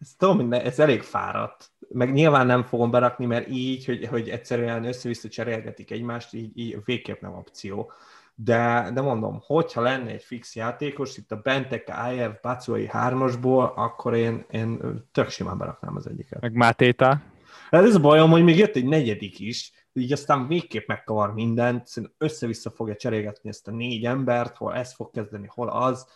Ez, 0.00 0.14
tudom, 0.18 0.52
ez 0.52 0.78
elég 0.78 1.02
fáradt, 1.02 1.70
meg 1.88 2.12
nyilván 2.12 2.46
nem 2.46 2.62
fogom 2.62 2.90
berakni, 2.90 3.26
mert 3.26 3.48
így, 3.48 3.84
hogy, 3.84 4.06
hogy 4.06 4.28
egyszerűen 4.28 4.84
össze-vissza 4.84 5.28
cserélgetik 5.28 5.90
egymást, 5.90 6.34
így, 6.34 6.50
így 6.54 6.78
végképp 6.84 7.20
nem 7.20 7.34
opció. 7.34 7.92
De, 8.34 8.90
de 8.94 9.00
mondom, 9.00 9.42
hogyha 9.46 9.80
lenne 9.80 10.10
egy 10.10 10.22
fix 10.22 10.54
játékos, 10.54 11.16
itt 11.16 11.32
a 11.32 11.40
Bentek, 11.42 11.92
IF, 12.12 12.40
Bacuai 12.42 12.86
hármasból, 12.86 13.72
akkor 13.76 14.14
én, 14.14 14.44
én 14.50 14.80
tök 15.12 15.28
simán 15.28 15.58
beraknám 15.58 15.96
az 15.96 16.06
egyiket. 16.06 16.40
Meg 16.40 16.52
Mátéta? 16.52 17.22
Hát 17.70 17.84
ez 17.84 17.94
a 17.94 18.00
bajom, 18.00 18.30
hogy 18.30 18.44
még 18.44 18.58
jött 18.58 18.76
egy 18.76 18.84
negyedik 18.84 19.40
is, 19.40 19.72
így 19.92 20.12
aztán 20.12 20.46
végképp 20.46 20.88
megkavar 20.88 21.34
mindent, 21.34 21.88
össze-vissza 22.18 22.70
fogja 22.70 22.96
cserélgetni 22.96 23.48
ezt 23.48 23.68
a 23.68 23.70
négy 23.70 24.04
embert, 24.04 24.56
hol 24.56 24.74
ez 24.74 24.94
fog 24.94 25.10
kezdeni, 25.10 25.46
hol 25.50 25.68
az. 25.68 26.06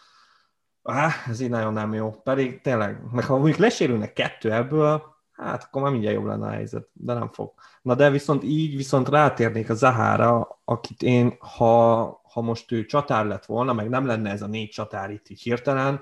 Ah, 0.83 1.29
ez 1.29 1.41
így 1.41 1.51
nagyon 1.51 1.73
nem 1.73 1.95
jó. 1.95 2.11
Pedig 2.11 2.61
tényleg, 2.61 3.01
meg 3.13 3.25
ha 3.25 3.37
mondjuk 3.37 3.57
lesérülnek 3.57 4.13
kettő 4.13 4.53
ebből, 4.53 5.03
hát 5.33 5.65
akkor 5.65 5.83
már 5.83 5.91
mindjárt 5.91 6.17
jobb 6.17 6.27
lenne 6.27 6.47
a 6.47 6.51
helyzet, 6.51 6.89
de 6.93 7.15
nem 7.15 7.29
fog. 7.29 7.53
Na 7.83 7.95
de 7.95 8.11
viszont 8.11 8.43
így 8.43 8.77
viszont 8.77 9.09
rátérnék 9.09 9.71
a 9.71 9.75
Zahára, 9.75 10.61
akit 10.65 11.03
én, 11.03 11.37
ha, 11.39 12.03
ha 12.33 12.41
most 12.41 12.73
ő 12.73 12.85
csatár 12.85 13.27
lett 13.27 13.45
volna, 13.45 13.73
meg 13.73 13.89
nem 13.89 14.07
lenne 14.07 14.31
ez 14.31 14.43
a 14.43 14.47
négy 14.47 14.69
csatár 14.69 15.11
itt 15.11 15.29
így 15.29 15.41
hirtelen, 15.41 16.01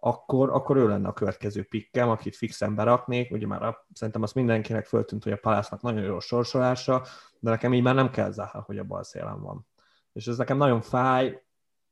akkor, 0.00 0.50
akkor 0.50 0.76
ő 0.76 0.88
lenne 0.88 1.08
a 1.08 1.12
következő 1.12 1.62
pikkem, 1.62 2.08
akit 2.08 2.36
fixen 2.36 2.74
beraknék. 2.74 3.30
Ugye 3.30 3.46
már 3.46 3.62
a, 3.62 3.86
szerintem 3.92 4.22
azt 4.22 4.34
mindenkinek 4.34 4.86
föltűnt, 4.86 5.22
hogy 5.22 5.32
a 5.32 5.36
Palásznak 5.36 5.82
nagyon 5.82 6.02
jó 6.02 6.20
sorsolása, 6.20 7.02
de 7.38 7.50
nekem 7.50 7.74
így 7.74 7.82
már 7.82 7.94
nem 7.94 8.10
kell 8.10 8.30
Zaha, 8.30 8.62
hogy 8.66 8.78
a 8.78 8.84
bal 8.84 9.02
szélen 9.02 9.42
van. 9.42 9.66
És 10.12 10.26
ez 10.26 10.36
nekem 10.36 10.56
nagyon 10.56 10.80
fáj, 10.80 11.42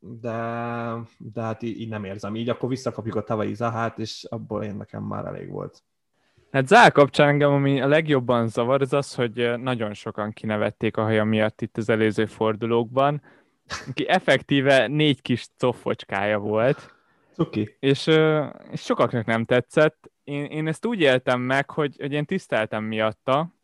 de, 0.00 0.38
de 1.18 1.40
hát 1.40 1.62
így, 1.62 1.80
így 1.80 1.88
nem 1.88 2.04
érzem. 2.04 2.36
Így 2.36 2.48
akkor 2.48 2.68
visszakapjuk 2.68 3.14
a 3.14 3.22
tavalyi 3.22 3.54
Zahát, 3.54 3.98
és 3.98 4.26
abból 4.30 4.62
én 4.62 4.76
nekem 4.76 5.02
már 5.02 5.24
elég 5.24 5.50
volt. 5.50 5.82
Hát 6.50 6.66
Zá 6.66 6.90
kapcsán 6.90 7.28
engem, 7.28 7.52
ami 7.52 7.80
a 7.80 7.86
legjobban 7.86 8.48
zavar, 8.48 8.80
az 8.80 8.92
az, 8.92 9.14
hogy 9.14 9.52
nagyon 9.56 9.94
sokan 9.94 10.32
kinevették 10.32 10.96
a 10.96 11.02
haja 11.02 11.24
miatt 11.24 11.60
itt 11.60 11.76
az 11.76 11.88
előző 11.88 12.26
fordulókban, 12.26 13.22
aki 13.88 14.08
effektíve 14.08 14.86
négy 14.86 15.22
kis 15.22 15.46
coffocskája 15.58 16.38
volt. 16.38 16.94
Cuki. 17.32 17.76
És, 17.80 18.06
és 18.70 18.80
sokaknak 18.80 19.24
nem 19.24 19.44
tetszett. 19.44 20.10
Én, 20.24 20.44
én 20.44 20.66
ezt 20.66 20.86
úgy 20.86 21.00
éltem 21.00 21.40
meg, 21.40 21.70
hogy, 21.70 21.96
hogy 22.00 22.12
én 22.12 22.24
tiszteltem 22.24 22.84
miatta. 22.84 23.54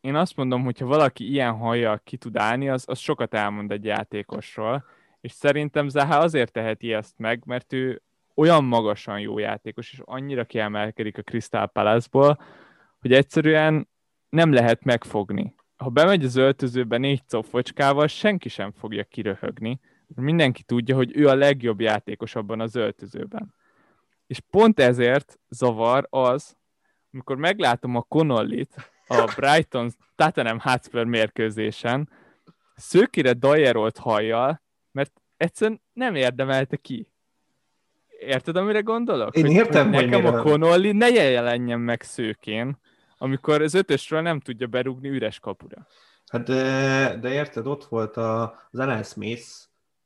Én 0.00 0.14
azt 0.14 0.36
mondom, 0.36 0.64
hogy 0.64 0.78
ha 0.78 0.86
valaki 0.86 1.30
ilyen 1.30 1.52
hajjal 1.52 2.00
ki 2.04 2.16
tud 2.16 2.36
állni, 2.36 2.68
az, 2.68 2.84
az 2.86 2.98
sokat 2.98 3.34
elmond 3.34 3.70
egy 3.70 3.84
játékosról. 3.84 4.84
És 5.22 5.32
szerintem 5.32 5.88
Zaha 5.88 6.16
azért 6.16 6.52
teheti 6.52 6.92
ezt 6.92 7.18
meg, 7.18 7.42
mert 7.46 7.72
ő 7.72 8.02
olyan 8.34 8.64
magasan 8.64 9.20
jó 9.20 9.38
játékos, 9.38 9.92
és 9.92 10.00
annyira 10.04 10.44
kiemelkedik 10.44 11.18
a 11.18 11.22
Crystal 11.22 11.66
Palace-ból, 11.66 12.38
hogy 13.00 13.12
egyszerűen 13.12 13.88
nem 14.28 14.52
lehet 14.52 14.84
megfogni. 14.84 15.54
Ha 15.76 15.88
bemegy 15.88 16.24
az 16.24 16.36
öltözőbe 16.36 16.96
négy 16.96 17.22
cofocskával, 17.26 18.06
senki 18.06 18.48
sem 18.48 18.72
fogja 18.72 19.04
kiröhögni. 19.04 19.80
Mindenki 20.06 20.62
tudja, 20.62 20.94
hogy 20.94 21.16
ő 21.16 21.28
a 21.28 21.34
legjobb 21.34 21.80
játékos 21.80 22.34
abban 22.34 22.60
az 22.60 22.76
öltözőben. 22.76 23.54
És 24.26 24.40
pont 24.50 24.80
ezért 24.80 25.38
zavar 25.48 26.06
az, 26.10 26.56
amikor 27.12 27.36
meglátom 27.36 27.96
a 27.96 28.02
Connollit 28.02 28.90
a 29.06 29.32
Brighton 29.36 29.90
Tottenham 30.14 30.58
Hotspur 30.58 31.04
mérkőzésen, 31.04 32.08
szőkére 32.74 33.32
dajerolt 33.32 33.98
hajjal, 33.98 34.62
egyszerűen 35.42 35.80
nem 35.92 36.14
érdemelte 36.14 36.76
ki 36.76 37.12
érted, 38.22 38.56
amire 38.56 38.80
gondolok? 38.80 39.36
Én 39.36 39.46
értem, 39.46 39.86
hogy, 39.86 39.94
hogy 39.94 40.04
nekem 40.04 40.24
mire... 40.24 40.38
a 40.38 40.42
Connolly 40.42 40.92
ne 40.92 41.08
jelenjen 41.08 41.80
meg 41.80 42.02
szőkén, 42.02 42.78
amikor 43.18 43.62
az 43.62 43.74
ötösről 43.74 44.20
nem 44.20 44.40
tudja 44.40 44.66
berúgni 44.66 45.08
üres 45.08 45.38
kapura. 45.38 45.86
Hát 46.26 46.42
de, 46.42 47.16
de 47.20 47.32
érted, 47.32 47.66
ott 47.66 47.84
volt 47.84 48.16
a, 48.16 48.42
az 48.70 48.78
Alan 48.78 49.02
Smith, 49.02 49.46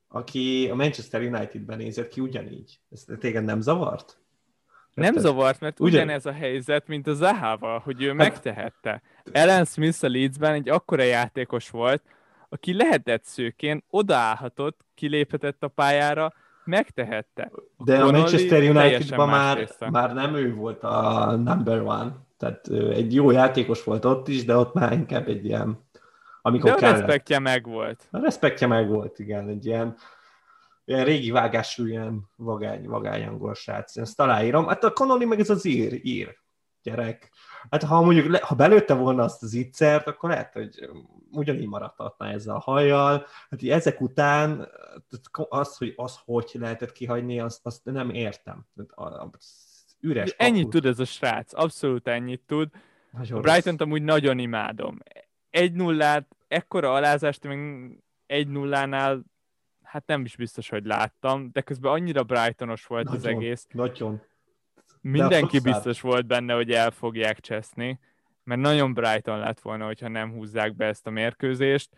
aki 0.07 0.69
a 0.71 0.75
Manchester 0.75 1.21
United-ben 1.21 1.77
nézett 1.77 2.07
ki 2.07 2.21
ugyanígy. 2.21 2.79
Ez 2.91 3.05
téged 3.19 3.43
nem 3.43 3.61
zavart? 3.61 4.17
Nem 4.93 5.05
Érted? 5.05 5.21
zavart, 5.21 5.59
mert 5.59 5.79
Ugyan... 5.79 5.93
ugyanez 5.93 6.25
a 6.25 6.31
helyzet, 6.31 6.87
mint 6.87 7.07
a 7.07 7.13
Zahával, 7.13 7.79
hogy 7.79 8.01
ő 8.01 8.07
hát... 8.07 8.15
megtehette. 8.15 9.01
Alan 9.33 9.65
Smith 9.65 10.03
a 10.03 10.09
Leedsben 10.09 10.53
egy 10.53 10.69
akkora 10.69 11.03
játékos 11.03 11.69
volt, 11.69 12.03
aki 12.49 12.73
lehetett 12.73 13.23
szőkén, 13.23 13.83
odaállhatott, 13.89 14.86
kiléphetett 14.97 15.63
a 15.63 15.67
pályára, 15.67 16.33
megtehette. 16.63 17.51
A 17.77 17.83
De 17.83 18.01
a 18.01 18.11
Manchester 18.11 18.61
United-ban 18.61 19.29
már, 19.29 19.69
már 19.91 20.13
nem 20.13 20.35
ő 20.35 20.53
volt 20.53 20.83
a 20.83 21.31
number 21.35 21.81
one. 21.81 22.15
Tehát 22.37 22.67
egy 22.69 23.13
jó 23.13 23.31
játékos 23.31 23.83
volt 23.83 24.05
ott 24.05 24.27
is, 24.27 24.45
de 24.45 24.55
ott 24.55 24.73
már 24.73 24.91
inkább 24.91 25.27
egy 25.27 25.45
ilyen 25.45 25.85
amikor 26.41 26.69
De 26.69 26.75
a 26.75 26.79
kellett. 26.79 26.97
respektje 26.99 27.39
meg 27.39 27.65
volt. 27.65 28.07
A 28.11 28.19
respektje 28.19 28.67
meg 28.67 28.89
volt, 28.89 29.19
igen, 29.19 29.49
egy 29.49 29.65
ilyen, 29.65 29.95
ilyen 30.85 31.05
régi 31.05 31.31
vágású, 31.31 31.85
ilyen 31.85 32.29
vagány, 32.35 32.87
vagány 32.87 33.27
angol 33.27 33.53
srác. 33.53 33.97
Ezt 33.97 34.19
aláírom. 34.19 34.67
Hát 34.67 34.83
a 34.83 34.91
Connolly 34.91 35.25
meg 35.25 35.39
ez 35.39 35.49
az 35.49 35.65
ír, 35.65 35.99
ír 36.03 36.37
gyerek. 36.87 37.31
Hát 37.69 37.83
ha 37.83 38.01
mondjuk, 38.01 38.35
ha 38.35 38.55
belőtte 38.55 38.93
volna 38.93 39.23
azt 39.23 39.43
az 39.43 39.53
ittszert, 39.53 40.07
akkor 40.07 40.29
lehet, 40.29 40.53
hogy 40.53 40.89
ugyanígy 41.31 41.67
maradhatna 41.67 42.27
ezzel 42.27 42.55
a 42.55 42.59
hajjal. 42.59 43.25
Hát 43.49 43.63
ezek 43.63 44.01
után 44.01 44.67
az, 45.31 45.77
hogy 45.77 45.93
az 45.95 46.19
hogy 46.25 46.51
lehetett 46.53 46.91
kihagyni, 46.91 47.39
azt, 47.39 47.65
azt 47.65 47.85
nem 47.85 48.09
értem. 48.09 48.65
Üres 49.99 50.35
ennyit 50.37 50.63
kaput. 50.63 50.81
tud 50.81 50.91
ez 50.91 50.99
a 50.99 51.05
srác, 51.05 51.53
abszolút 51.53 52.07
ennyit 52.07 52.41
tud. 52.45 52.69
Nagyon 53.11 53.41
Brighton-t 53.41 53.81
amúgy 53.81 54.03
nagyon 54.03 54.39
imádom. 54.39 54.97
Egy 55.49 55.73
nullát, 55.73 56.35
ekkora 56.47 56.93
alázást 56.93 57.47
még 57.47 57.59
egy 58.25 58.47
nullánál 58.47 59.23
hát 59.87 60.05
nem 60.05 60.25
is 60.25 60.35
biztos, 60.35 60.69
hogy 60.69 60.85
láttam, 60.85 61.49
de 61.51 61.61
közben 61.61 61.91
annyira 61.91 62.23
Brightonos 62.23 62.85
volt 62.85 63.03
nagyon, 63.03 63.19
az 63.19 63.25
egész. 63.25 63.67
Nagyon. 63.71 64.21
Mindenki 65.11 65.59
biztos 65.59 66.01
volt 66.01 66.25
benne, 66.25 66.53
hogy 66.53 66.71
el 66.71 66.91
fogják 66.91 67.39
cseszni, 67.39 67.99
mert 68.43 68.61
nagyon 68.61 68.93
Brighton 68.93 69.39
lett 69.39 69.59
volna, 69.59 69.85
hogyha 69.85 70.07
nem 70.07 70.31
húzzák 70.31 70.75
be 70.75 70.85
ezt 70.85 71.07
a 71.07 71.09
mérkőzést. 71.09 71.89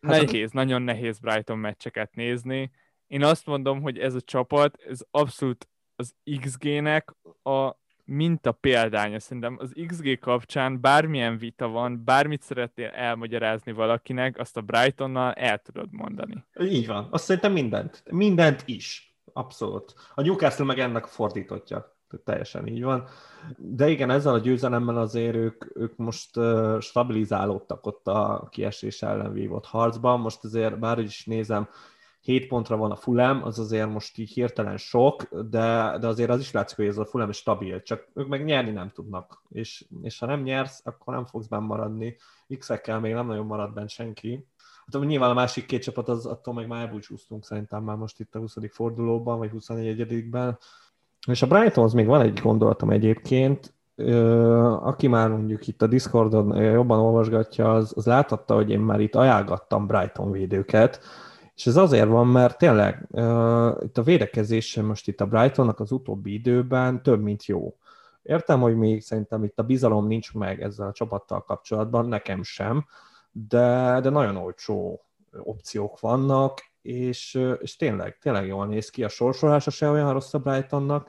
Hát 0.00 0.20
nehéz, 0.20 0.48
a... 0.52 0.56
nagyon 0.56 0.82
nehéz 0.82 1.18
Brighton 1.18 1.58
meccseket 1.58 2.14
nézni. 2.14 2.70
Én 3.06 3.24
azt 3.24 3.46
mondom, 3.46 3.82
hogy 3.82 3.98
ez 3.98 4.14
a 4.14 4.20
csapat, 4.20 4.82
ez 4.88 5.00
abszolút 5.10 5.68
az 5.96 6.14
XG-nek 6.40 7.14
a 7.42 7.76
minta 8.04 8.52
példánya. 8.52 9.20
Szerintem 9.20 9.56
az 9.60 9.72
XG 9.86 10.18
kapcsán 10.18 10.80
bármilyen 10.80 11.38
vita 11.38 11.68
van, 11.68 12.04
bármit 12.04 12.42
szeretnél 12.42 12.88
elmagyarázni 12.88 13.72
valakinek, 13.72 14.38
azt 14.38 14.56
a 14.56 14.60
Brightonnal 14.60 15.32
el 15.32 15.58
tudod 15.58 15.88
mondani. 15.90 16.44
Így 16.60 16.86
van. 16.86 17.08
Azt 17.10 17.24
szerintem 17.24 17.52
mindent. 17.52 18.02
Mindent 18.10 18.62
is. 18.64 19.16
Abszolút. 19.32 19.94
A 20.14 20.22
Newcastle 20.22 20.64
meg 20.64 20.78
ennek 20.78 21.04
a 21.04 21.08
fordítottja 21.08 21.95
teljesen 22.24 22.66
így 22.66 22.82
van. 22.82 23.04
De 23.56 23.88
igen, 23.88 24.10
ezzel 24.10 24.34
a 24.34 24.38
győzelemmel 24.38 24.96
azért 24.96 25.34
ők, 25.34 25.76
ők 25.76 25.96
most 25.96 26.30
stabilizálódtak 26.80 27.86
ott 27.86 28.06
a 28.06 28.48
kiesés 28.50 29.02
ellen 29.02 29.32
vívott 29.32 29.66
harcban. 29.66 30.20
Most 30.20 30.44
azért 30.44 30.78
bár 30.78 30.98
is 30.98 31.24
nézem, 31.24 31.68
7 32.26 32.46
pontra 32.46 32.76
van 32.76 32.90
a 32.90 32.96
Fulham, 32.96 33.42
az 33.42 33.58
azért 33.58 33.88
most 33.88 34.18
így 34.18 34.30
hirtelen 34.30 34.76
sok, 34.76 35.22
de, 35.32 35.96
de 36.00 36.06
azért 36.06 36.30
az 36.30 36.40
is 36.40 36.50
látszik, 36.50 36.76
hogy 36.76 36.86
ez 36.86 36.98
a 36.98 37.04
Fulham 37.04 37.32
stabil, 37.32 37.82
csak 37.82 38.08
ők 38.14 38.28
meg 38.28 38.44
nyerni 38.44 38.70
nem 38.70 38.90
tudnak, 38.90 39.42
és, 39.48 39.84
és 40.02 40.18
ha 40.18 40.26
nem 40.26 40.42
nyersz, 40.42 40.80
akkor 40.84 41.14
nem 41.14 41.24
fogsz 41.24 41.46
benn 41.46 41.62
maradni. 41.62 42.16
X-ekkel 42.58 43.00
még 43.00 43.12
nem 43.12 43.26
nagyon 43.26 43.46
marad 43.46 43.72
bent 43.72 43.88
senki. 43.88 44.46
Hát 44.92 45.02
nyilván 45.02 45.30
a 45.30 45.34
másik 45.34 45.66
két 45.66 45.82
csapat, 45.82 46.08
az 46.08 46.26
attól 46.26 46.54
meg 46.54 46.66
már 46.66 46.80
elbúcsúztunk 46.80 47.44
szerintem 47.44 47.82
már 47.82 47.96
most 47.96 48.20
itt 48.20 48.34
a 48.34 48.38
20. 48.38 48.56
fordulóban, 48.70 49.38
vagy 49.38 49.50
24-ben, 49.54 50.58
és 51.26 51.42
a 51.42 51.46
Brightonhoz 51.46 51.92
még 51.92 52.06
van 52.06 52.20
egy 52.20 52.40
gondolatom 52.42 52.90
egyébként, 52.90 53.74
aki 54.80 55.06
már 55.06 55.28
mondjuk 55.28 55.66
itt 55.66 55.82
a 55.82 55.86
Discordon 55.86 56.62
jobban 56.62 56.98
olvasgatja, 56.98 57.74
az, 57.74 57.92
az 57.96 58.06
láthatta, 58.06 58.54
hogy 58.54 58.70
én 58.70 58.80
már 58.80 59.00
itt 59.00 59.14
ajánlgattam 59.14 59.86
Brighton 59.86 60.30
védőket, 60.30 61.00
és 61.54 61.66
ez 61.66 61.76
azért 61.76 62.08
van, 62.08 62.26
mert 62.26 62.58
tényleg 62.58 63.08
itt 63.82 63.98
a 63.98 64.02
védekezése 64.04 64.82
most 64.82 65.08
itt 65.08 65.20
a 65.20 65.26
Brightonnak 65.26 65.80
az 65.80 65.92
utóbbi 65.92 66.32
időben 66.32 67.02
több, 67.02 67.22
mint 67.22 67.44
jó. 67.44 67.76
Értem, 68.22 68.60
hogy 68.60 68.76
még 68.76 69.02
szerintem 69.02 69.44
itt 69.44 69.58
a 69.58 69.62
bizalom 69.62 70.06
nincs 70.06 70.34
meg 70.34 70.62
ezzel 70.62 70.86
a 70.86 70.92
csapattal 70.92 71.44
kapcsolatban, 71.44 72.08
nekem 72.08 72.42
sem, 72.42 72.86
de, 73.32 73.98
de 74.02 74.10
nagyon 74.10 74.36
olcsó 74.36 75.00
opciók 75.42 76.00
vannak, 76.00 76.60
és, 76.86 77.40
és 77.60 77.76
tényleg, 77.76 78.18
tényleg 78.18 78.46
jól 78.46 78.66
néz 78.66 78.90
ki, 78.90 79.04
a 79.04 79.08
sorsolása 79.08 79.70
se 79.70 79.90
olyan 79.90 80.12
rossz 80.12 80.34
a 80.34 80.38
Brightonnak, 80.38 81.08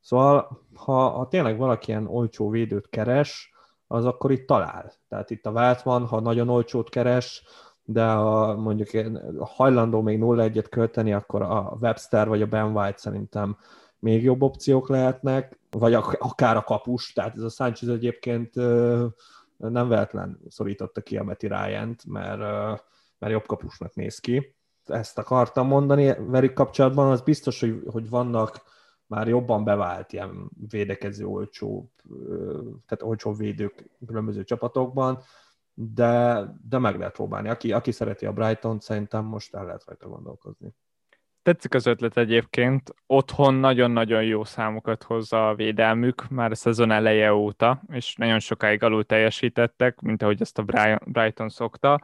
szóval 0.00 0.60
ha, 0.74 1.08
ha 1.08 1.28
tényleg 1.28 1.58
valaki 1.58 1.90
ilyen 1.90 2.06
olcsó 2.06 2.50
védőt 2.50 2.88
keres, 2.88 3.52
az 3.86 4.04
akkor 4.04 4.30
itt 4.30 4.46
talál. 4.46 4.92
Tehát 5.08 5.30
itt 5.30 5.46
a 5.46 5.52
vált 5.52 5.82
van, 5.82 6.06
ha 6.06 6.20
nagyon 6.20 6.48
olcsót 6.48 6.88
keres, 6.88 7.42
de 7.82 8.06
ha 8.06 8.54
mondjuk 8.54 8.88
hajlandó 9.38 10.00
még 10.00 10.18
0-1-et 10.22 10.66
költeni, 10.70 11.12
akkor 11.12 11.42
a 11.42 11.76
Webster 11.80 12.28
vagy 12.28 12.42
a 12.42 12.46
Ben 12.46 12.76
White 12.76 12.98
szerintem 12.98 13.56
még 13.98 14.22
jobb 14.22 14.42
opciók 14.42 14.88
lehetnek, 14.88 15.58
vagy 15.70 15.94
akár 16.18 16.56
a 16.56 16.62
kapus, 16.62 17.12
tehát 17.12 17.36
ez 17.36 17.42
a 17.42 17.48
Sanchez 17.48 17.88
egyébként 17.88 18.54
nem 19.56 19.88
vehetlen 19.88 20.40
szorította 20.48 21.00
ki 21.00 21.16
a 21.16 21.24
Meti 21.24 21.46
ryan 21.46 21.96
mert, 22.06 22.40
mert 23.18 23.32
jobb 23.32 23.46
kapusnak 23.46 23.94
néz 23.94 24.18
ki 24.18 24.56
ezt 24.90 25.18
akartam 25.18 25.66
mondani 25.66 26.14
velük 26.18 26.52
kapcsolatban, 26.52 27.10
az 27.10 27.20
biztos, 27.20 27.60
hogy, 27.60 27.82
hogy 27.86 28.08
vannak 28.08 28.62
már 29.06 29.28
jobban 29.28 29.64
bevált 29.64 30.12
ilyen 30.12 30.50
védekező 30.70 31.26
olcsó, 31.26 31.92
tehát 32.86 33.02
olcsó 33.02 33.32
védők 33.32 33.90
különböző 34.06 34.44
csapatokban, 34.44 35.18
de, 35.74 36.44
de 36.68 36.78
meg 36.78 36.98
lehet 36.98 37.14
próbálni. 37.14 37.48
Aki, 37.48 37.72
aki 37.72 37.92
szereti 37.92 38.26
a 38.26 38.32
Brighton, 38.32 38.80
szerintem 38.80 39.24
most 39.24 39.54
el 39.54 39.64
lehet 39.64 39.84
rajta 39.86 40.08
gondolkozni. 40.08 40.74
Tetszik 41.42 41.74
az 41.74 41.86
ötlet 41.86 42.16
egyébként. 42.16 42.94
Otthon 43.06 43.54
nagyon-nagyon 43.54 44.24
jó 44.24 44.44
számokat 44.44 45.02
hozza 45.02 45.48
a 45.48 45.54
védelmük 45.54 46.28
már 46.28 46.50
a 46.50 46.54
szezon 46.54 46.90
eleje 46.90 47.34
óta, 47.34 47.82
és 47.92 48.14
nagyon 48.16 48.38
sokáig 48.38 48.82
alul 48.82 49.04
teljesítettek, 49.04 50.00
mint 50.00 50.22
ahogy 50.22 50.40
ezt 50.40 50.58
a 50.58 50.64
Brighton 51.04 51.48
szokta. 51.48 52.00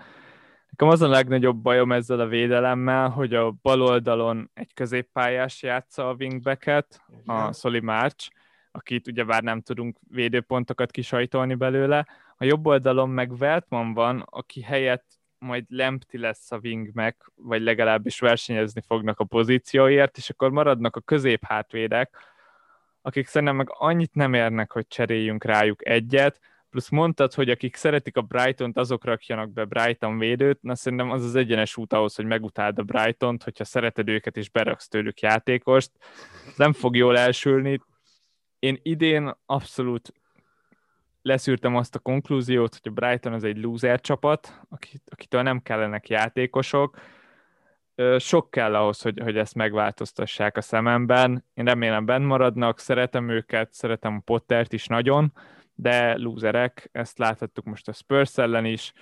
Nekem 0.77 0.93
az 0.93 1.03
a 1.03 1.09
legnagyobb 1.09 1.57
bajom 1.57 1.93
ezzel 1.93 2.21
a 2.21 2.27
védelemmel, 2.27 3.09
hogy 3.09 3.35
a 3.35 3.51
bal 3.63 3.83
oldalon 3.83 4.51
egy 4.55 4.75
középpályás 4.75 5.63
játsza 5.63 6.09
a 6.09 6.15
wingbacket, 6.19 7.03
a 7.27 7.53
Soli 7.53 7.81
March, 7.81 8.31
akit 8.73 9.07
ugyebár 9.07 9.43
nem 9.43 9.61
tudunk 9.61 9.99
védőpontokat 10.11 10.91
kisajtolni 10.91 11.55
belőle. 11.55 12.07
A 12.37 12.45
jobb 12.45 12.67
oldalon 12.67 13.11
meg 13.11 13.37
Veltman 13.37 13.93
van, 13.93 14.27
aki 14.31 14.63
helyett 14.63 15.07
majd 15.39 15.65
Lempti 15.69 16.19
lesz 16.19 16.53
a 16.53 16.59
wingback, 16.63 17.33
vagy 17.35 17.63
legalábbis 17.63 18.21
versenyezni 18.21 18.83
fognak 18.87 19.21
a 19.21 19.25
pozícióért, 19.25 20.17
és 20.17 20.31
akkor 20.31 20.51
maradnak 20.51 20.97
a 20.97 21.01
középhátvédek, 21.01 22.17
akik 23.03 23.27
szerintem 23.27 23.57
meg 23.57 23.69
annyit 23.71 24.15
nem 24.15 24.35
érnek, 24.35 24.73
hogy 24.73 24.87
cseréljünk 24.87 25.45
rájuk 25.45 25.89
egyet, 25.89 26.41
plusz 26.75 26.89
mondtad, 26.89 27.35
hogy 27.35 27.51
akik 27.51 27.77
szeretik 27.77 28.17
a 28.17 28.21
Brighton-t, 28.21 28.77
azok 28.77 29.05
rakjanak 29.05 29.53
be 29.53 29.65
Brighton 29.65 30.19
védőt, 30.19 30.63
na 30.63 30.75
szerintem 30.75 31.11
az 31.11 31.25
az 31.25 31.35
egyenes 31.35 31.77
út 31.77 31.93
ahhoz, 31.93 32.15
hogy 32.15 32.25
megutáld 32.25 32.79
a 32.79 32.83
Brighton-t, 32.83 33.43
hogyha 33.43 33.65
szereted 33.65 34.09
őket 34.09 34.37
és 34.37 34.51
beraksz 34.51 34.89
tőlük 34.89 35.21
játékost, 35.21 35.91
nem 36.57 36.73
fog 36.73 36.97
jól 36.97 37.19
elsülni. 37.19 37.81
Én 38.59 38.79
idén 38.83 39.37
abszolút 39.47 40.13
leszűrtem 41.23 41.77
azt 41.77 41.95
a 41.95 41.99
konklúziót, 41.99 42.79
hogy 42.83 42.93
a 42.93 43.01
Brighton 43.01 43.33
az 43.33 43.45
egy 43.45 43.57
loser 43.57 44.01
csapat, 44.01 44.61
akitől 45.05 45.43
nem 45.43 45.63
kellenek 45.63 46.09
játékosok, 46.09 46.99
sok 48.19 48.51
kell 48.51 48.75
ahhoz, 48.75 49.01
hogy, 49.01 49.21
hogy 49.23 49.37
ezt 49.37 49.55
megváltoztassák 49.55 50.57
a 50.57 50.61
szememben. 50.61 51.45
Én 51.55 51.65
remélem 51.65 52.05
benn 52.05 52.23
maradnak, 52.23 52.79
szeretem 52.79 53.29
őket, 53.29 53.73
szeretem 53.73 54.15
a 54.15 54.23
Pottert 54.25 54.73
is 54.73 54.87
nagyon, 54.87 55.33
de 55.75 56.17
lúzerek, 56.17 56.89
ezt 56.93 57.19
láthattuk 57.19 57.65
most 57.65 57.89
a 57.89 57.93
Spurs 57.93 58.39
ellen 58.39 58.65
is, 58.65 58.93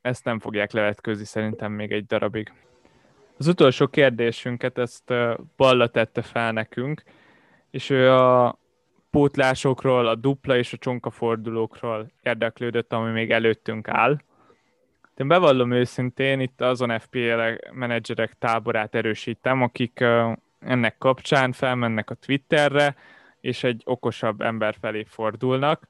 ezt 0.00 0.24
nem 0.24 0.38
fogják 0.38 0.72
levetközni 0.72 1.24
szerintem 1.24 1.72
még 1.72 1.92
egy 1.92 2.06
darabig. 2.06 2.52
Az 3.38 3.46
utolsó 3.46 3.86
kérdésünket 3.86 4.78
ezt 4.78 5.12
Balla 5.56 5.86
tette 5.86 6.22
fel 6.22 6.52
nekünk, 6.52 7.02
és 7.70 7.90
ő 7.90 8.12
a 8.12 8.58
pótlásokról, 9.10 10.06
a 10.06 10.14
dupla 10.14 10.56
és 10.56 10.72
a 10.72 10.76
csonkafordulókról 10.76 12.10
érdeklődött, 12.22 12.92
ami 12.92 13.10
még 13.10 13.30
előttünk 13.30 13.88
áll. 13.88 14.18
De 15.14 15.24
bevallom 15.24 15.72
őszintén, 15.72 16.40
itt 16.40 16.60
azon 16.60 16.98
FPL 16.98 17.40
menedzserek 17.72 18.32
táborát 18.38 18.94
erősítem, 18.94 19.62
akik 19.62 20.04
ennek 20.60 20.98
kapcsán 20.98 21.52
felmennek 21.52 22.10
a 22.10 22.14
Twitterre, 22.14 22.96
és 23.40 23.64
egy 23.64 23.82
okosabb 23.84 24.40
ember 24.40 24.74
felé 24.80 25.04
fordulnak. 25.08 25.88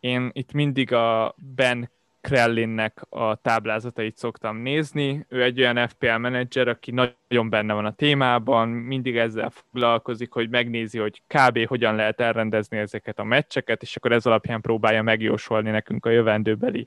Én 0.00 0.30
itt 0.32 0.52
mindig 0.52 0.92
a 0.92 1.34
Ben 1.36 1.90
Krellinnek 2.20 3.02
a 3.08 3.34
táblázatait 3.34 4.16
szoktam 4.16 4.56
nézni. 4.56 5.26
Ő 5.28 5.42
egy 5.42 5.60
olyan 5.60 5.88
FPL 5.88 6.16
menedzser, 6.16 6.68
aki 6.68 6.90
nagyon 6.90 7.50
benne 7.50 7.74
van 7.74 7.84
a 7.84 7.94
témában, 7.94 8.68
mindig 8.68 9.16
ezzel 9.16 9.50
foglalkozik, 9.50 10.32
hogy 10.32 10.50
megnézi, 10.50 10.98
hogy 10.98 11.22
kb. 11.26 11.66
hogyan 11.66 11.94
lehet 11.94 12.20
elrendezni 12.20 12.78
ezeket 12.78 13.18
a 13.18 13.24
meccseket, 13.24 13.82
és 13.82 13.96
akkor 13.96 14.12
ez 14.12 14.26
alapján 14.26 14.60
próbálja 14.60 15.02
megjósolni 15.02 15.70
nekünk 15.70 16.06
a 16.06 16.10
jövendőbeli 16.10 16.86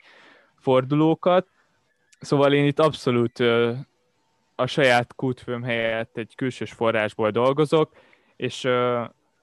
fordulókat. 0.59 1.47
Szóval 2.19 2.53
én 2.53 2.65
itt 2.65 2.79
abszolút 2.79 3.39
a 4.55 4.65
saját 4.65 5.15
kútfőm 5.15 5.63
helyett 5.63 6.17
egy 6.17 6.35
külsős 6.35 6.71
forrásból 6.71 7.31
dolgozok, 7.31 7.91
és 8.35 8.67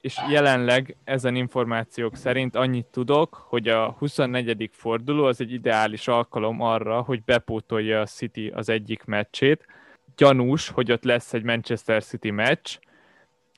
és 0.03 0.19
jelenleg 0.31 0.97
ezen 1.05 1.35
információk 1.35 2.17
szerint 2.17 2.57
annyit 2.57 2.87
tudok, 2.87 3.35
hogy 3.49 3.69
a 3.69 3.91
24. 3.91 4.71
forduló 4.73 5.25
az 5.25 5.41
egy 5.41 5.53
ideális 5.53 6.09
alkalom 6.09 6.61
arra, 6.61 7.01
hogy 7.01 7.23
bepótolja 7.25 8.01
a 8.01 8.07
City 8.07 8.49
az 8.49 8.69
egyik 8.69 9.05
meccsét. 9.05 9.67
Gyanús, 10.17 10.69
hogy 10.69 10.93
ott 10.93 11.05
lesz 11.05 11.33
egy 11.33 11.43
Manchester 11.43 12.05
City 12.05 12.31
meccs, 12.31 12.79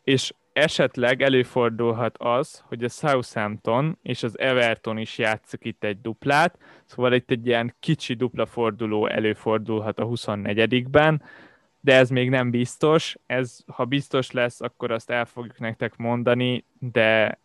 és 0.02 0.32
esetleg 0.52 1.22
előfordulhat 1.22 2.16
az, 2.18 2.62
hogy 2.66 2.84
a 2.84 2.88
Southampton 2.88 3.98
és 4.02 4.22
az 4.22 4.38
Everton 4.38 4.98
is 4.98 5.18
játszik 5.18 5.64
itt 5.64 5.84
egy 5.84 6.00
duplát, 6.00 6.58
szóval 6.84 7.12
itt 7.12 7.30
egy 7.30 7.46
ilyen 7.46 7.74
kicsi 7.80 8.14
dupla 8.14 8.46
forduló 8.46 9.06
előfordulhat 9.06 9.98
a 9.98 10.06
24-ben, 10.06 11.22
de 11.84 11.94
ez 11.94 12.10
még 12.10 12.30
nem 12.30 12.50
biztos. 12.50 13.16
Ez, 13.26 13.58
ha 13.66 13.84
biztos 13.84 14.30
lesz, 14.30 14.60
akkor 14.60 14.90
azt 14.90 15.10
el 15.10 15.24
fogjuk 15.24 15.58
nektek 15.58 15.96
mondani, 15.96 16.64
de 16.78 17.38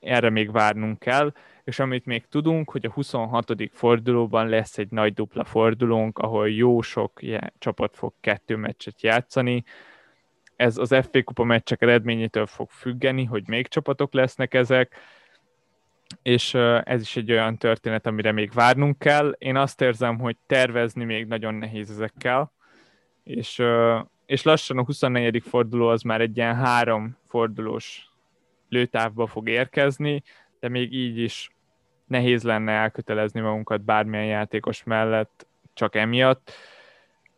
erre 0.00 0.30
még 0.30 0.52
várnunk 0.52 0.98
kell, 0.98 1.32
és 1.64 1.78
amit 1.78 2.06
még 2.06 2.26
tudunk, 2.28 2.70
hogy 2.70 2.86
a 2.86 2.90
26. 2.90 3.52
fordulóban 3.72 4.48
lesz 4.48 4.78
egy 4.78 4.90
nagy 4.90 5.14
dupla 5.14 5.44
fordulónk, 5.44 6.18
ahol 6.18 6.50
jó 6.50 6.80
sok 6.80 7.20
csapat 7.58 7.96
fog 7.96 8.12
kettő 8.20 8.56
meccset 8.56 9.02
játszani. 9.02 9.64
Ez 10.56 10.76
az 10.76 10.94
FP 11.02 11.24
Kupa 11.24 11.44
meccsek 11.44 11.82
eredményétől 11.82 12.46
fog 12.46 12.70
függeni, 12.70 13.24
hogy 13.24 13.48
még 13.48 13.68
csapatok 13.68 14.12
lesznek 14.12 14.54
ezek, 14.54 14.96
és 16.22 16.54
ez 16.84 17.00
is 17.00 17.16
egy 17.16 17.32
olyan 17.32 17.58
történet, 17.58 18.06
amire 18.06 18.32
még 18.32 18.52
várnunk 18.52 18.98
kell. 18.98 19.34
Én 19.38 19.56
azt 19.56 19.80
érzem, 19.80 20.18
hogy 20.18 20.36
tervezni 20.46 21.04
még 21.04 21.26
nagyon 21.26 21.54
nehéz 21.54 21.90
ezekkel, 21.90 22.52
és, 23.24 23.62
és 24.26 24.42
lassan 24.42 24.78
a 24.78 24.84
24. 24.84 25.42
forduló 25.48 25.88
az 25.88 26.02
már 26.02 26.20
egy 26.20 26.36
ilyen 26.36 26.54
három 26.54 27.16
fordulós 27.28 28.10
lőtávba 28.68 29.26
fog 29.26 29.48
érkezni, 29.48 30.22
de 30.60 30.68
még 30.68 30.92
így 30.92 31.18
is 31.18 31.50
nehéz 32.06 32.42
lenne 32.42 32.72
elkötelezni 32.72 33.40
magunkat 33.40 33.84
bármilyen 33.84 34.26
játékos 34.26 34.84
mellett, 34.84 35.46
csak 35.74 35.94
emiatt. 35.94 36.52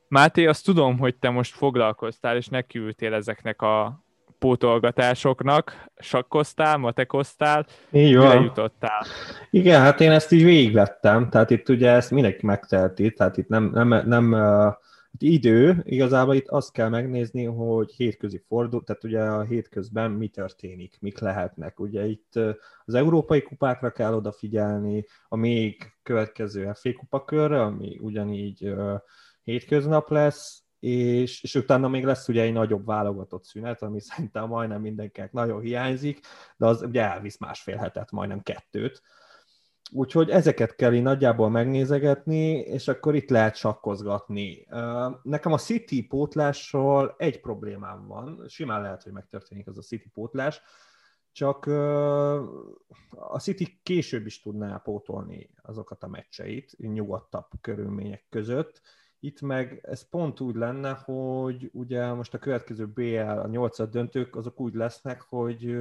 Máté, 0.09 0.47
azt 0.47 0.64
tudom, 0.64 0.99
hogy 0.99 1.14
te 1.14 1.30
most 1.30 1.55
foglalkoztál, 1.55 2.37
és 2.37 2.47
nekiültél 2.47 3.14
ezeknek 3.14 3.62
a 3.62 4.05
pótolgatásoknak, 4.39 5.87
sakkoztál, 5.99 6.76
matekoztál, 6.76 7.66
így 7.91 8.16
van. 8.16 8.43
jutottál? 8.43 9.07
Igen, 9.51 9.80
hát 9.80 10.01
én 10.01 10.11
ezt 10.11 10.32
így 10.32 10.45
végigvettem, 10.45 11.30
tehát 11.30 11.51
itt 11.51 11.68
ugye 11.68 11.91
ezt 11.91 12.11
mindenki 12.11 12.47
megteheti, 12.47 13.12
tehát 13.12 13.37
itt 13.37 13.49
nem, 13.49 13.70
nem, 13.74 13.89
nem 13.89 14.32
itt 14.32 14.94
idő, 15.23 15.83
igazából 15.85 16.35
itt 16.35 16.49
azt 16.49 16.73
kell 16.73 16.89
megnézni, 16.89 17.45
hogy 17.45 17.93
hétközi 17.93 18.43
fordul, 18.49 18.85
tehát 18.85 19.05
ugye 19.05 19.21
a 19.23 19.43
hétközben 19.43 20.11
mi 20.11 20.29
történik, 20.29 20.97
mik 21.01 21.19
lehetnek. 21.19 21.81
Ugye 21.81 22.07
itt 22.07 22.35
az 22.85 22.95
európai 22.95 23.43
kupákra 23.43 23.91
kell 23.91 24.15
odafigyelni, 24.15 25.05
a 25.29 25.37
még 25.37 25.93
következő 26.03 26.73
FA 26.75 26.93
kupakörre, 26.93 27.62
ami 27.62 27.99
ugyanígy 28.01 28.75
hétköznap 29.43 30.11
lesz, 30.11 30.65
és, 30.79 31.43
és 31.43 31.55
utána 31.55 31.89
még 31.89 32.05
lesz 32.05 32.29
ugye 32.29 32.43
egy 32.43 32.53
nagyobb 32.53 32.87
válogatott 32.87 33.45
szünet, 33.45 33.83
ami 33.83 34.01
szerintem 34.01 34.49
majdnem 34.49 34.81
mindenkinek 34.81 35.33
nagyon 35.33 35.61
hiányzik, 35.61 36.21
de 36.57 36.67
az 36.67 36.83
ugye 36.83 37.03
elvisz 37.03 37.39
másfél 37.39 37.77
hetet, 37.77 38.11
majdnem 38.11 38.43
kettőt. 38.43 39.03
Úgyhogy 39.93 40.30
ezeket 40.30 40.74
kell 40.74 40.93
így 40.93 41.03
nagyjából 41.03 41.51
megnézegetni, 41.51 42.59
és 42.59 42.89
akkor 42.89 43.14
itt 43.14 43.30
lehet 43.30 43.57
sakkozgatni. 43.57 44.66
Nekem 45.22 45.53
a 45.53 45.59
City 45.59 46.07
pótlásról 46.07 47.14
egy 47.18 47.41
problémám 47.41 48.07
van, 48.07 48.45
simán 48.49 48.82
lehet, 48.82 49.03
hogy 49.03 49.12
megtörténik 49.12 49.66
az 49.66 49.78
a 49.78 49.82
City 49.82 50.09
pótlás, 50.09 50.61
csak 51.32 51.66
a 53.11 53.39
City 53.39 53.80
később 53.82 54.26
is 54.26 54.41
tudná 54.41 54.76
pótolni 54.76 55.51
azokat 55.62 56.03
a 56.03 56.09
meccseit, 56.09 56.76
nyugodtabb 56.78 57.47
körülmények 57.61 58.26
között. 58.28 58.80
Itt 59.20 59.41
meg 59.41 59.80
ez 59.82 60.09
pont 60.09 60.41
úgy 60.41 60.55
lenne, 60.55 60.93
hogy 61.05 61.70
ugye 61.72 62.12
most 62.12 62.35
a 62.35 62.39
következő 62.39 62.87
BL, 62.87 63.18
a 63.18 63.47
nyolcad 63.47 63.91
döntők, 63.91 64.37
azok 64.37 64.61
úgy 64.61 64.74
lesznek, 64.74 65.22
hogy, 65.22 65.76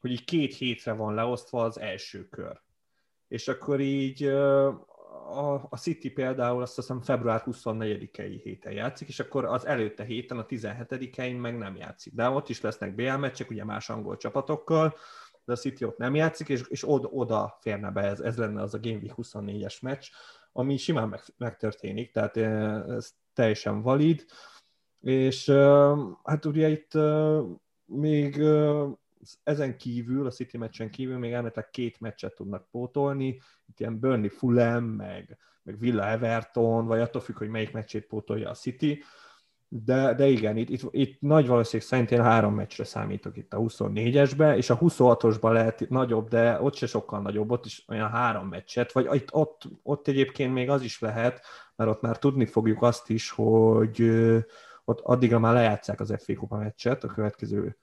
hogy 0.00 0.10
így 0.10 0.24
két 0.24 0.54
hétre 0.54 0.92
van 0.92 1.14
leosztva 1.14 1.62
az 1.62 1.80
első 1.80 2.28
kör 2.28 2.66
és 3.28 3.48
akkor 3.48 3.80
így 3.80 4.24
a, 4.24 5.54
a 5.54 5.76
City 5.76 6.10
például 6.10 6.62
azt 6.62 6.74
hiszem 6.74 7.00
február 7.00 7.42
24-i 7.46 8.40
héten 8.42 8.72
játszik, 8.72 9.08
és 9.08 9.20
akkor 9.20 9.44
az 9.44 9.66
előtte 9.66 10.04
héten, 10.04 10.38
a 10.38 10.46
17-én 10.46 11.36
meg 11.36 11.58
nem 11.58 11.76
játszik. 11.76 12.14
De 12.14 12.28
ott 12.28 12.48
is 12.48 12.60
lesznek 12.60 12.94
BL 12.94 13.12
meccsek, 13.12 13.50
ugye 13.50 13.64
más 13.64 13.90
angol 13.90 14.16
csapatokkal, 14.16 14.94
de 15.44 15.52
a 15.52 15.56
City 15.56 15.84
ott 15.84 15.98
nem 15.98 16.14
játszik, 16.14 16.48
és, 16.48 16.62
és 16.68 16.88
oda, 16.88 17.08
oda 17.08 17.58
férne 17.60 17.90
be, 17.90 18.00
ez, 18.00 18.20
ez 18.20 18.36
lenne 18.36 18.62
az 18.62 18.74
a 18.74 18.80
Game 18.80 18.98
Week 18.98 19.14
24-es 19.16 19.82
meccs, 19.82 20.06
ami 20.52 20.76
simán 20.76 21.08
meg, 21.08 21.20
megtörténik, 21.36 22.12
tehát 22.12 22.36
ez 22.36 23.14
teljesen 23.34 23.82
valid, 23.82 24.24
és 25.00 25.50
hát 26.22 26.44
ugye 26.44 26.68
itt 26.68 26.92
még 27.84 28.42
ezen 29.42 29.76
kívül, 29.76 30.26
a 30.26 30.30
City 30.30 30.56
meccsen 30.56 30.90
kívül 30.90 31.18
még 31.18 31.32
elméletileg 31.32 31.70
két 31.70 32.00
meccset 32.00 32.34
tudnak 32.34 32.70
pótolni, 32.70 33.40
itt 33.66 33.80
ilyen 33.80 33.98
Burnley 33.98 34.28
Fulham, 34.28 34.84
meg, 34.84 35.38
meg 35.62 35.78
Villa 35.78 36.08
Everton, 36.08 36.86
vagy 36.86 37.00
attól 37.00 37.20
függ, 37.20 37.36
hogy 37.36 37.48
melyik 37.48 37.72
meccsét 37.72 38.06
pótolja 38.06 38.50
a 38.50 38.54
City, 38.54 39.02
de, 39.70 40.14
de 40.14 40.26
igen, 40.26 40.56
itt, 40.56 40.68
itt, 40.68 40.82
itt 40.90 41.20
nagy 41.20 41.46
valószínűség 41.46 41.88
szerint 41.88 42.10
én 42.10 42.22
három 42.22 42.54
meccsre 42.54 42.84
számítok 42.84 43.36
itt 43.36 43.52
a 43.52 43.58
24-esbe, 43.58 44.56
és 44.56 44.70
a 44.70 44.78
26-osban 44.78 45.52
lehet 45.52 45.88
nagyobb, 45.88 46.28
de 46.28 46.60
ott 46.60 46.74
se 46.74 46.86
sokkal 46.86 47.20
nagyobb, 47.20 47.50
ott 47.50 47.64
is 47.64 47.84
olyan 47.88 48.08
három 48.08 48.48
meccset, 48.48 48.92
vagy 48.92 49.08
itt, 49.14 49.34
ott, 49.34 49.62
ott 49.82 50.08
egyébként 50.08 50.52
még 50.52 50.70
az 50.70 50.82
is 50.82 51.00
lehet, 51.00 51.40
mert 51.76 51.90
ott 51.90 52.00
már 52.00 52.18
tudni 52.18 52.46
fogjuk 52.46 52.82
azt 52.82 53.10
is, 53.10 53.30
hogy 53.30 54.02
ott 54.84 55.00
addigra 55.00 55.38
már 55.38 55.52
lejátszák 55.52 56.00
az 56.00 56.14
FA 56.18 56.34
Kupa 56.34 56.56
meccset, 56.56 57.04
a 57.04 57.08
következő 57.08 57.76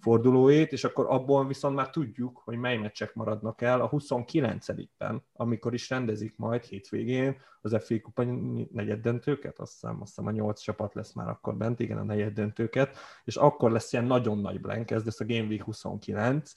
fordulóét, 0.00 0.72
és 0.72 0.84
akkor 0.84 1.06
abból 1.08 1.46
viszont 1.46 1.74
már 1.74 1.90
tudjuk, 1.90 2.40
hogy 2.44 2.56
mely 2.56 2.76
meccsek 2.76 3.14
maradnak 3.14 3.60
el 3.60 3.80
a 3.80 3.90
29-ben, 3.90 5.22
amikor 5.32 5.74
is 5.74 5.90
rendezik 5.90 6.36
majd 6.36 6.64
hétvégén 6.64 7.36
az 7.60 7.76
FA 7.80 8.00
Kupa 8.00 8.24
negyed 8.72 9.00
döntőket, 9.00 9.58
azt 9.58 9.72
hiszem, 9.72 10.00
azt 10.00 10.08
hiszem 10.08 10.26
a 10.26 10.30
nyolc 10.30 10.60
csapat 10.60 10.94
lesz 10.94 11.12
már 11.12 11.28
akkor 11.28 11.56
bent, 11.56 11.80
igen, 11.80 11.98
a 11.98 12.04
negyed 12.04 12.32
döntőket, 12.32 12.96
és 13.24 13.36
akkor 13.36 13.70
lesz 13.70 13.92
ilyen 13.92 14.04
nagyon 14.04 14.38
nagy 14.38 14.60
blank, 14.60 14.90
ez 14.90 15.04
lesz 15.04 15.20
a 15.20 15.26
Game 15.26 15.46
Week 15.46 15.62
29, 15.62 16.52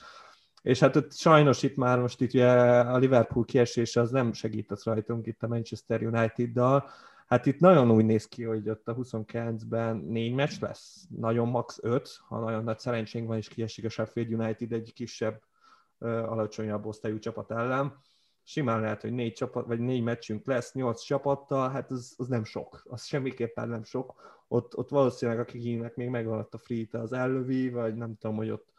és 0.62 0.80
hát 0.80 0.95
ott 0.95 1.14
sajnos 1.14 1.64
itt 1.64 1.76
már 1.76 1.99
most 1.99 2.22
itt 2.22 2.34
ugye 2.34 2.51
a 2.82 2.97
Liverpool 2.97 3.45
kiesése 3.45 4.01
az 4.01 4.12
nem 4.12 4.34
segített 4.34 4.84
rajtunk 4.84 5.28
itt 5.28 5.43
a 5.43 5.47
Manchester 5.47 6.03
United-dal, 6.03 6.89
Hát 7.26 7.45
itt 7.45 7.59
nagyon 7.59 7.91
úgy 7.91 8.05
néz 8.05 8.28
ki, 8.28 8.43
hogy 8.43 8.69
ott 8.69 8.88
a 8.88 8.95
29-ben 8.95 9.97
négy 9.97 10.34
meccs 10.34 10.59
lesz, 10.59 11.07
nagyon 11.09 11.47
max. 11.47 11.80
5, 11.82 12.19
ha 12.28 12.39
nagyon 12.39 12.63
nagy 12.63 12.80
szerencsénk 12.80 13.28
van, 13.28 13.38
és 13.38 13.47
kiesik 13.47 13.86
a 13.86 13.89
Sheffield 13.89 14.34
United 14.34 14.71
egy 14.71 14.93
kisebb, 14.93 15.41
alacsonyabb 15.99 16.86
osztályú 16.86 17.19
csapat 17.19 17.51
ellen. 17.51 17.97
Simán 18.43 18.82
lehet, 18.82 19.01
hogy 19.01 19.11
négy, 19.11 19.34
csapat, 19.34 19.65
vagy 19.65 19.80
négy 19.80 20.03
meccsünk 20.03 20.45
lesz, 20.45 20.73
nyolc 20.73 21.01
csapattal, 21.01 21.69
hát 21.69 21.91
az, 21.91 22.13
az 22.17 22.28
nem 22.28 22.43
sok, 22.43 22.82
az 22.89 23.05
semmiképpen 23.05 23.69
nem 23.69 23.84
sok. 23.84 24.13
Ott, 24.47 24.78
ott 24.78 24.89
valószínűleg 24.89 25.41
akiknek 25.41 25.95
még 25.95 26.09
megvan 26.09 26.47
a 26.51 26.57
free 26.57 26.86
az 26.91 27.13
ellövi, 27.13 27.69
vagy 27.69 27.95
nem 27.95 28.15
tudom, 28.15 28.36
hogy 28.36 28.49
ott 28.49 28.73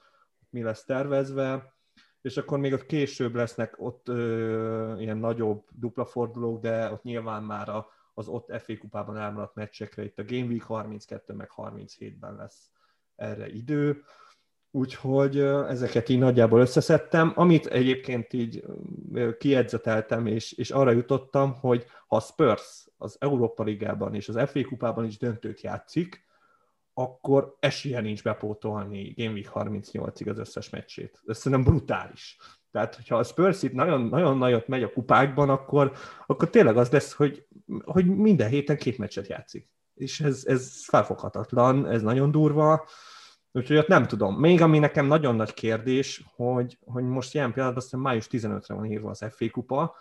mi 0.50 0.62
lesz 0.62 0.84
tervezve, 0.84 1.74
és 2.20 2.36
akkor 2.36 2.58
még 2.58 2.72
ott 2.72 2.86
később 2.86 3.34
lesznek 3.34 3.74
ott 3.78 4.08
ö, 4.08 4.94
ilyen 4.98 5.18
nagyobb 5.18 5.64
dupla 5.70 6.04
fordulók, 6.04 6.60
de 6.60 6.92
ott 6.92 7.02
nyilván 7.02 7.42
már 7.42 7.68
a 7.68 7.95
az 8.18 8.28
ott 8.28 8.62
FA 8.62 8.78
kupában 8.78 9.16
elmaradt 9.16 9.54
meccsekre, 9.54 10.04
itt 10.04 10.18
a 10.18 10.24
Game 10.24 10.46
Week 10.46 10.62
32 10.62 11.34
meg 11.34 11.50
37-ben 11.56 12.34
lesz 12.36 12.70
erre 13.16 13.48
idő, 13.48 14.02
úgyhogy 14.70 15.38
ezeket 15.68 16.08
így 16.08 16.18
nagyjából 16.18 16.60
összeszedtem, 16.60 17.32
amit 17.34 17.66
egyébként 17.66 18.32
így 18.32 18.64
kiedzeteltem, 19.38 20.26
és, 20.26 20.52
és 20.52 20.70
arra 20.70 20.90
jutottam, 20.90 21.54
hogy 21.54 21.86
ha 22.06 22.16
a 22.16 22.20
Spurs 22.20 22.86
az 22.96 23.16
Európa 23.18 23.62
Ligában 23.62 24.14
és 24.14 24.28
az 24.28 24.50
FA 24.50 24.64
kupában 24.64 25.04
is 25.04 25.18
döntőt 25.18 25.60
játszik, 25.60 26.24
akkor 26.94 27.56
esélye 27.60 28.00
nincs 28.00 28.22
bepótolni 28.22 29.12
Game 29.16 29.32
Week 29.32 29.50
38-ig 29.54 30.28
az 30.28 30.38
összes 30.38 30.70
meccsét. 30.70 31.22
Ez 31.26 31.38
szerintem 31.38 31.72
brutális. 31.72 32.36
Tehát, 32.76 32.94
hogyha 32.94 33.16
a 33.16 33.22
Spurs 33.22 33.62
itt 33.62 33.72
nagyon, 33.72 34.00
nagyon 34.00 34.38
nagyot 34.38 34.68
megy 34.68 34.82
a 34.82 34.92
kupákban, 34.92 35.50
akkor, 35.50 35.92
akkor 36.26 36.50
tényleg 36.50 36.76
az 36.76 36.90
lesz, 36.90 37.12
hogy, 37.12 37.46
hogy 37.84 38.06
minden 38.06 38.48
héten 38.48 38.76
két 38.76 38.98
meccset 38.98 39.26
játszik. 39.26 39.70
És 39.94 40.20
ez, 40.20 40.44
ez 40.46 40.84
felfoghatatlan, 40.84 41.86
ez 41.86 42.02
nagyon 42.02 42.30
durva. 42.30 42.86
Úgyhogy 43.52 43.76
ott 43.76 43.86
nem 43.86 44.06
tudom. 44.06 44.34
Még 44.34 44.62
ami 44.62 44.78
nekem 44.78 45.06
nagyon 45.06 45.34
nagy 45.34 45.54
kérdés, 45.54 46.24
hogy, 46.34 46.78
hogy 46.84 47.04
most 47.04 47.34
ilyen 47.34 47.52
pillanatban 47.52 47.82
azt 47.82 47.96
május 47.96 48.26
15-re 48.30 48.74
van 48.74 48.84
írva 48.84 49.10
az 49.10 49.24
FA 49.30 49.50
kupa, 49.50 49.96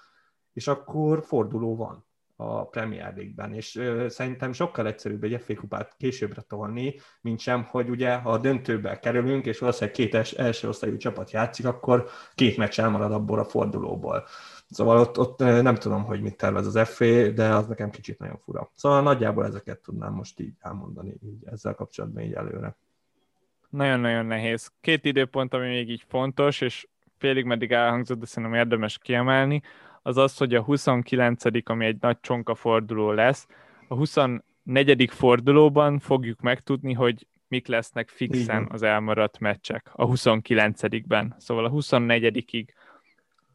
és 0.53 0.67
akkor 0.67 1.23
forduló 1.25 1.75
van 1.75 2.05
a 2.35 2.67
Premier 2.67 3.13
League-ben, 3.15 3.53
és 3.53 3.75
ö, 3.75 4.05
szerintem 4.09 4.53
sokkal 4.53 4.87
egyszerűbb 4.87 5.23
egy 5.23 5.41
FA 5.41 5.55
kupát 5.55 5.95
későbbre 5.97 6.41
tolni, 6.41 6.95
mint 7.21 7.39
sem, 7.39 7.63
hogy 7.63 7.89
ugye 7.89 8.15
ha 8.15 8.31
a 8.31 8.37
döntőbe 8.37 8.99
kerülünk, 8.99 9.45
és 9.45 9.59
valószínűleg 9.59 9.95
két 9.95 10.15
els, 10.15 10.31
első 10.31 10.67
osztályú 10.67 10.97
csapat 10.97 11.31
játszik, 11.31 11.65
akkor 11.65 12.07
két 12.35 12.57
meccs 12.57 12.79
elmarad 12.79 13.11
abból 13.11 13.39
a 13.39 13.45
fordulóból. 13.45 14.25
Szóval 14.69 14.97
ott, 14.97 15.19
ott 15.19 15.39
nem 15.39 15.75
tudom, 15.75 16.03
hogy 16.03 16.21
mit 16.21 16.37
tervez 16.37 16.75
az 16.75 16.89
FA, 16.89 17.29
de 17.29 17.47
az 17.47 17.67
nekem 17.67 17.89
kicsit 17.89 18.19
nagyon 18.19 18.37
fura. 18.37 18.71
Szóval 18.75 19.01
nagyjából 19.01 19.45
ezeket 19.45 19.79
tudnám 19.79 20.13
most 20.13 20.39
így 20.39 20.53
elmondani 20.59 21.13
így 21.23 21.43
ezzel 21.45 21.73
kapcsolatban 21.73 22.23
így 22.23 22.33
előre. 22.33 22.75
Nagyon-nagyon 23.69 24.25
nehéz. 24.25 24.71
Két 24.81 25.05
időpont, 25.05 25.53
ami 25.53 25.67
még 25.67 25.89
így 25.89 26.05
fontos, 26.07 26.61
és 26.61 26.87
félig 27.17 27.45
meddig 27.45 27.71
elhangzott, 27.71 28.19
de 28.19 28.25
szerintem 28.25 28.59
érdemes 28.59 28.97
kiemelni 28.97 29.61
az 30.05 30.17
az, 30.17 30.37
hogy 30.37 30.55
a 30.55 30.61
29 30.61 31.43
ami 31.63 31.85
egy 31.85 31.97
nagy 31.99 32.19
csonka 32.19 32.55
forduló 32.55 33.11
lesz, 33.11 33.47
a 33.87 33.95
24. 33.95 35.09
fordulóban 35.09 35.99
fogjuk 35.99 36.41
megtudni, 36.41 36.93
hogy 36.93 37.27
mik 37.47 37.67
lesznek 37.67 38.09
fixen 38.09 38.67
az 38.71 38.81
elmaradt 38.81 39.39
meccsek 39.39 39.89
a 39.93 40.07
29-ben. 40.07 41.35
Szóval 41.37 41.65
a 41.65 41.69
24-ig 41.69 42.67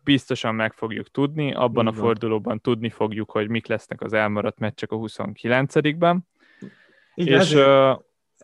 biztosan 0.05 0.55
meg 0.55 0.73
fogjuk 0.73 1.11
tudni, 1.11 1.53
abban 1.53 1.87
Igen. 1.87 1.99
a 1.99 2.03
fordulóban 2.03 2.61
tudni 2.61 2.89
fogjuk, 2.89 3.31
hogy 3.31 3.49
mik 3.49 3.67
lesznek 3.67 4.01
az 4.01 4.13
elmaradt 4.13 4.59
meccsek 4.59 4.93
a 4.93 4.97
29-ben. 4.97 6.27
Igen, 7.15 7.41
és 7.41 7.53
ezért, 7.53 8.01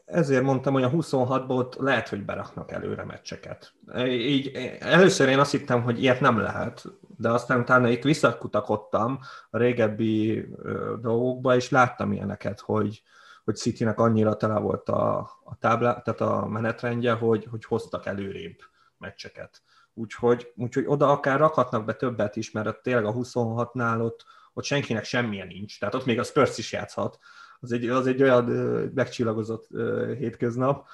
ezért 0.07 0.43
mondtam, 0.43 0.73
hogy 0.73 0.83
a 0.83 0.91
26-ból 0.91 1.79
lehet, 1.79 2.09
hogy 2.09 2.25
beraknak 2.25 2.71
előre 2.71 3.05
meccseket. 3.05 3.73
Így, 4.07 4.53
először 4.81 5.29
én 5.29 5.39
azt 5.39 5.51
hittem, 5.51 5.83
hogy 5.83 6.03
ilyet 6.03 6.21
nem 6.21 6.39
lehet, 6.39 6.85
de 7.17 7.31
aztán 7.31 7.61
utána 7.61 7.89
itt 7.89 8.03
visszakutakodtam 8.03 9.19
a 9.51 9.59
régebbi 9.59 10.47
dolgokba, 11.01 11.55
és 11.55 11.71
láttam 11.71 12.13
ilyeneket, 12.13 12.61
hogy, 12.61 13.03
hogy 13.45 13.57
Citynek 13.57 13.99
annyira 13.99 14.37
tele 14.37 14.59
volt 14.59 14.89
a, 14.89 15.19
a 15.45 15.57
táblá, 15.59 16.01
tehát 16.01 16.21
a 16.21 16.47
menetrendje, 16.47 17.13
hogy, 17.13 17.47
hogy 17.51 17.65
hoztak 17.65 18.07
előrébb 18.07 18.59
meccseket. 18.99 19.63
Úgyhogy, 19.95 20.53
úgyhogy 20.57 20.85
oda 20.87 21.11
akár 21.11 21.39
rakhatnak 21.39 21.85
be 21.85 21.95
többet 21.95 22.37
is, 22.37 22.51
mert 22.51 22.83
tényleg 22.83 23.05
a 23.05 23.13
26-nál 23.13 24.01
ott, 24.01 24.25
ott 24.53 24.65
senkinek 24.65 25.05
semmilyen 25.05 25.47
nincs, 25.47 25.79
tehát 25.79 25.95
ott 25.95 26.05
még 26.05 26.19
a 26.19 26.23
Spurs 26.23 26.59
is 26.59 26.73
játszhat, 26.73 27.19
az 27.61 27.73
egy, 27.73 27.89
az 27.89 28.07
egy 28.07 28.23
olyan 28.23 28.45
megcsillagozott 28.95 29.69
hétköznap, 30.19 30.87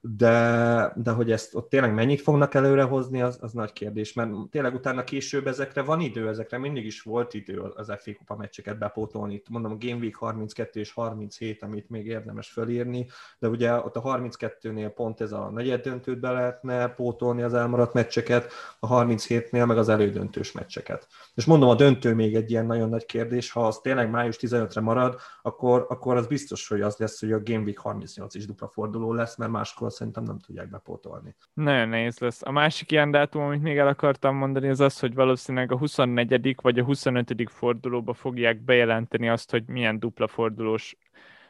de, 0.00 0.92
de 0.96 1.10
hogy 1.10 1.30
ezt 1.30 1.54
ott 1.54 1.68
tényleg 1.68 1.94
mennyit 1.94 2.20
fognak 2.20 2.54
előrehozni, 2.54 3.22
az, 3.22 3.38
az 3.40 3.52
nagy 3.52 3.72
kérdés, 3.72 4.12
mert 4.12 4.30
tényleg 4.50 4.74
utána 4.74 5.04
később 5.04 5.46
ezekre 5.46 5.82
van 5.82 6.00
idő, 6.00 6.28
ezekre 6.28 6.58
mindig 6.58 6.84
is 6.84 7.02
volt 7.02 7.34
idő 7.34 7.60
az 7.60 7.92
FA 7.98 8.14
Kupa 8.18 8.36
meccseket 8.36 8.78
bepótolni. 8.78 9.34
Itt 9.34 9.48
mondom, 9.48 9.72
a 9.72 9.76
Game 9.78 10.00
Week 10.00 10.14
32 10.14 10.80
és 10.80 10.92
37, 10.92 11.62
amit 11.62 11.90
még 11.90 12.06
érdemes 12.06 12.48
fölírni, 12.50 13.06
de 13.38 13.48
ugye 13.48 13.74
ott 13.74 13.96
a 13.96 14.02
32-nél 14.02 14.92
pont 14.94 15.20
ez 15.20 15.32
a 15.32 15.50
negyed 15.50 15.80
döntőt 15.80 16.20
be 16.20 16.30
lehetne 16.30 16.88
pótolni 16.88 17.42
az 17.42 17.54
elmaradt 17.54 17.92
meccseket, 17.92 18.52
a 18.78 19.04
37-nél 19.04 19.66
meg 19.66 19.78
az 19.78 19.88
elődöntős 19.88 20.52
meccseket. 20.52 21.06
És 21.34 21.44
mondom, 21.44 21.68
a 21.68 21.74
döntő 21.74 22.14
még 22.14 22.34
egy 22.34 22.50
ilyen 22.50 22.66
nagyon 22.66 22.88
nagy 22.88 23.06
kérdés, 23.06 23.50
ha 23.50 23.66
az 23.66 23.78
tényleg 23.78 24.10
május 24.10 24.36
15-re 24.40 24.80
marad, 24.80 25.16
akkor, 25.42 25.86
akkor 25.88 26.16
az 26.16 26.26
biztos, 26.26 26.68
hogy 26.68 26.80
az 26.80 26.96
lesz, 26.96 27.20
hogy 27.20 27.32
a 27.32 27.42
Game 27.42 27.62
Week 27.62 27.78
38 27.78 28.34
is 28.34 28.46
dupla 28.46 28.68
forduló 28.68 29.12
lesz, 29.12 29.36
mert 29.36 29.50
máskor 29.50 29.87
akkor 29.88 30.00
szerintem 30.00 30.22
nem 30.22 30.38
tudják 30.38 30.70
bepótolni. 30.70 31.34
Nagyon 31.52 31.88
nehéz 31.88 32.18
lesz. 32.18 32.42
A 32.42 32.50
másik 32.50 32.90
ilyen 32.90 33.10
dátum, 33.10 33.42
amit 33.42 33.62
még 33.62 33.78
el 33.78 33.88
akartam 33.88 34.36
mondani, 34.36 34.68
az 34.68 34.80
az, 34.80 34.98
hogy 34.98 35.14
valószínűleg 35.14 35.72
a 35.72 35.76
24. 35.76 36.54
vagy 36.62 36.78
a 36.78 36.84
25. 36.84 37.50
fordulóba 37.50 38.14
fogják 38.14 38.60
bejelenteni 38.64 39.28
azt, 39.28 39.50
hogy 39.50 39.64
milyen 39.66 39.98
dupla 39.98 40.26
fordulós 40.26 40.96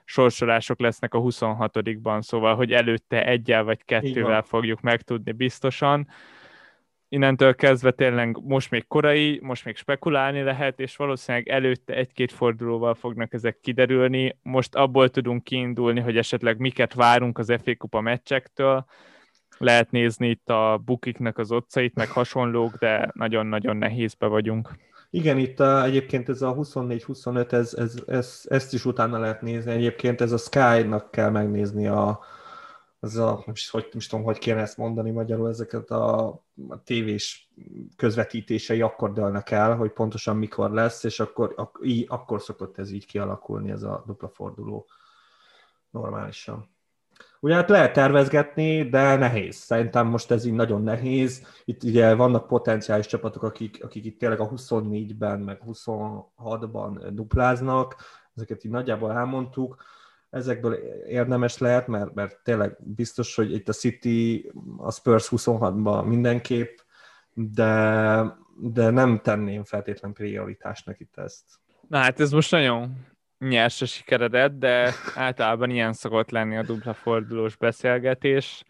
sorsolások 0.04 0.80
lesznek 0.80 1.14
a 1.14 1.18
26-ban, 1.18 2.22
szóval, 2.22 2.54
hogy 2.56 2.72
előtte 2.72 3.26
egyel 3.26 3.64
vagy 3.64 3.84
kettővel 3.84 4.42
fogjuk 4.42 4.80
megtudni 4.80 5.32
biztosan 5.32 6.08
innentől 7.08 7.54
kezdve 7.54 7.90
tényleg 7.90 8.38
most 8.42 8.70
még 8.70 8.86
korai, 8.86 9.40
most 9.42 9.64
még 9.64 9.76
spekulálni 9.76 10.42
lehet, 10.42 10.80
és 10.80 10.96
valószínűleg 10.96 11.48
előtte 11.48 11.94
egy-két 11.94 12.32
fordulóval 12.32 12.94
fognak 12.94 13.32
ezek 13.32 13.60
kiderülni. 13.60 14.38
Most 14.42 14.74
abból 14.74 15.08
tudunk 15.08 15.44
kiindulni, 15.44 16.00
hogy 16.00 16.16
esetleg 16.16 16.58
miket 16.58 16.94
várunk 16.94 17.38
az 17.38 17.52
FA 17.62 17.76
Kupa 17.76 18.00
meccsektől. 18.00 18.84
Lehet 19.58 19.90
nézni 19.90 20.28
itt 20.28 20.48
a 20.48 20.80
bukiknek 20.84 21.38
az 21.38 21.52
otcait, 21.52 21.94
meg 21.94 22.08
hasonlók, 22.08 22.76
de 22.76 23.10
nagyon-nagyon 23.14 23.76
nehézbe 23.76 24.26
vagyunk. 24.26 24.70
Igen, 25.10 25.38
itt 25.38 25.60
a, 25.60 25.84
egyébként 25.84 26.28
ez 26.28 26.42
a 26.42 26.54
24-25, 26.54 27.52
ez, 27.52 27.74
ez, 27.74 27.94
ez, 28.06 28.42
ezt 28.48 28.74
is 28.74 28.84
utána 28.84 29.18
lehet 29.18 29.42
nézni. 29.42 29.72
Egyébként 29.72 30.20
ez 30.20 30.32
a 30.32 30.36
Sky-nak 30.36 31.10
kell 31.10 31.30
megnézni 31.30 31.86
a, 31.86 32.20
az 33.00 33.16
a, 33.16 33.44
is, 33.52 33.70
hogy, 33.70 33.88
is 33.92 34.06
tudom, 34.06 34.24
hogy 34.24 34.38
kéne 34.38 34.60
ezt 34.60 34.76
mondani 34.76 35.10
magyarul, 35.10 35.48
ezeket 35.48 35.90
a, 35.90 36.26
a 36.68 36.82
tévés 36.84 37.50
közvetítései 37.96 38.80
akkor 38.80 39.12
dőlnek 39.12 39.50
el, 39.50 39.76
hogy 39.76 39.90
pontosan 39.90 40.36
mikor 40.36 40.70
lesz, 40.70 41.04
és 41.04 41.20
akkor, 41.20 41.52
ak, 41.56 41.80
így, 41.82 42.06
akkor 42.08 42.42
szokott 42.42 42.78
ez 42.78 42.90
így 42.90 43.06
kialakulni, 43.06 43.70
ez 43.70 43.82
a 43.82 44.02
dupla 44.06 44.28
forduló 44.28 44.86
normálisan. 45.90 46.76
Ugye 47.40 47.54
hát 47.54 47.68
lehet 47.68 47.92
tervezgetni, 47.92 48.88
de 48.88 49.16
nehéz. 49.16 49.56
Szerintem 49.56 50.06
most 50.06 50.30
ez 50.30 50.44
így 50.44 50.52
nagyon 50.52 50.82
nehéz. 50.82 51.46
Itt 51.64 51.82
ugye 51.82 52.14
vannak 52.14 52.46
potenciális 52.46 53.06
csapatok, 53.06 53.42
akik, 53.42 53.84
akik 53.84 54.04
itt 54.04 54.18
tényleg 54.18 54.40
a 54.40 54.48
24-ben, 54.48 55.40
meg 55.40 55.62
26-ban 55.66 57.08
dupláznak, 57.12 57.96
ezeket 58.34 58.64
így 58.64 58.70
nagyjából 58.70 59.12
elmondtuk 59.12 59.76
ezekből 60.30 60.74
érdemes 61.06 61.58
lehet, 61.58 61.86
mert, 61.86 62.14
mert 62.14 62.40
tényleg 62.42 62.76
biztos, 62.80 63.34
hogy 63.34 63.52
itt 63.52 63.68
a 63.68 63.72
City, 63.72 64.50
a 64.76 64.92
Spurs 64.92 65.28
26-ban 65.30 66.06
mindenképp, 66.06 66.78
de, 67.32 68.24
de 68.56 68.90
nem 68.90 69.20
tenném 69.22 69.64
feltétlen 69.64 70.12
prioritásnak 70.12 71.00
itt 71.00 71.16
ezt. 71.16 71.44
Na 71.88 71.98
hát 71.98 72.20
ez 72.20 72.30
most 72.30 72.50
nagyon 72.50 73.06
nyers 73.38 73.82
a 73.82 73.86
sikeredet, 73.86 74.58
de 74.58 74.92
általában 75.14 75.70
ilyen 75.70 75.92
szokott 75.92 76.30
lenni 76.30 76.56
a 76.56 76.62
dupla 76.62 76.92
fordulós 76.92 77.56
beszélgetés. 77.56 78.64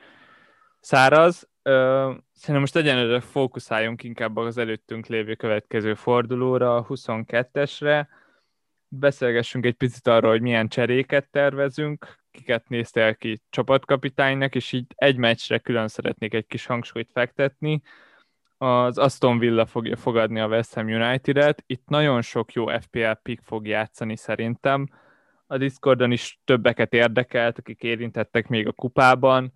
száraz. 0.81 1.49
Szerintem 1.63 2.61
most 2.61 2.77
egyenlőre 2.77 3.21
fókuszáljunk 3.21 4.03
inkább 4.03 4.37
az 4.37 4.59
előttünk 4.59 5.07
lévő 5.07 5.35
következő 5.35 5.95
fordulóra, 5.95 6.77
a 6.77 6.87
22-esre. 6.87 8.07
Beszélgessünk 8.89 9.67
egy 9.67 9.75
picit 9.75 10.07
arról, 10.07 10.31
hogy 10.31 10.41
milyen 10.41 10.69
cseréket 10.69 11.31
tervezünk, 11.31 12.19
kiket 12.31 12.69
néztél 12.69 13.15
ki 13.15 13.43
csapatkapitánynak, 13.51 14.55
és 14.55 14.73
így 14.73 14.87
egy 14.95 15.17
meccsre 15.17 15.59
külön 15.59 15.89
szeretnék 15.89 16.35
egy 16.35 16.47
kis 16.47 16.67
hangsúlyt 16.67 17.11
fektetni. 17.13 17.83
Az 18.59 18.99
Aston 18.99 19.39
Villa 19.39 19.67
fogja 19.67 19.97
fogadni 19.97 20.41
a 20.41 20.47
West 20.47 20.75
Ham 20.75 20.87
United-et. 20.87 21.63
Itt 21.67 21.89
nagyon 21.89 22.23
sok 22.23 22.53
jó 22.53 22.67
FPL 22.67 23.11
pick 23.23 23.43
fog 23.45 23.67
játszani 23.67 24.17
szerintem. 24.17 24.89
A 25.47 25.57
Discordon 25.57 26.13
is 26.13 26.41
többeket 26.45 26.93
érdekelt, 26.93 27.59
akik 27.59 27.83
érintettek 27.83 28.49
még 28.49 28.67
a 28.67 28.73
kupában 28.73 29.53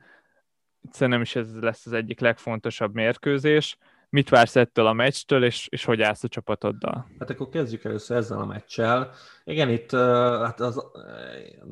szerintem 0.91 1.21
is 1.21 1.37
ez 1.37 1.61
lesz 1.61 1.87
az 1.87 1.93
egyik 1.93 2.21
legfontosabb 2.21 2.95
mérkőzés. 2.95 3.77
Mit 4.13 4.29
vársz 4.29 4.57
ettől 4.57 4.87
a 4.87 4.93
meccstől, 4.93 5.45
és, 5.45 5.67
és 5.71 5.85
hogy 5.85 6.03
állsz 6.03 6.25
a 6.25 6.29
csapatoddal? 6.29 7.07
Hát 7.19 7.31
akkor 7.31 7.49
kezdjük 7.49 7.85
először 7.85 8.17
ezzel 8.17 8.39
a 8.39 8.47
meccsel. 8.47 9.11
Igen, 9.45 9.69
itt 9.69 9.91
hát 9.91 10.61
az, 10.61 10.87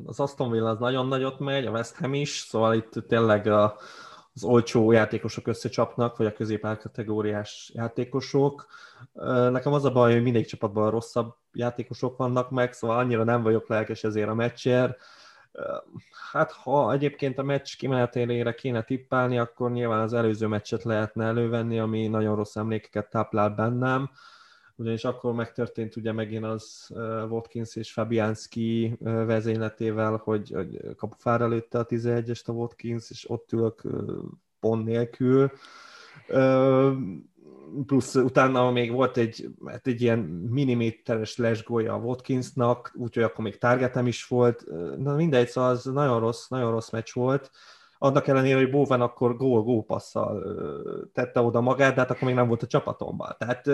az 0.05 0.19
Aston 0.19 0.51
Villa 0.51 0.69
az 0.69 0.79
nagyon 0.79 1.07
nagyot 1.07 1.39
megy, 1.39 1.65
a 1.65 1.71
West 1.71 1.95
Ham 1.95 2.13
is, 2.13 2.29
szóval 2.29 2.73
itt 2.73 2.93
tényleg 3.07 3.47
a, 3.47 3.75
az 4.33 4.43
olcsó 4.43 4.91
játékosok 4.91 5.47
összecsapnak, 5.47 6.17
vagy 6.17 6.27
a 6.27 6.33
középárkategóriás 6.33 7.71
játékosok. 7.73 8.67
Nekem 9.51 9.73
az 9.73 9.85
a 9.85 9.91
baj, 9.91 10.13
hogy 10.13 10.23
mindig 10.23 10.45
csapatban 10.45 10.91
rosszabb 10.91 11.35
játékosok 11.53 12.17
vannak 12.17 12.49
meg, 12.49 12.73
szóval 12.73 12.97
annyira 12.97 13.23
nem 13.23 13.43
vagyok 13.43 13.67
lelkes 13.67 14.03
ezért 14.03 14.29
a 14.29 14.33
meccsért 14.33 14.97
Hát 16.31 16.51
ha 16.51 16.93
egyébként 16.93 17.37
a 17.37 17.43
meccs 17.43 17.75
kimenetélére 17.77 18.53
kéne 18.53 18.83
tippálni, 18.83 19.37
akkor 19.37 19.71
nyilván 19.71 20.01
az 20.01 20.13
előző 20.13 20.47
meccset 20.47 20.83
lehetne 20.83 21.25
elővenni, 21.25 21.79
ami 21.79 22.07
nagyon 22.07 22.35
rossz 22.35 22.55
emlékeket 22.55 23.09
táplál 23.09 23.49
bennem, 23.49 24.09
ugyanis 24.75 25.03
akkor 25.03 25.33
megtörtént 25.33 25.95
ugye 25.95 26.11
megint 26.11 26.45
az 26.45 26.89
Watkins 27.29 27.75
és 27.75 27.91
Fabianski 27.91 28.97
vezényletével, 28.99 30.21
hogy, 30.23 30.51
hogy 30.53 30.95
kapufára 30.95 31.47
lőtte 31.47 31.79
a 31.79 31.85
11-est 31.85 32.45
a 32.45 32.51
Watkins, 32.51 33.09
és 33.09 33.29
ott 33.29 33.51
ülök 33.51 33.81
pont 34.59 34.85
nélkül 34.85 35.51
plusz 37.85 38.15
utána 38.15 38.71
még 38.71 38.91
volt 38.91 39.17
egy, 39.17 39.49
hát 39.65 39.87
egy 39.87 40.01
ilyen 40.01 40.19
milliméteres 40.49 41.37
lesgója 41.37 41.93
a 41.93 41.97
Watkinsnak, 41.97 42.91
úgyhogy 42.95 43.23
akkor 43.23 43.43
még 43.43 43.57
targetem 43.57 44.07
is 44.07 44.27
volt. 44.27 44.65
Na 44.97 45.15
mindegy, 45.15 45.47
szóval 45.47 45.69
az 45.69 45.83
nagyon 45.85 46.19
rossz, 46.19 46.47
nagyon 46.47 46.71
rossz 46.71 46.89
meccs 46.89 47.13
volt. 47.13 47.51
Annak 47.97 48.27
ellenére, 48.27 48.57
hogy 48.57 48.69
Bowen 48.69 49.01
akkor 49.01 49.37
gól 49.37 49.83
passzal 49.83 50.43
tette 51.13 51.41
oda 51.41 51.61
magát, 51.61 51.93
de 51.93 51.99
hát 51.99 52.11
akkor 52.11 52.23
még 52.23 52.35
nem 52.35 52.47
volt 52.47 52.63
a 52.63 52.67
csapatomban. 52.67 53.35
Tehát 53.37 53.69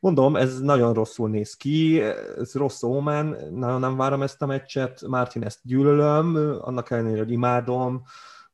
mondom, 0.00 0.36
ez 0.36 0.60
nagyon 0.60 0.92
rosszul 0.94 1.28
néz 1.28 1.54
ki, 1.54 2.00
ez 2.00 2.54
rossz 2.54 2.82
ómen, 2.82 3.36
nagyon 3.50 3.80
nem 3.80 3.96
várom 3.96 4.22
ezt 4.22 4.42
a 4.42 4.46
meccset, 4.46 5.02
Martin 5.06 5.44
ezt 5.44 5.58
gyűlölöm, 5.62 6.58
annak 6.60 6.90
ellenére, 6.90 7.18
hogy 7.18 7.30
imádom, 7.30 8.02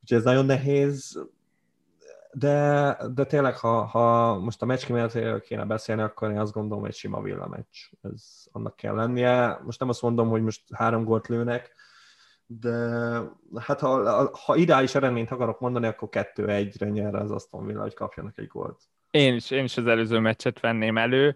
úgyhogy 0.01 0.17
ez 0.17 0.23
nagyon 0.23 0.45
nehéz 0.45 1.25
de, 2.33 2.97
de 3.13 3.25
tényleg, 3.25 3.57
ha, 3.57 3.83
ha 3.83 4.37
most 4.39 4.61
a 4.61 4.65
meccs 4.65 4.83
kimenetéről 4.83 5.41
kéne 5.41 5.65
beszélni, 5.65 6.01
akkor 6.01 6.29
én 6.29 6.39
azt 6.39 6.53
gondolom, 6.53 6.83
hogy 6.83 6.93
sima 6.93 7.21
villa 7.21 7.47
meccs. 7.47 7.77
Ez 8.01 8.43
annak 8.51 8.75
kell 8.75 8.95
lennie. 8.95 9.59
Most 9.63 9.79
nem 9.79 9.89
azt 9.89 10.01
mondom, 10.01 10.29
hogy 10.29 10.43
most 10.43 10.61
három 10.75 11.03
gólt 11.03 11.27
lőnek, 11.27 11.71
de 12.45 13.19
hát 13.55 13.79
ha, 13.79 14.29
ha 14.45 14.55
ideális 14.55 14.95
eredményt 14.95 15.31
akarok 15.31 15.59
mondani, 15.59 15.87
akkor 15.87 16.09
kettő-egyre 16.09 16.89
nyer 16.89 17.15
az 17.15 17.31
Aston 17.31 17.65
Villa, 17.65 17.81
hogy 17.81 17.93
kapjanak 17.93 18.37
egy 18.37 18.47
gólt. 18.47 18.81
Én 19.11 19.33
is, 19.33 19.51
én 19.51 19.63
is 19.63 19.77
az 19.77 19.87
előző 19.87 20.19
meccset 20.19 20.59
venném 20.59 20.97
elő. 20.97 21.35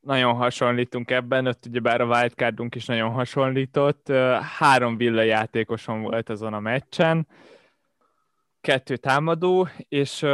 Nagyon 0.00 0.34
hasonlítunk 0.34 1.10
ebben, 1.10 1.46
ott 1.46 1.66
ugyebár 1.66 2.00
a 2.00 2.06
wildcardunk 2.06 2.74
is 2.74 2.86
nagyon 2.86 3.10
hasonlított. 3.10 4.08
Három 4.58 4.96
villa 4.96 5.22
játékosom 5.22 6.02
volt 6.02 6.28
azon 6.28 6.54
a 6.54 6.60
meccsen 6.60 7.26
kettő 8.64 8.96
támadó, 8.96 9.68
és 9.88 10.26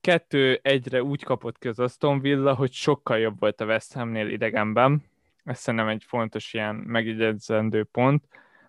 kettő 0.00 0.58
egyre 0.62 1.02
úgy 1.02 1.24
kapott 1.24 1.58
ki 1.58 1.68
az 1.68 1.78
Aston 1.78 2.20
Villa, 2.20 2.54
hogy 2.54 2.72
sokkal 2.72 3.18
jobb 3.18 3.40
volt 3.40 3.60
a 3.60 3.64
West 3.64 3.92
Hamnél 3.92 4.28
idegenben. 4.28 5.04
Ez 5.44 5.58
szerintem 5.58 5.88
egy 5.88 6.04
fontos 6.06 6.54
ilyen 6.54 6.74
megjegyzendő 6.74 7.84
pont. 7.84 8.24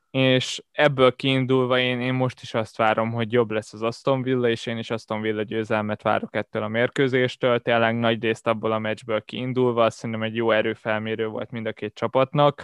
És 0.10 0.64
ebből 0.72 1.16
kiindulva 1.16 1.80
én, 1.80 2.02
én 2.02 2.14
most 2.14 2.42
is 2.42 2.54
azt 2.54 2.78
várom, 2.78 3.12
hogy 3.12 3.32
jobb 3.32 3.52
lesz 3.52 3.74
az 3.74 3.82
Aston 3.82 4.22
Villa, 4.22 4.50
és 4.50 4.66
én 4.66 4.78
is 4.78 4.90
Aston 4.90 5.22
Villa 5.22 5.44
győzelmet 5.44 6.02
várok 6.02 6.36
ettől 6.36 6.64
a 6.64 6.68
mérkőzéstől. 6.68 7.60
Tényleg 7.60 7.96
nagy 7.96 8.24
részt 8.24 8.48
abból 8.48 8.72
a 8.72 8.80
meccsből 8.80 9.22
kiindulva, 9.22 9.86
azt 9.86 9.98
szerintem 9.98 10.24
egy 10.24 10.36
jó 10.36 10.52
erőfelmérő 10.52 11.28
volt 11.28 11.52
mind 11.52 11.66
a 11.66 11.74
két 11.74 11.94
csapatnak 11.94 12.64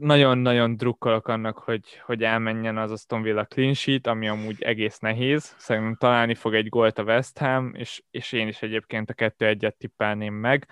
nagyon-nagyon 0.00 0.76
drukkolok 0.76 1.28
annak, 1.28 1.58
hogy, 1.58 2.00
hogy 2.04 2.22
elmenjen 2.22 2.78
az 2.78 2.90
Aston 2.90 3.22
Villa 3.22 3.44
clean 3.44 3.74
sheet, 3.74 4.06
ami 4.06 4.28
amúgy 4.28 4.62
egész 4.62 4.98
nehéz. 4.98 5.54
Szerintem 5.58 5.96
találni 5.96 6.34
fog 6.34 6.54
egy 6.54 6.68
gólt 6.68 6.98
a 6.98 7.02
West 7.02 7.38
Ham, 7.38 7.74
és, 7.74 8.02
és 8.10 8.32
én 8.32 8.48
is 8.48 8.62
egyébként 8.62 9.10
a 9.10 9.14
kettő 9.14 9.46
egyet 9.46 9.76
tippelném 9.76 10.34
meg. 10.34 10.68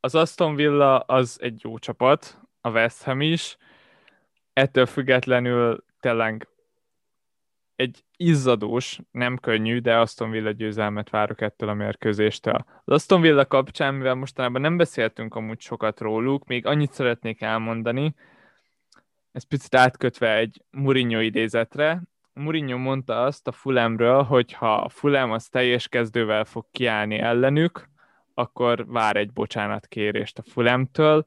Az 0.00 0.14
Aston 0.14 0.54
Villa 0.54 0.98
az 0.98 1.38
egy 1.40 1.60
jó 1.62 1.78
csapat, 1.78 2.40
a 2.60 2.70
West 2.70 3.02
Ham 3.02 3.20
is. 3.20 3.56
Ettől 4.52 4.86
függetlenül 4.86 5.84
tényleg 6.00 6.48
egy 7.80 8.04
izzadós, 8.16 9.00
nem 9.10 9.36
könnyű, 9.36 9.78
de 9.78 9.98
Aston 9.98 10.30
Villa 10.30 10.50
győzelmet 10.50 11.10
várok 11.10 11.40
ettől 11.40 11.68
a 11.68 11.74
mérkőzéstől. 11.74 12.64
Az 12.84 12.94
Aston 12.94 13.20
Villa 13.20 13.46
kapcsán, 13.46 13.94
mivel 13.94 14.14
mostanában 14.14 14.60
nem 14.60 14.76
beszéltünk 14.76 15.34
amúgy 15.34 15.60
sokat 15.60 16.00
róluk, 16.00 16.46
még 16.46 16.66
annyit 16.66 16.92
szeretnék 16.92 17.40
elmondani, 17.40 18.14
ez 19.32 19.42
picit 19.42 19.74
átkötve 19.74 20.36
egy 20.36 20.62
Mourinho 20.70 21.20
idézetre. 21.20 22.02
Mourinho 22.32 22.76
mondta 22.76 23.22
azt 23.22 23.48
a 23.48 23.52
Fulemről, 23.52 24.22
hogy 24.22 24.52
ha 24.52 24.74
a 24.74 24.88
Fulem 24.88 25.30
az 25.30 25.48
teljes 25.48 25.88
kezdővel 25.88 26.44
fog 26.44 26.66
kiállni 26.70 27.18
ellenük, 27.18 27.88
akkor 28.34 28.86
vár 28.86 29.16
egy 29.16 29.32
bocsánatkérést 29.32 30.38
a 30.38 30.42
Fulemtől, 30.42 31.26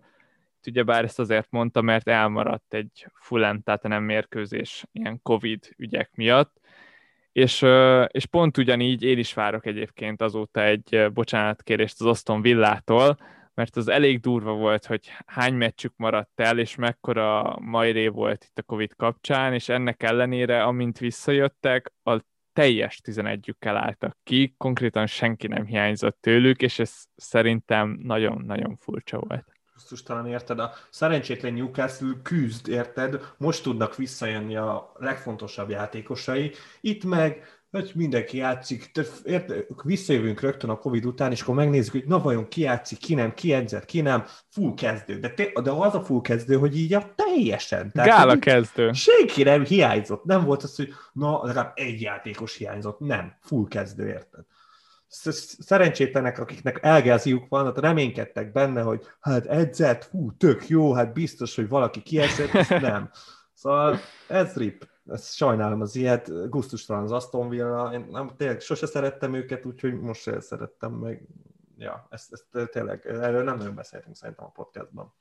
ugyebár 0.68 1.04
ezt 1.04 1.20
azért 1.20 1.52
mondta, 1.52 1.82
mert 1.82 2.08
elmaradt 2.08 2.74
egy 2.74 3.06
Fulham, 3.14 3.64
nem 3.82 4.04
mérkőzés 4.04 4.86
ilyen 4.92 5.22
Covid 5.22 5.74
ügyek 5.78 6.10
miatt, 6.16 6.60
és, 7.32 7.66
és 8.08 8.26
pont 8.26 8.58
ugyanígy 8.58 9.04
én 9.04 9.18
is 9.18 9.34
várok 9.34 9.66
egyébként 9.66 10.22
azóta 10.22 10.64
egy 10.64 11.08
bocsánatkérést 11.14 12.02
az 12.02 12.08
Aston 12.08 12.42
Villától, 12.42 13.18
mert 13.54 13.76
az 13.76 13.88
elég 13.88 14.20
durva 14.20 14.54
volt, 14.54 14.86
hogy 14.86 15.12
hány 15.26 15.54
meccsük 15.54 15.94
maradt 15.96 16.40
el, 16.40 16.60
és 16.60 16.76
mekkora 16.76 17.58
majré 17.60 18.08
volt 18.08 18.44
itt 18.44 18.58
a 18.58 18.64
Covid 18.64 18.96
kapcsán, 18.96 19.54
és 19.54 19.70
ennek 19.70 20.04
ellenére, 20.04 20.64
amint 20.64 20.98
visszajöttek, 20.98 21.94
a 22.04 22.20
teljes 22.54 23.02
11-jükkel 23.04 23.76
álltak 23.76 24.18
ki, 24.24 24.56
konkrétan 24.58 25.06
senki 25.06 25.48
nem 25.48 25.66
hiányzott 25.66 26.18
tőlük, 26.22 26.62
és 26.62 26.80
ez 26.80 27.04
szerintem 27.16 28.00
nagyon-nagyon 28.04 28.76
furcsa 28.76 29.20
volt 29.20 29.53
talán 30.06 30.28
érted, 30.28 30.60
a 30.60 30.74
szerencsétlen 30.90 31.54
Newcastle 31.54 32.20
küzd, 32.24 32.68
érted, 32.68 33.34
most 33.38 33.64
tudnak 33.64 33.96
visszajönni 33.96 34.56
a 34.56 34.92
legfontosabb 34.96 35.70
játékosai, 35.70 36.52
itt 36.82 37.04
meg 37.04 37.62
hogy 37.74 37.92
mindenki 37.96 38.38
játszik, 38.38 38.92
érted, 39.24 39.66
visszajövünk 39.84 40.42
rögtön 40.42 40.70
a 40.70 40.78
Covid 40.78 41.06
után, 41.06 41.32
és 41.32 41.42
akkor 41.42 41.56
megnézzük, 41.56 41.92
hogy 41.92 42.06
na 42.06 42.20
vajon 42.20 42.48
ki 42.48 42.62
játszik, 42.62 42.98
ki 42.98 43.14
nem, 43.14 43.34
ki 43.34 43.54
edzett, 43.54 43.86
ki 43.86 44.02
nem, 44.02 44.26
full 44.50 44.74
kezdő. 44.74 45.20
De, 45.20 45.30
te, 45.30 45.52
de 45.64 45.72
az 45.72 45.96
a 45.96 46.04
full 46.04 46.22
kezdő, 46.22 46.56
hogy 46.56 46.78
így 46.78 46.94
a 46.94 47.14
teljesen. 47.16 47.92
Tehát, 47.92 48.10
Gála 48.10 48.40
kezdő. 48.40 48.92
Senki 48.92 49.44
nem 49.44 49.64
hiányzott. 49.64 50.24
Nem 50.24 50.46
volt 50.46 50.64
az, 50.64 50.76
hogy 50.76 50.94
na, 51.14 51.46
legalább 51.46 51.72
egy 51.76 52.02
játékos 52.02 52.56
hiányzott. 52.56 53.00
Nem, 53.00 53.38
full 53.42 53.68
kezdő, 53.68 54.08
érted? 54.08 54.46
Szerencsétlenek, 55.60 56.40
akiknek 56.40 56.80
elgáziuk 56.82 57.50
van, 57.50 57.66
hát 57.66 57.78
reménykedtek 57.78 58.52
benne, 58.52 58.82
hogy 58.82 59.06
hát 59.20 59.46
edzett, 59.46 60.04
hú, 60.04 60.38
tök 60.38 60.68
jó, 60.68 60.94
hát 60.94 61.14
biztos, 61.14 61.56
hogy 61.56 61.68
valaki 61.68 62.02
kiesett, 62.02 62.70
nem. 62.82 63.10
Szóval 63.54 64.00
ez 64.28 64.54
rip. 64.54 64.88
Ezt 65.06 65.36
sajnálom 65.36 65.82
az 65.82 65.96
ilyet, 65.96 66.50
gusztustalan 66.50 67.04
az 67.04 67.12
Aston 67.12 67.50
Villa, 67.50 67.94
én 67.94 68.08
nem, 68.12 68.32
tényleg 68.38 68.60
sose 68.60 68.86
szerettem 68.86 69.34
őket, 69.34 69.66
úgyhogy 69.66 70.00
most 70.00 70.22
se 70.22 70.40
szerettem 70.40 70.92
meg. 70.92 71.28
Ja, 71.78 72.08
ezt, 72.10 72.34
ezt 72.34 72.70
tényleg, 72.72 73.06
erről 73.06 73.44
nem 73.44 73.58
nagyon 73.58 73.76
beszéltünk 73.76 74.16
szerintem 74.16 74.46
a 74.46 74.50
podcastban. 74.50 75.14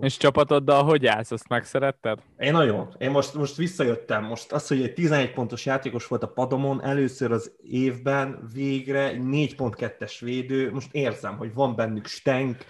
És 0.00 0.16
csapatoddal 0.16 0.84
hogy 0.84 1.06
állsz? 1.06 1.30
Azt 1.30 1.48
megszeretted? 1.48 2.18
Én 2.38 2.52
nagyon. 2.52 2.94
Én 2.98 3.10
most, 3.10 3.34
most 3.34 3.56
visszajöttem. 3.56 4.24
Most 4.24 4.52
az, 4.52 4.68
hogy 4.68 4.82
egy 4.82 4.94
11 4.94 5.32
pontos 5.32 5.66
játékos 5.66 6.06
volt 6.06 6.22
a 6.22 6.32
padomon, 6.32 6.82
először 6.82 7.32
az 7.32 7.52
évben 7.62 8.48
végre 8.52 9.12
4.2-es 9.12 10.16
védő, 10.20 10.72
most 10.72 10.94
érzem, 10.94 11.36
hogy 11.36 11.54
van 11.54 11.74
bennük 11.74 12.06
stenk, 12.06 12.64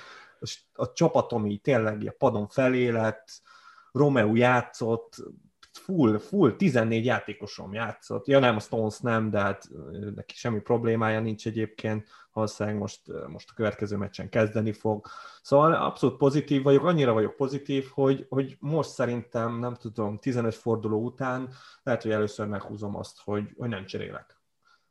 a 0.72 0.92
csapatom 0.92 1.46
így 1.46 1.60
tényleg 1.60 2.06
a 2.06 2.14
padon 2.18 2.48
felé 2.48 2.88
lett, 2.88 3.42
Romeo 3.92 4.34
játszott, 4.34 5.16
full, 5.72 6.18
full 6.18 6.56
14 6.56 7.04
játékosom 7.04 7.72
játszott. 7.72 8.26
Ja 8.26 8.38
nem, 8.38 8.56
a 8.56 8.60
Stones 8.60 8.98
nem, 8.98 9.30
de 9.30 9.38
hát 9.38 9.68
neki 10.14 10.34
semmi 10.34 10.60
problémája 10.60 11.20
nincs 11.20 11.46
egyébként. 11.46 12.08
Valószínűleg 12.34 12.78
most, 12.78 13.00
most 13.28 13.50
a 13.50 13.54
következő 13.54 13.96
meccsen 13.96 14.28
kezdeni 14.28 14.72
fog. 14.72 15.06
Szóval 15.42 15.74
abszolút 15.74 16.16
pozitív 16.16 16.62
vagyok, 16.62 16.84
annyira 16.84 17.12
vagyok 17.12 17.36
pozitív, 17.36 17.88
hogy, 17.92 18.26
hogy 18.28 18.56
most 18.60 18.90
szerintem, 18.90 19.58
nem 19.58 19.74
tudom, 19.74 20.18
15 20.18 20.54
forduló 20.54 21.04
után 21.04 21.48
lehet, 21.82 22.02
hogy 22.02 22.10
először 22.10 22.46
meghúzom 22.46 22.96
azt, 22.96 23.20
hogy, 23.20 23.54
hogy 23.56 23.68
nem 23.68 23.86
cserélek. 23.86 24.42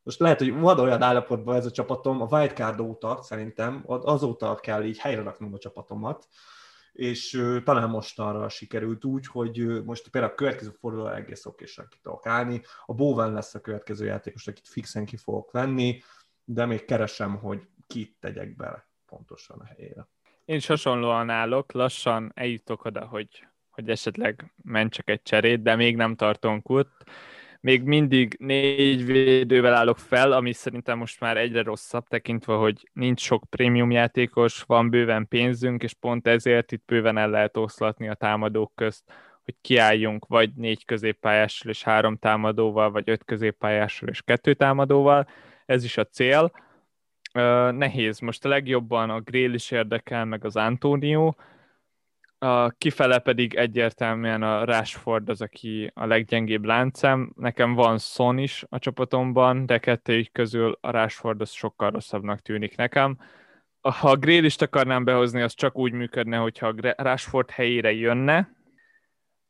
Most 0.04 0.20
lehet, 0.20 0.40
hogy 0.40 0.54
van 0.54 0.80
olyan 0.80 1.02
állapotban 1.02 1.56
ez 1.56 1.66
a 1.66 1.72
csapatom, 1.72 2.22
a 2.22 2.28
wildcard 2.32 2.80
óta 2.80 3.20
szerintem, 3.22 3.84
azóta 3.86 4.56
kell 4.56 4.84
így 4.84 4.98
helyre 4.98 5.22
raknom 5.22 5.54
a 5.54 5.58
csapatomat, 5.58 6.28
és 6.94 7.44
talán 7.64 7.90
most 7.90 8.20
arra 8.20 8.50
sikerült 8.50 9.06
úgy, 9.06 9.28
hogy 9.28 9.84
most 9.86 10.10
például 10.10 10.34
a 10.34 10.36
következő 10.36 10.70
forduló 10.70 11.08
egész 11.08 11.46
okésan 11.46 11.88
ki 11.90 11.98
tudok 12.02 12.26
állni. 12.26 12.62
A 12.86 12.94
Bowen 12.94 13.34
lesz 13.34 13.56
a 13.56 13.62
következő 13.62 14.06
játékos, 14.06 14.48
akit 14.48 14.68
fixen 14.68 15.06
ki 15.06 15.18
fogok 15.18 15.52
venni, 15.52 16.02
de 16.46 16.66
még 16.66 16.86
keresem, 16.86 17.36
hogy 17.36 17.68
kit 17.88 18.16
tegyek 18.20 18.56
bele 18.56 18.88
pontosan 19.06 19.60
a 19.60 19.66
helyére. 19.66 20.08
Én 20.46 20.56
is 20.56 20.66
hasonlóan 20.66 21.30
állok, 21.30 21.72
lassan 21.72 22.32
eljutok 22.36 22.86
oda, 22.86 23.06
hogy, 23.06 23.48
hogy 23.70 23.90
esetleg 23.90 24.54
mentsek 24.64 25.10
egy 25.10 25.22
cserét, 25.22 25.62
de 25.62 25.76
még 25.76 25.96
nem 25.96 26.16
tartunk 26.16 26.70
ott 26.70 27.04
még 27.64 27.84
mindig 27.84 28.36
négy 28.40 29.06
védővel 29.06 29.74
állok 29.74 29.98
fel, 29.98 30.32
ami 30.32 30.54
szerintem 30.54 30.98
most 30.98 31.20
már 31.20 31.38
egyre 31.38 31.62
rosszabb, 31.62 32.08
tekintve, 32.08 32.54
hogy 32.54 32.90
nincs 32.94 33.22
sok 33.22 33.44
prémium 33.50 33.92
játékos, 33.92 34.62
van 34.62 34.90
bőven 34.90 35.28
pénzünk, 35.28 35.84
és 35.84 35.94
pont 35.94 36.28
ezért 36.28 36.72
itt 36.72 36.86
bőven 36.86 37.18
el 37.18 37.30
lehet 37.30 37.58
oszlatni 37.58 38.08
a 38.08 38.14
támadók 38.14 38.72
közt, 38.76 39.04
hogy 39.44 39.56
kiálljunk 39.62 40.26
vagy 40.26 40.54
négy 40.56 40.86
középpályással 40.86 41.72
és 41.72 41.84
három 41.84 42.18
támadóval, 42.18 42.92
vagy 42.92 43.10
öt 43.10 43.24
középpályással 43.24 44.10
és 44.10 44.22
kettő 44.22 44.54
támadóval. 44.54 45.28
Ez 45.66 45.84
is 45.84 45.98
a 45.98 46.06
cél. 46.06 46.52
nehéz. 47.72 48.20
Most 48.20 48.46
a 48.46 48.50
legjobban 48.50 49.10
a 49.10 49.20
Grél 49.20 49.54
is 49.54 49.72
érdekel, 49.72 50.26
meg 50.26 50.46
az 50.46 50.56
Antonio, 50.56 51.34
kifele 52.78 53.20
pedig 53.20 53.54
egyértelműen 53.54 54.44
a 54.44 54.66
Rashford 54.66 55.30
az, 55.30 55.42
aki 55.42 55.92
a 55.94 56.06
leggyengébb 56.06 56.66
láncem. 56.66 57.34
Nekem 57.36 57.74
van 57.74 57.98
Son 57.98 58.38
is 58.38 58.66
a 58.70 58.80
csapatomban, 58.80 59.66
de 59.66 59.78
kettőjük 59.78 60.32
közül 60.32 60.78
a 60.82 60.92
Rashford 60.92 61.42
az 61.42 61.52
sokkal 61.52 61.92
rosszabbnak 61.92 62.40
tűnik 62.40 62.78
nekem. 62.78 63.18
Ha 63.82 64.10
a 64.10 64.16
Grélist 64.16 64.62
akarnám 64.62 65.04
behozni, 65.04 65.42
az 65.42 65.54
csak 65.54 65.78
úgy 65.78 65.92
működne, 65.92 66.38
hogyha 66.38 66.68
a 66.68 67.04
Rashford 67.04 67.50
helyére 67.50 67.92
jönne, 67.92 68.50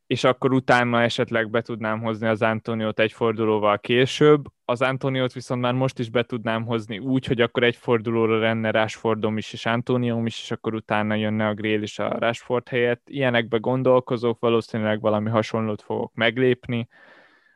és 0.08 0.24
akkor 0.24 0.54
utána 0.54 1.01
esetleg 1.01 1.49
be 1.49 1.62
tudnám 1.62 2.01
hozni 2.01 2.28
az 2.28 2.41
Antoniót 2.41 2.99
egy 2.99 3.12
fordulóval 3.12 3.80
később. 3.80 4.45
Az 4.66 4.82
Antoniót 4.82 5.34
viszont 5.34 5.62
már 5.62 5.74
most 5.74 5.99
is 5.99 6.10
be 6.10 6.24
tudnám 6.24 6.66
hozni 6.66 6.99
úgy, 6.99 7.26
hogy 7.26 7.41
akkor 7.41 7.64
egy 7.64 7.76
fordulóra 7.76 8.39
lenne 8.39 8.72
Rashfordom 8.72 9.38
is 9.38 9.54
és 9.54 9.66
Antonióm 9.66 10.26
is, 10.26 10.41
és 10.41 10.51
akkor 10.51 10.74
utána 10.74 11.16
jönne 11.16 11.47
a 11.47 11.54
Grél 11.54 11.82
is 11.82 11.99
a 11.99 12.20
Rashford 12.20 12.68
helyett. 12.68 13.10
Ilyenekbe 13.10 13.58
gondolkozok, 13.58 14.39
valószínűleg 14.39 15.01
valami 15.01 15.30
hasonlót 15.30 15.82
fogok 15.82 16.14
meglépni, 16.14 16.88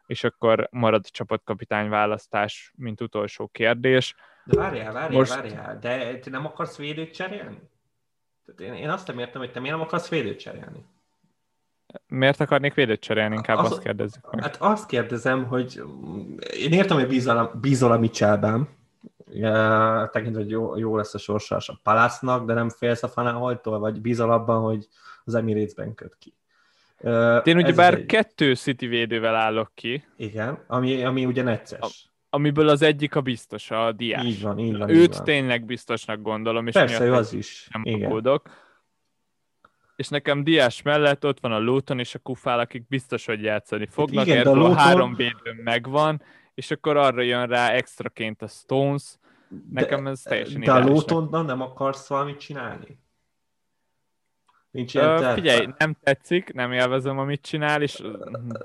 és 0.05 0.23
akkor 0.23 0.67
marad 0.71 1.03
a 1.07 1.09
csapatkapitány 1.11 1.89
választás, 1.89 2.73
mint 2.75 3.01
utolsó 3.01 3.47
kérdés. 3.47 4.15
De 4.43 4.57
várjál, 4.57 4.93
várjál, 4.93 5.19
most... 5.19 5.35
várjál, 5.35 5.79
de 5.79 6.19
te 6.19 6.29
nem 6.29 6.45
akarsz 6.45 6.77
védőt 6.77 7.13
cserélni? 7.13 7.59
én, 8.57 8.73
én 8.73 8.89
azt 8.89 9.07
nem 9.07 9.19
értem, 9.19 9.41
hogy 9.41 9.51
te 9.51 9.59
miért 9.59 9.75
nem 9.75 9.85
akarsz 9.85 10.09
védőt 10.09 10.39
cserélni? 10.39 10.85
Miért 12.07 12.39
akarnék 12.39 12.73
védőt 12.73 12.99
cserélni? 12.99 13.35
Inkább 13.35 13.57
az, 13.57 13.71
azt 13.71 13.81
kérdezzük 13.81 14.31
meg. 14.31 14.43
Hát 14.43 14.57
azt 14.59 14.85
kérdezem, 14.85 15.45
hogy 15.45 15.81
én 16.59 16.71
értem, 16.71 16.97
hogy 16.97 17.07
bízol, 17.07 17.51
bízol 17.61 17.91
a 17.91 17.97
Michelben, 17.97 18.67
tekintve, 20.11 20.41
hogy 20.41 20.49
jó, 20.49 20.77
jó 20.77 20.95
lesz 20.95 21.13
a 21.13 21.17
sorsás 21.17 21.69
a 21.69 21.79
Palásznak, 21.83 22.45
de 22.45 22.53
nem 22.53 22.69
félsz 22.69 23.03
a 23.03 23.07
Fanáholtól, 23.07 23.79
vagy 23.79 24.01
bízol 24.01 24.31
abban, 24.31 24.61
hogy 24.61 24.87
az 25.23 25.35
Emirates-ben 25.35 25.95
köt 25.95 26.17
ki. 26.19 26.33
Én 27.43 27.57
ugye 27.57 27.73
bár 27.73 27.93
egy... 27.93 28.05
kettő 28.05 28.55
City 28.55 28.87
védővel 28.87 29.35
állok 29.35 29.71
ki. 29.73 30.03
Igen, 30.15 30.63
ami, 30.67 31.03
ami 31.03 31.25
ugye 31.25 31.43
necces. 31.43 31.79
A, 31.79 31.87
amiből 32.29 32.69
az 32.69 32.81
egyik 32.81 33.15
a 33.15 33.21
biztos, 33.21 33.71
a 33.71 33.91
diás. 33.91 34.25
Így 34.25 34.41
van, 34.41 34.59
így 34.59 34.77
van. 34.77 34.89
Őt 34.89 34.97
így 34.97 35.15
van. 35.15 35.23
tényleg 35.23 35.65
biztosnak 35.65 36.21
gondolom, 36.21 36.67
és 36.67 36.73
Persze, 36.73 37.05
ő 37.05 37.13
az 37.13 37.33
is. 37.33 37.67
Nem 37.71 37.81
Igen 37.85 38.23
és 39.97 40.07
nekem 40.07 40.43
Diás 40.43 40.81
mellett 40.81 41.25
ott 41.25 41.39
van 41.39 41.51
a 41.51 41.59
Luton 41.59 41.99
és 41.99 42.15
a 42.15 42.19
Kufál, 42.19 42.59
akik 42.59 42.87
biztos, 42.87 43.25
hogy 43.25 43.41
játszani 43.41 43.85
fognak, 43.85 44.25
Igen, 44.25 44.37
erről 44.37 44.53
a 44.53 44.57
Luton... 44.57 44.75
három 44.75 45.15
védőm 45.15 45.55
megvan, 45.63 46.21
és 46.53 46.71
akkor 46.71 46.97
arra 46.97 47.21
jön 47.21 47.47
rá 47.47 47.69
extraként 47.69 48.41
a 48.41 48.47
Stones, 48.47 49.17
nekem 49.71 50.07
ez 50.07 50.21
teljesen 50.21 50.61
De 50.61 50.71
a 50.71 50.85
Lutonnal 50.85 51.43
nem 51.43 51.61
akarsz 51.61 52.07
valamit 52.07 52.39
csinálni? 52.39 52.99
Nincs 54.71 54.93
ilyen 54.93 55.23
uh, 55.23 55.33
Figyelj, 55.33 55.67
nem 55.77 55.95
tetszik, 56.03 56.53
nem 56.53 56.71
élvezem, 56.71 57.17
amit 57.17 57.41
csinál, 57.41 57.81
és 57.81 58.03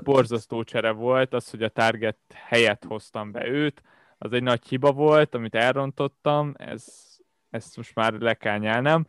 borzasztó 0.02 0.62
csere 0.62 0.90
volt 0.90 1.34
az, 1.34 1.50
hogy 1.50 1.62
a 1.62 1.68
target 1.68 2.18
helyet 2.34 2.84
hoztam 2.84 3.30
be 3.30 3.46
őt, 3.46 3.82
az 4.18 4.32
egy 4.32 4.42
nagy 4.42 4.66
hiba 4.68 4.92
volt, 4.92 5.34
amit 5.34 5.54
elrontottam, 5.54 6.54
ez, 6.56 6.84
ezt 7.50 7.76
most 7.76 7.94
már 7.94 8.12
le 8.12 8.34
kell 8.34 8.58
nyelnem. 8.58 9.06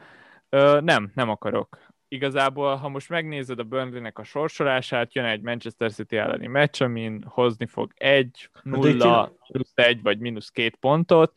Uh, 0.52 0.82
nem, 0.82 1.12
nem 1.16 1.30
akarok 1.30 1.83
igazából, 2.14 2.76
ha 2.76 2.89
most 2.89 3.09
megnézed 3.09 3.59
a 3.59 3.64
Burnley-nek 3.64 4.20
a 4.20 4.24
sorsolását, 4.24 5.16
jön 5.16 5.26
egy 5.26 5.41
Manchester 5.41 5.91
City 5.91 6.18
elleni 6.18 6.47
meccs, 6.47 6.82
amin 6.82 7.26
hozni 7.28 7.66
fog 7.66 7.91
egy, 7.95 8.49
nulla, 8.64 9.36
plusz 9.47 9.72
egy 9.76 10.01
vagy 10.01 10.20
mínusz 10.20 10.49
két 10.49 10.76
pontot, 10.76 11.34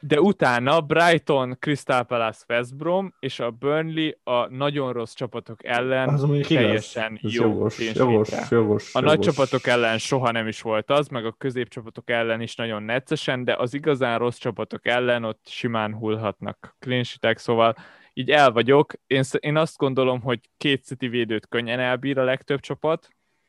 de 0.00 0.20
utána 0.20 0.80
Brighton, 0.80 1.56
Crystal 1.58 2.04
Palace, 2.04 2.44
West 2.48 2.76
Brom 2.76 3.14
és 3.18 3.40
a 3.40 3.50
Burnley 3.50 4.10
a 4.24 4.48
nagyon 4.48 4.92
rossz 4.92 5.14
csapatok 5.14 5.64
ellen 5.64 6.08
az 6.08 6.26
teljesen 6.48 7.18
jó 7.22 7.44
jogos, 7.44 7.78
jogos, 7.94 8.30
jogos, 8.50 8.94
A 8.94 9.00
nagy 9.00 9.18
csapatok 9.18 9.66
ellen 9.66 9.98
soha 9.98 10.30
nem 10.30 10.46
is 10.46 10.62
volt 10.62 10.90
az, 10.90 11.08
meg 11.08 11.26
a 11.26 11.32
középcsapatok 11.32 12.10
ellen 12.10 12.40
is 12.40 12.54
nagyon 12.54 12.82
neccesen, 12.82 13.44
de 13.44 13.54
az 13.54 13.74
igazán 13.74 14.18
rossz 14.18 14.38
csapatok 14.38 14.86
ellen 14.86 15.24
ott 15.24 15.46
simán 15.48 15.94
hullhatnak 15.94 16.76
clean 16.78 17.04
szóval 17.34 17.74
így 18.18 18.30
el 18.30 18.52
vagyok. 18.52 18.92
Én, 19.06 19.22
én 19.40 19.56
azt 19.56 19.76
gondolom, 19.76 20.20
hogy 20.20 20.40
két 20.56 20.84
City 20.84 21.08
védőt 21.08 21.46
könnyen 21.46 21.80
elbír 21.80 22.18
a 22.18 22.24
legtöbb 22.24 22.60
csapat, 22.60 23.08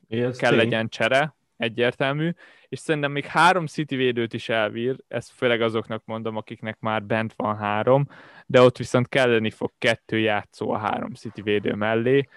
Ez 0.09 0.37
kell 0.37 0.49
tény. 0.49 0.59
legyen 0.59 0.89
csere, 0.89 1.35
egyértelmű, 1.57 2.31
és 2.67 2.79
szerintem 2.79 3.11
még 3.11 3.25
három 3.25 3.65
City 3.65 3.95
védőt 3.95 4.33
is 4.33 4.49
elbír, 4.49 4.95
ezt 5.07 5.31
főleg 5.31 5.61
azoknak 5.61 6.05
mondom, 6.05 6.35
akiknek 6.35 6.79
már 6.79 7.03
bent 7.03 7.33
van 7.35 7.57
három, 7.57 8.07
de 8.45 8.61
ott 8.61 8.77
viszont 8.77 9.07
kelleni 9.09 9.49
fog 9.49 9.71
kettő 9.77 10.19
játszó 10.19 10.71
a 10.71 10.77
három 10.77 11.13
City 11.13 11.41
védő 11.41 11.73
mellé, 11.73 12.27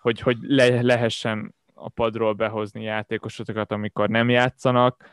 hogy, 0.00 0.20
hogy 0.20 0.36
le, 0.40 0.82
lehessen 0.82 1.54
a 1.74 1.88
padról 1.88 2.32
behozni 2.32 2.82
játékosokat, 2.82 3.72
amikor 3.72 4.08
nem 4.08 4.28
játszanak, 4.28 5.10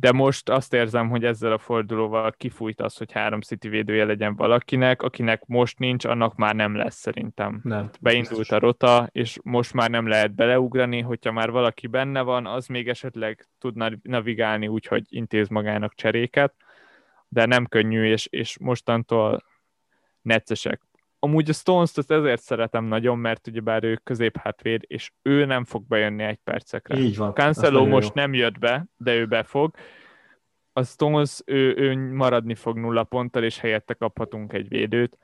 de 0.00 0.12
most 0.12 0.48
azt 0.48 0.74
érzem, 0.74 1.08
hogy 1.08 1.24
ezzel 1.24 1.52
a 1.52 1.58
fordulóval 1.58 2.32
kifújt 2.32 2.80
az, 2.80 2.96
hogy 2.96 3.12
három 3.12 3.40
City 3.40 3.68
védője 3.68 4.04
legyen 4.04 4.36
valakinek, 4.36 5.02
akinek 5.02 5.46
most 5.46 5.78
nincs, 5.78 6.04
annak 6.04 6.36
már 6.36 6.54
nem 6.54 6.76
lesz 6.76 6.96
szerintem. 6.96 7.60
Nem. 7.64 7.90
Beindult 8.00 8.50
a 8.50 8.58
rota, 8.58 9.08
és 9.12 9.38
most 9.42 9.74
már 9.74 9.90
nem 9.90 10.06
lehet 10.06 10.34
beleugrani, 10.34 11.00
hogyha 11.00 11.32
már 11.32 11.50
valaki 11.50 11.86
benne 11.86 12.20
van, 12.20 12.46
az 12.46 12.66
még 12.66 12.88
esetleg 12.88 13.48
tud 13.58 14.02
navigálni 14.02 14.68
úgy, 14.68 14.86
hogy 14.86 15.04
intéz 15.08 15.48
magának 15.48 15.94
cseréket, 15.94 16.54
de 17.28 17.46
nem 17.46 17.66
könnyű, 17.66 18.04
és, 18.04 18.26
és 18.26 18.58
mostantól 18.58 19.42
neccesek 20.22 20.80
amúgy 21.18 21.50
a 21.50 21.52
Stones-t 21.52 21.98
azt 21.98 22.10
ezért 22.10 22.42
szeretem 22.42 22.84
nagyon, 22.84 23.18
mert 23.18 23.46
ugyebár 23.46 23.84
ő 23.84 24.00
középhátvéd, 24.04 24.84
és 24.86 25.12
ő 25.22 25.44
nem 25.44 25.64
fog 25.64 25.86
bejönni 25.86 26.22
egy 26.22 26.38
percekre. 26.44 26.98
Így 26.98 27.16
van. 27.16 27.32
Cancelo 27.32 27.86
most 27.86 28.12
jó. 28.14 28.22
nem 28.22 28.34
jött 28.34 28.58
be, 28.58 28.86
de 28.96 29.14
ő 29.14 29.26
be 29.26 29.42
fog. 29.42 29.74
A 30.72 30.82
Stones, 30.82 31.40
ő, 31.44 31.76
ő 31.76 32.12
maradni 32.12 32.54
fog 32.54 32.78
nulla 32.78 33.04
ponttal, 33.04 33.42
és 33.42 33.58
helyette 33.58 33.94
kaphatunk 33.94 34.52
egy 34.52 34.68
védőt. 34.68 35.18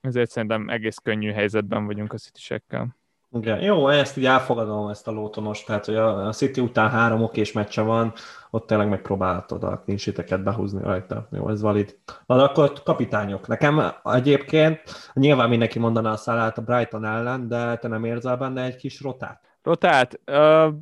Ezért 0.00 0.30
szerintem 0.30 0.68
egész 0.68 0.96
könnyű 0.96 1.30
helyzetben 1.30 1.86
vagyunk 1.86 2.12
a 2.12 2.16
City-sekkel. 2.16 2.96
Igen. 3.38 3.60
Jó, 3.60 3.88
ezt 3.88 4.16
így 4.16 4.26
elfogadom, 4.26 4.88
ezt 4.88 5.08
a 5.08 5.10
lótonos, 5.10 5.64
tehát 5.64 5.84
hogy 5.84 5.96
a, 5.96 6.32
City 6.32 6.60
után 6.60 6.90
három 6.90 7.22
okés 7.22 7.52
meccse 7.52 7.82
van, 7.82 8.12
ott 8.50 8.66
tényleg 8.66 8.88
megpróbáltad 8.88 9.64
a 9.64 9.82
kincsiteket 9.86 10.42
behúzni 10.42 10.82
rajta. 10.82 11.28
Jó, 11.30 11.48
ez 11.48 11.60
valid. 11.60 11.98
Na, 12.26 12.36
de 12.36 12.42
akkor 12.42 12.72
kapitányok. 12.84 13.46
Nekem 13.46 13.92
egyébként 14.04 14.82
nyilván 15.12 15.48
mindenki 15.48 15.78
mondaná 15.78 16.12
a 16.12 16.16
szállát 16.16 16.58
a 16.58 16.62
Brighton 16.62 17.04
ellen, 17.04 17.48
de 17.48 17.76
te 17.76 17.88
nem 17.88 18.04
érzel 18.04 18.36
benne 18.36 18.62
egy 18.62 18.76
kis 18.76 19.00
rotát? 19.00 19.58
Rotát? 19.62 20.20
Uh, 20.26 20.74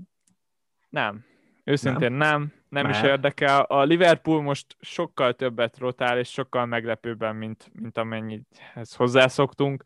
nem. 0.89 1.25
Őszintén 1.65 2.13
nem. 2.13 2.53
Nem, 2.69 2.83
nem 2.83 2.91
is 2.91 3.03
érdekel. 3.03 3.61
A 3.61 3.83
Liverpool 3.83 4.43
most 4.43 4.77
sokkal 4.81 5.33
többet 5.33 5.79
rotál, 5.79 6.19
és 6.19 6.29
sokkal 6.29 6.67
meglepőbben, 6.67 7.37
mint, 7.37 7.71
mint 7.73 7.99
amennyit 7.99 8.47
hozzászoktunk 8.97 9.85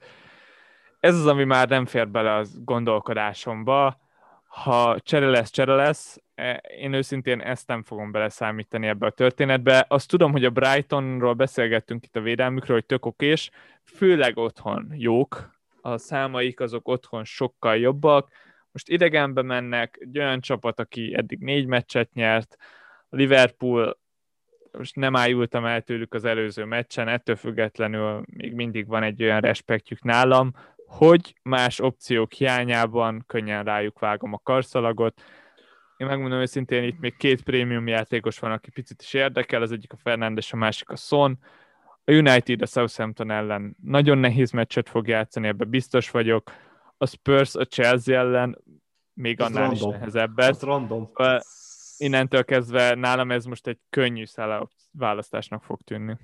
ez 1.00 1.14
az, 1.14 1.26
ami 1.26 1.44
már 1.44 1.68
nem 1.68 1.86
fér 1.86 2.08
bele 2.08 2.34
az 2.34 2.64
gondolkodásomba. 2.64 4.00
Ha 4.46 5.00
csere 5.00 5.26
lesz, 5.26 5.50
csere 5.50 5.74
lesz, 5.74 6.22
e, 6.34 6.62
én 6.78 6.92
őszintén 6.92 7.40
ezt 7.40 7.66
nem 7.66 7.82
fogom 7.82 8.10
beleszámítani 8.10 8.86
ebbe 8.86 9.06
a 9.06 9.10
történetbe. 9.10 9.84
Azt 9.88 10.08
tudom, 10.08 10.32
hogy 10.32 10.44
a 10.44 10.50
Brightonról 10.50 11.34
beszélgettünk 11.34 12.04
itt 12.04 12.16
a 12.16 12.20
védelmükről, 12.20 12.76
hogy 12.76 12.86
tök 12.86 13.06
okés, 13.06 13.50
főleg 13.84 14.36
otthon 14.36 14.92
jók, 14.94 15.56
a 15.80 15.98
számaik 15.98 16.60
azok 16.60 16.88
otthon 16.88 17.24
sokkal 17.24 17.76
jobbak. 17.76 18.30
Most 18.72 18.88
idegenbe 18.88 19.42
mennek, 19.42 19.98
egy 20.00 20.18
olyan 20.18 20.40
csapat, 20.40 20.80
aki 20.80 21.14
eddig 21.16 21.38
négy 21.38 21.66
meccset 21.66 22.12
nyert, 22.12 22.56
a 23.08 23.16
Liverpool 23.16 23.98
most 24.72 24.96
nem 24.96 25.16
ájultam 25.16 25.64
el 25.64 25.82
tőlük 25.82 26.14
az 26.14 26.24
előző 26.24 26.64
meccsen, 26.64 27.08
ettől 27.08 27.36
függetlenül 27.36 28.22
még 28.26 28.52
mindig 28.52 28.86
van 28.86 29.02
egy 29.02 29.22
olyan 29.22 29.40
respektjük 29.40 30.02
nálam, 30.02 30.52
hogy 30.88 31.34
más 31.42 31.80
opciók 31.80 32.32
hiányában 32.32 33.24
könnyen 33.26 33.64
rájuk 33.64 33.98
vágom 33.98 34.32
a 34.32 34.40
karszalagot. 34.42 35.22
Én 35.96 36.06
megmondom 36.06 36.40
őszintén, 36.40 36.82
itt 36.82 36.98
még 36.98 37.16
két 37.16 37.42
prémium 37.42 37.86
játékos 37.86 38.38
van, 38.38 38.52
aki 38.52 38.70
picit 38.70 39.02
is 39.02 39.14
érdekel, 39.14 39.62
az 39.62 39.72
egyik 39.72 39.92
a 39.92 39.96
Fernandes, 39.96 40.52
a 40.52 40.56
másik 40.56 40.90
a 40.90 40.96
Son. 40.96 41.38
A 42.04 42.12
United 42.12 42.62
a 42.62 42.66
Southampton 42.66 43.30
ellen 43.30 43.76
nagyon 43.82 44.18
nehéz 44.18 44.50
meccset 44.50 44.88
fog 44.88 45.08
játszani, 45.08 45.46
ebbe 45.46 45.64
biztos 45.64 46.10
vagyok. 46.10 46.52
A 46.96 47.06
Spurs 47.06 47.54
a 47.54 47.64
Chelsea 47.64 48.18
ellen 48.18 48.58
még 49.12 49.40
annál 49.40 49.68
random. 49.68 49.90
is 49.90 49.96
nehezebbet. 49.96 50.48
Ez 50.48 50.62
random. 50.62 51.08
Innentől 51.96 52.44
kezdve 52.44 52.94
nálam 52.94 53.30
ez 53.30 53.44
most 53.44 53.66
egy 53.66 53.78
könnyű 53.90 54.24
szállá 54.24 54.62
választásnak 54.92 55.62
fog 55.62 55.80
tűnni. 55.80 56.16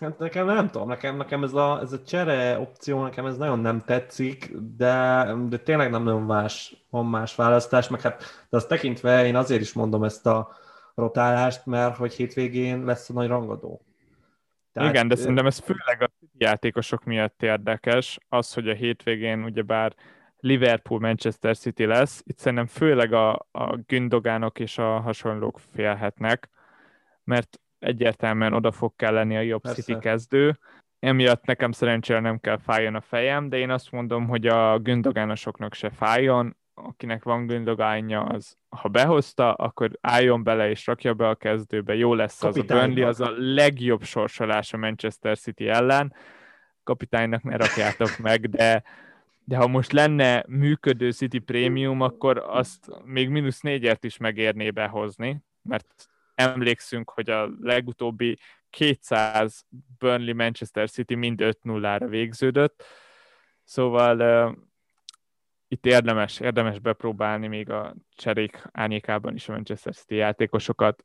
Hát 0.00 0.18
nekem 0.18 0.46
nem 0.46 0.70
tudom, 0.70 0.88
nekem, 0.88 1.16
nekem 1.16 1.42
ez, 1.42 1.54
a, 1.54 1.80
ez 1.80 1.92
a 1.92 2.02
csere 2.02 2.58
opció, 2.58 3.02
nekem 3.02 3.26
ez 3.26 3.36
nagyon 3.36 3.58
nem 3.58 3.80
tetszik, 3.80 4.52
de, 4.76 5.26
de 5.48 5.58
tényleg 5.58 5.90
nem 5.90 6.02
nagyon 6.02 6.22
más, 6.22 6.84
van 6.90 7.06
más 7.06 7.34
választás, 7.34 7.88
meg 7.88 8.00
hát 8.00 8.46
de 8.50 8.56
azt 8.56 8.68
tekintve 8.68 9.26
én 9.26 9.36
azért 9.36 9.60
is 9.60 9.72
mondom 9.72 10.04
ezt 10.04 10.26
a 10.26 10.56
rotálást, 10.94 11.66
mert 11.66 11.96
hogy 11.96 12.14
hétvégén 12.14 12.84
lesz 12.84 13.10
a 13.10 13.12
nagy 13.12 13.28
rangadó. 13.28 13.84
Tehát, 14.72 14.90
Igen, 14.90 15.08
de 15.08 15.14
szerintem 15.14 15.46
ez 15.46 15.58
főleg 15.58 16.02
a 16.02 16.10
játékosok 16.38 17.04
miatt 17.04 17.42
érdekes, 17.42 18.18
az, 18.28 18.54
hogy 18.54 18.68
a 18.68 18.74
hétvégén 18.74 19.44
ugyebár 19.44 19.94
Liverpool-Manchester 20.38 21.56
City 21.56 21.84
lesz, 21.84 22.22
itt 22.24 22.38
szerintem 22.38 22.66
főleg 22.66 23.12
a, 23.12 23.46
a 23.50 23.76
gündogánok 23.86 24.58
és 24.58 24.78
a 24.78 25.00
hasonlók 25.00 25.60
félhetnek, 25.72 26.48
mert 27.24 27.60
egyértelműen 27.82 28.52
oda 28.52 28.72
fog 28.72 28.92
kell 28.96 29.12
lenni 29.12 29.36
a 29.36 29.40
jobb 29.40 29.60
Persze. 29.60 29.82
City 29.82 29.98
kezdő. 29.98 30.58
Emiatt 30.98 31.44
nekem 31.44 31.72
szerencsére 31.72 32.20
nem 32.20 32.38
kell 32.38 32.58
fájjon 32.58 32.94
a 32.94 33.00
fejem, 33.00 33.48
de 33.48 33.56
én 33.56 33.70
azt 33.70 33.90
mondom, 33.90 34.28
hogy 34.28 34.46
a 34.46 34.78
gündogánosoknak 34.78 35.74
se 35.74 35.90
fájjon, 35.90 36.56
akinek 36.74 37.22
van 37.22 37.46
gündogánja, 37.46 38.22
az 38.22 38.56
ha 38.68 38.88
behozta, 38.88 39.52
akkor 39.52 39.90
álljon 40.00 40.42
bele 40.42 40.70
és 40.70 40.86
rakja 40.86 41.14
be 41.14 41.28
a 41.28 41.34
kezdőbe, 41.34 41.94
jó 41.94 42.14
lesz 42.14 42.38
Kapitánynak. 42.38 42.78
az 42.78 42.80
a 42.80 42.86
Burnley, 42.86 43.08
az 43.08 43.20
a 43.20 43.54
legjobb 43.54 44.02
sorsolás 44.02 44.72
a 44.72 44.76
Manchester 44.76 45.38
City 45.38 45.68
ellen. 45.68 46.14
Kapitánynak 46.84 47.42
ne 47.42 47.56
rakjátok 47.56 48.18
meg, 48.18 48.48
de, 48.48 48.82
de 49.44 49.56
ha 49.56 49.66
most 49.66 49.92
lenne 49.92 50.44
működő 50.48 51.10
City 51.10 51.38
Premium, 51.38 52.00
akkor 52.00 52.44
azt 52.46 52.86
még 53.04 53.28
mínusz 53.28 53.60
négyért 53.60 54.04
is 54.04 54.16
megérné 54.16 54.70
behozni, 54.70 55.42
mert 55.62 56.11
emlékszünk, 56.50 57.10
hogy 57.10 57.30
a 57.30 57.50
legutóbbi 57.60 58.38
200 58.70 59.66
Burnley 59.98 60.34
Manchester 60.34 60.90
City 60.90 61.14
mind 61.14 61.40
5-0-ra 61.42 62.06
végződött, 62.08 62.84
szóval 63.64 64.20
uh, 64.20 64.56
itt 65.68 65.86
érdemes, 65.86 66.40
érdemes 66.40 66.78
bepróbálni 66.78 67.46
még 67.46 67.70
a 67.70 67.94
cserék 68.16 68.62
árnyékában 68.72 69.34
is 69.34 69.48
a 69.48 69.52
Manchester 69.52 69.94
City 69.94 70.14
játékosokat, 70.14 71.04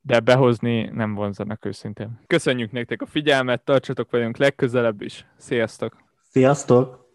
de 0.00 0.20
behozni 0.20 0.82
nem 0.84 1.14
vonzanak 1.14 1.64
őszintén. 1.64 2.20
Köszönjük 2.26 2.72
nektek 2.72 3.02
a 3.02 3.06
figyelmet, 3.06 3.64
tartsatok 3.64 4.10
velünk 4.10 4.36
legközelebb 4.36 5.02
is. 5.02 5.26
Sziasztok! 5.36 5.96
Sziasztok! 6.22 7.07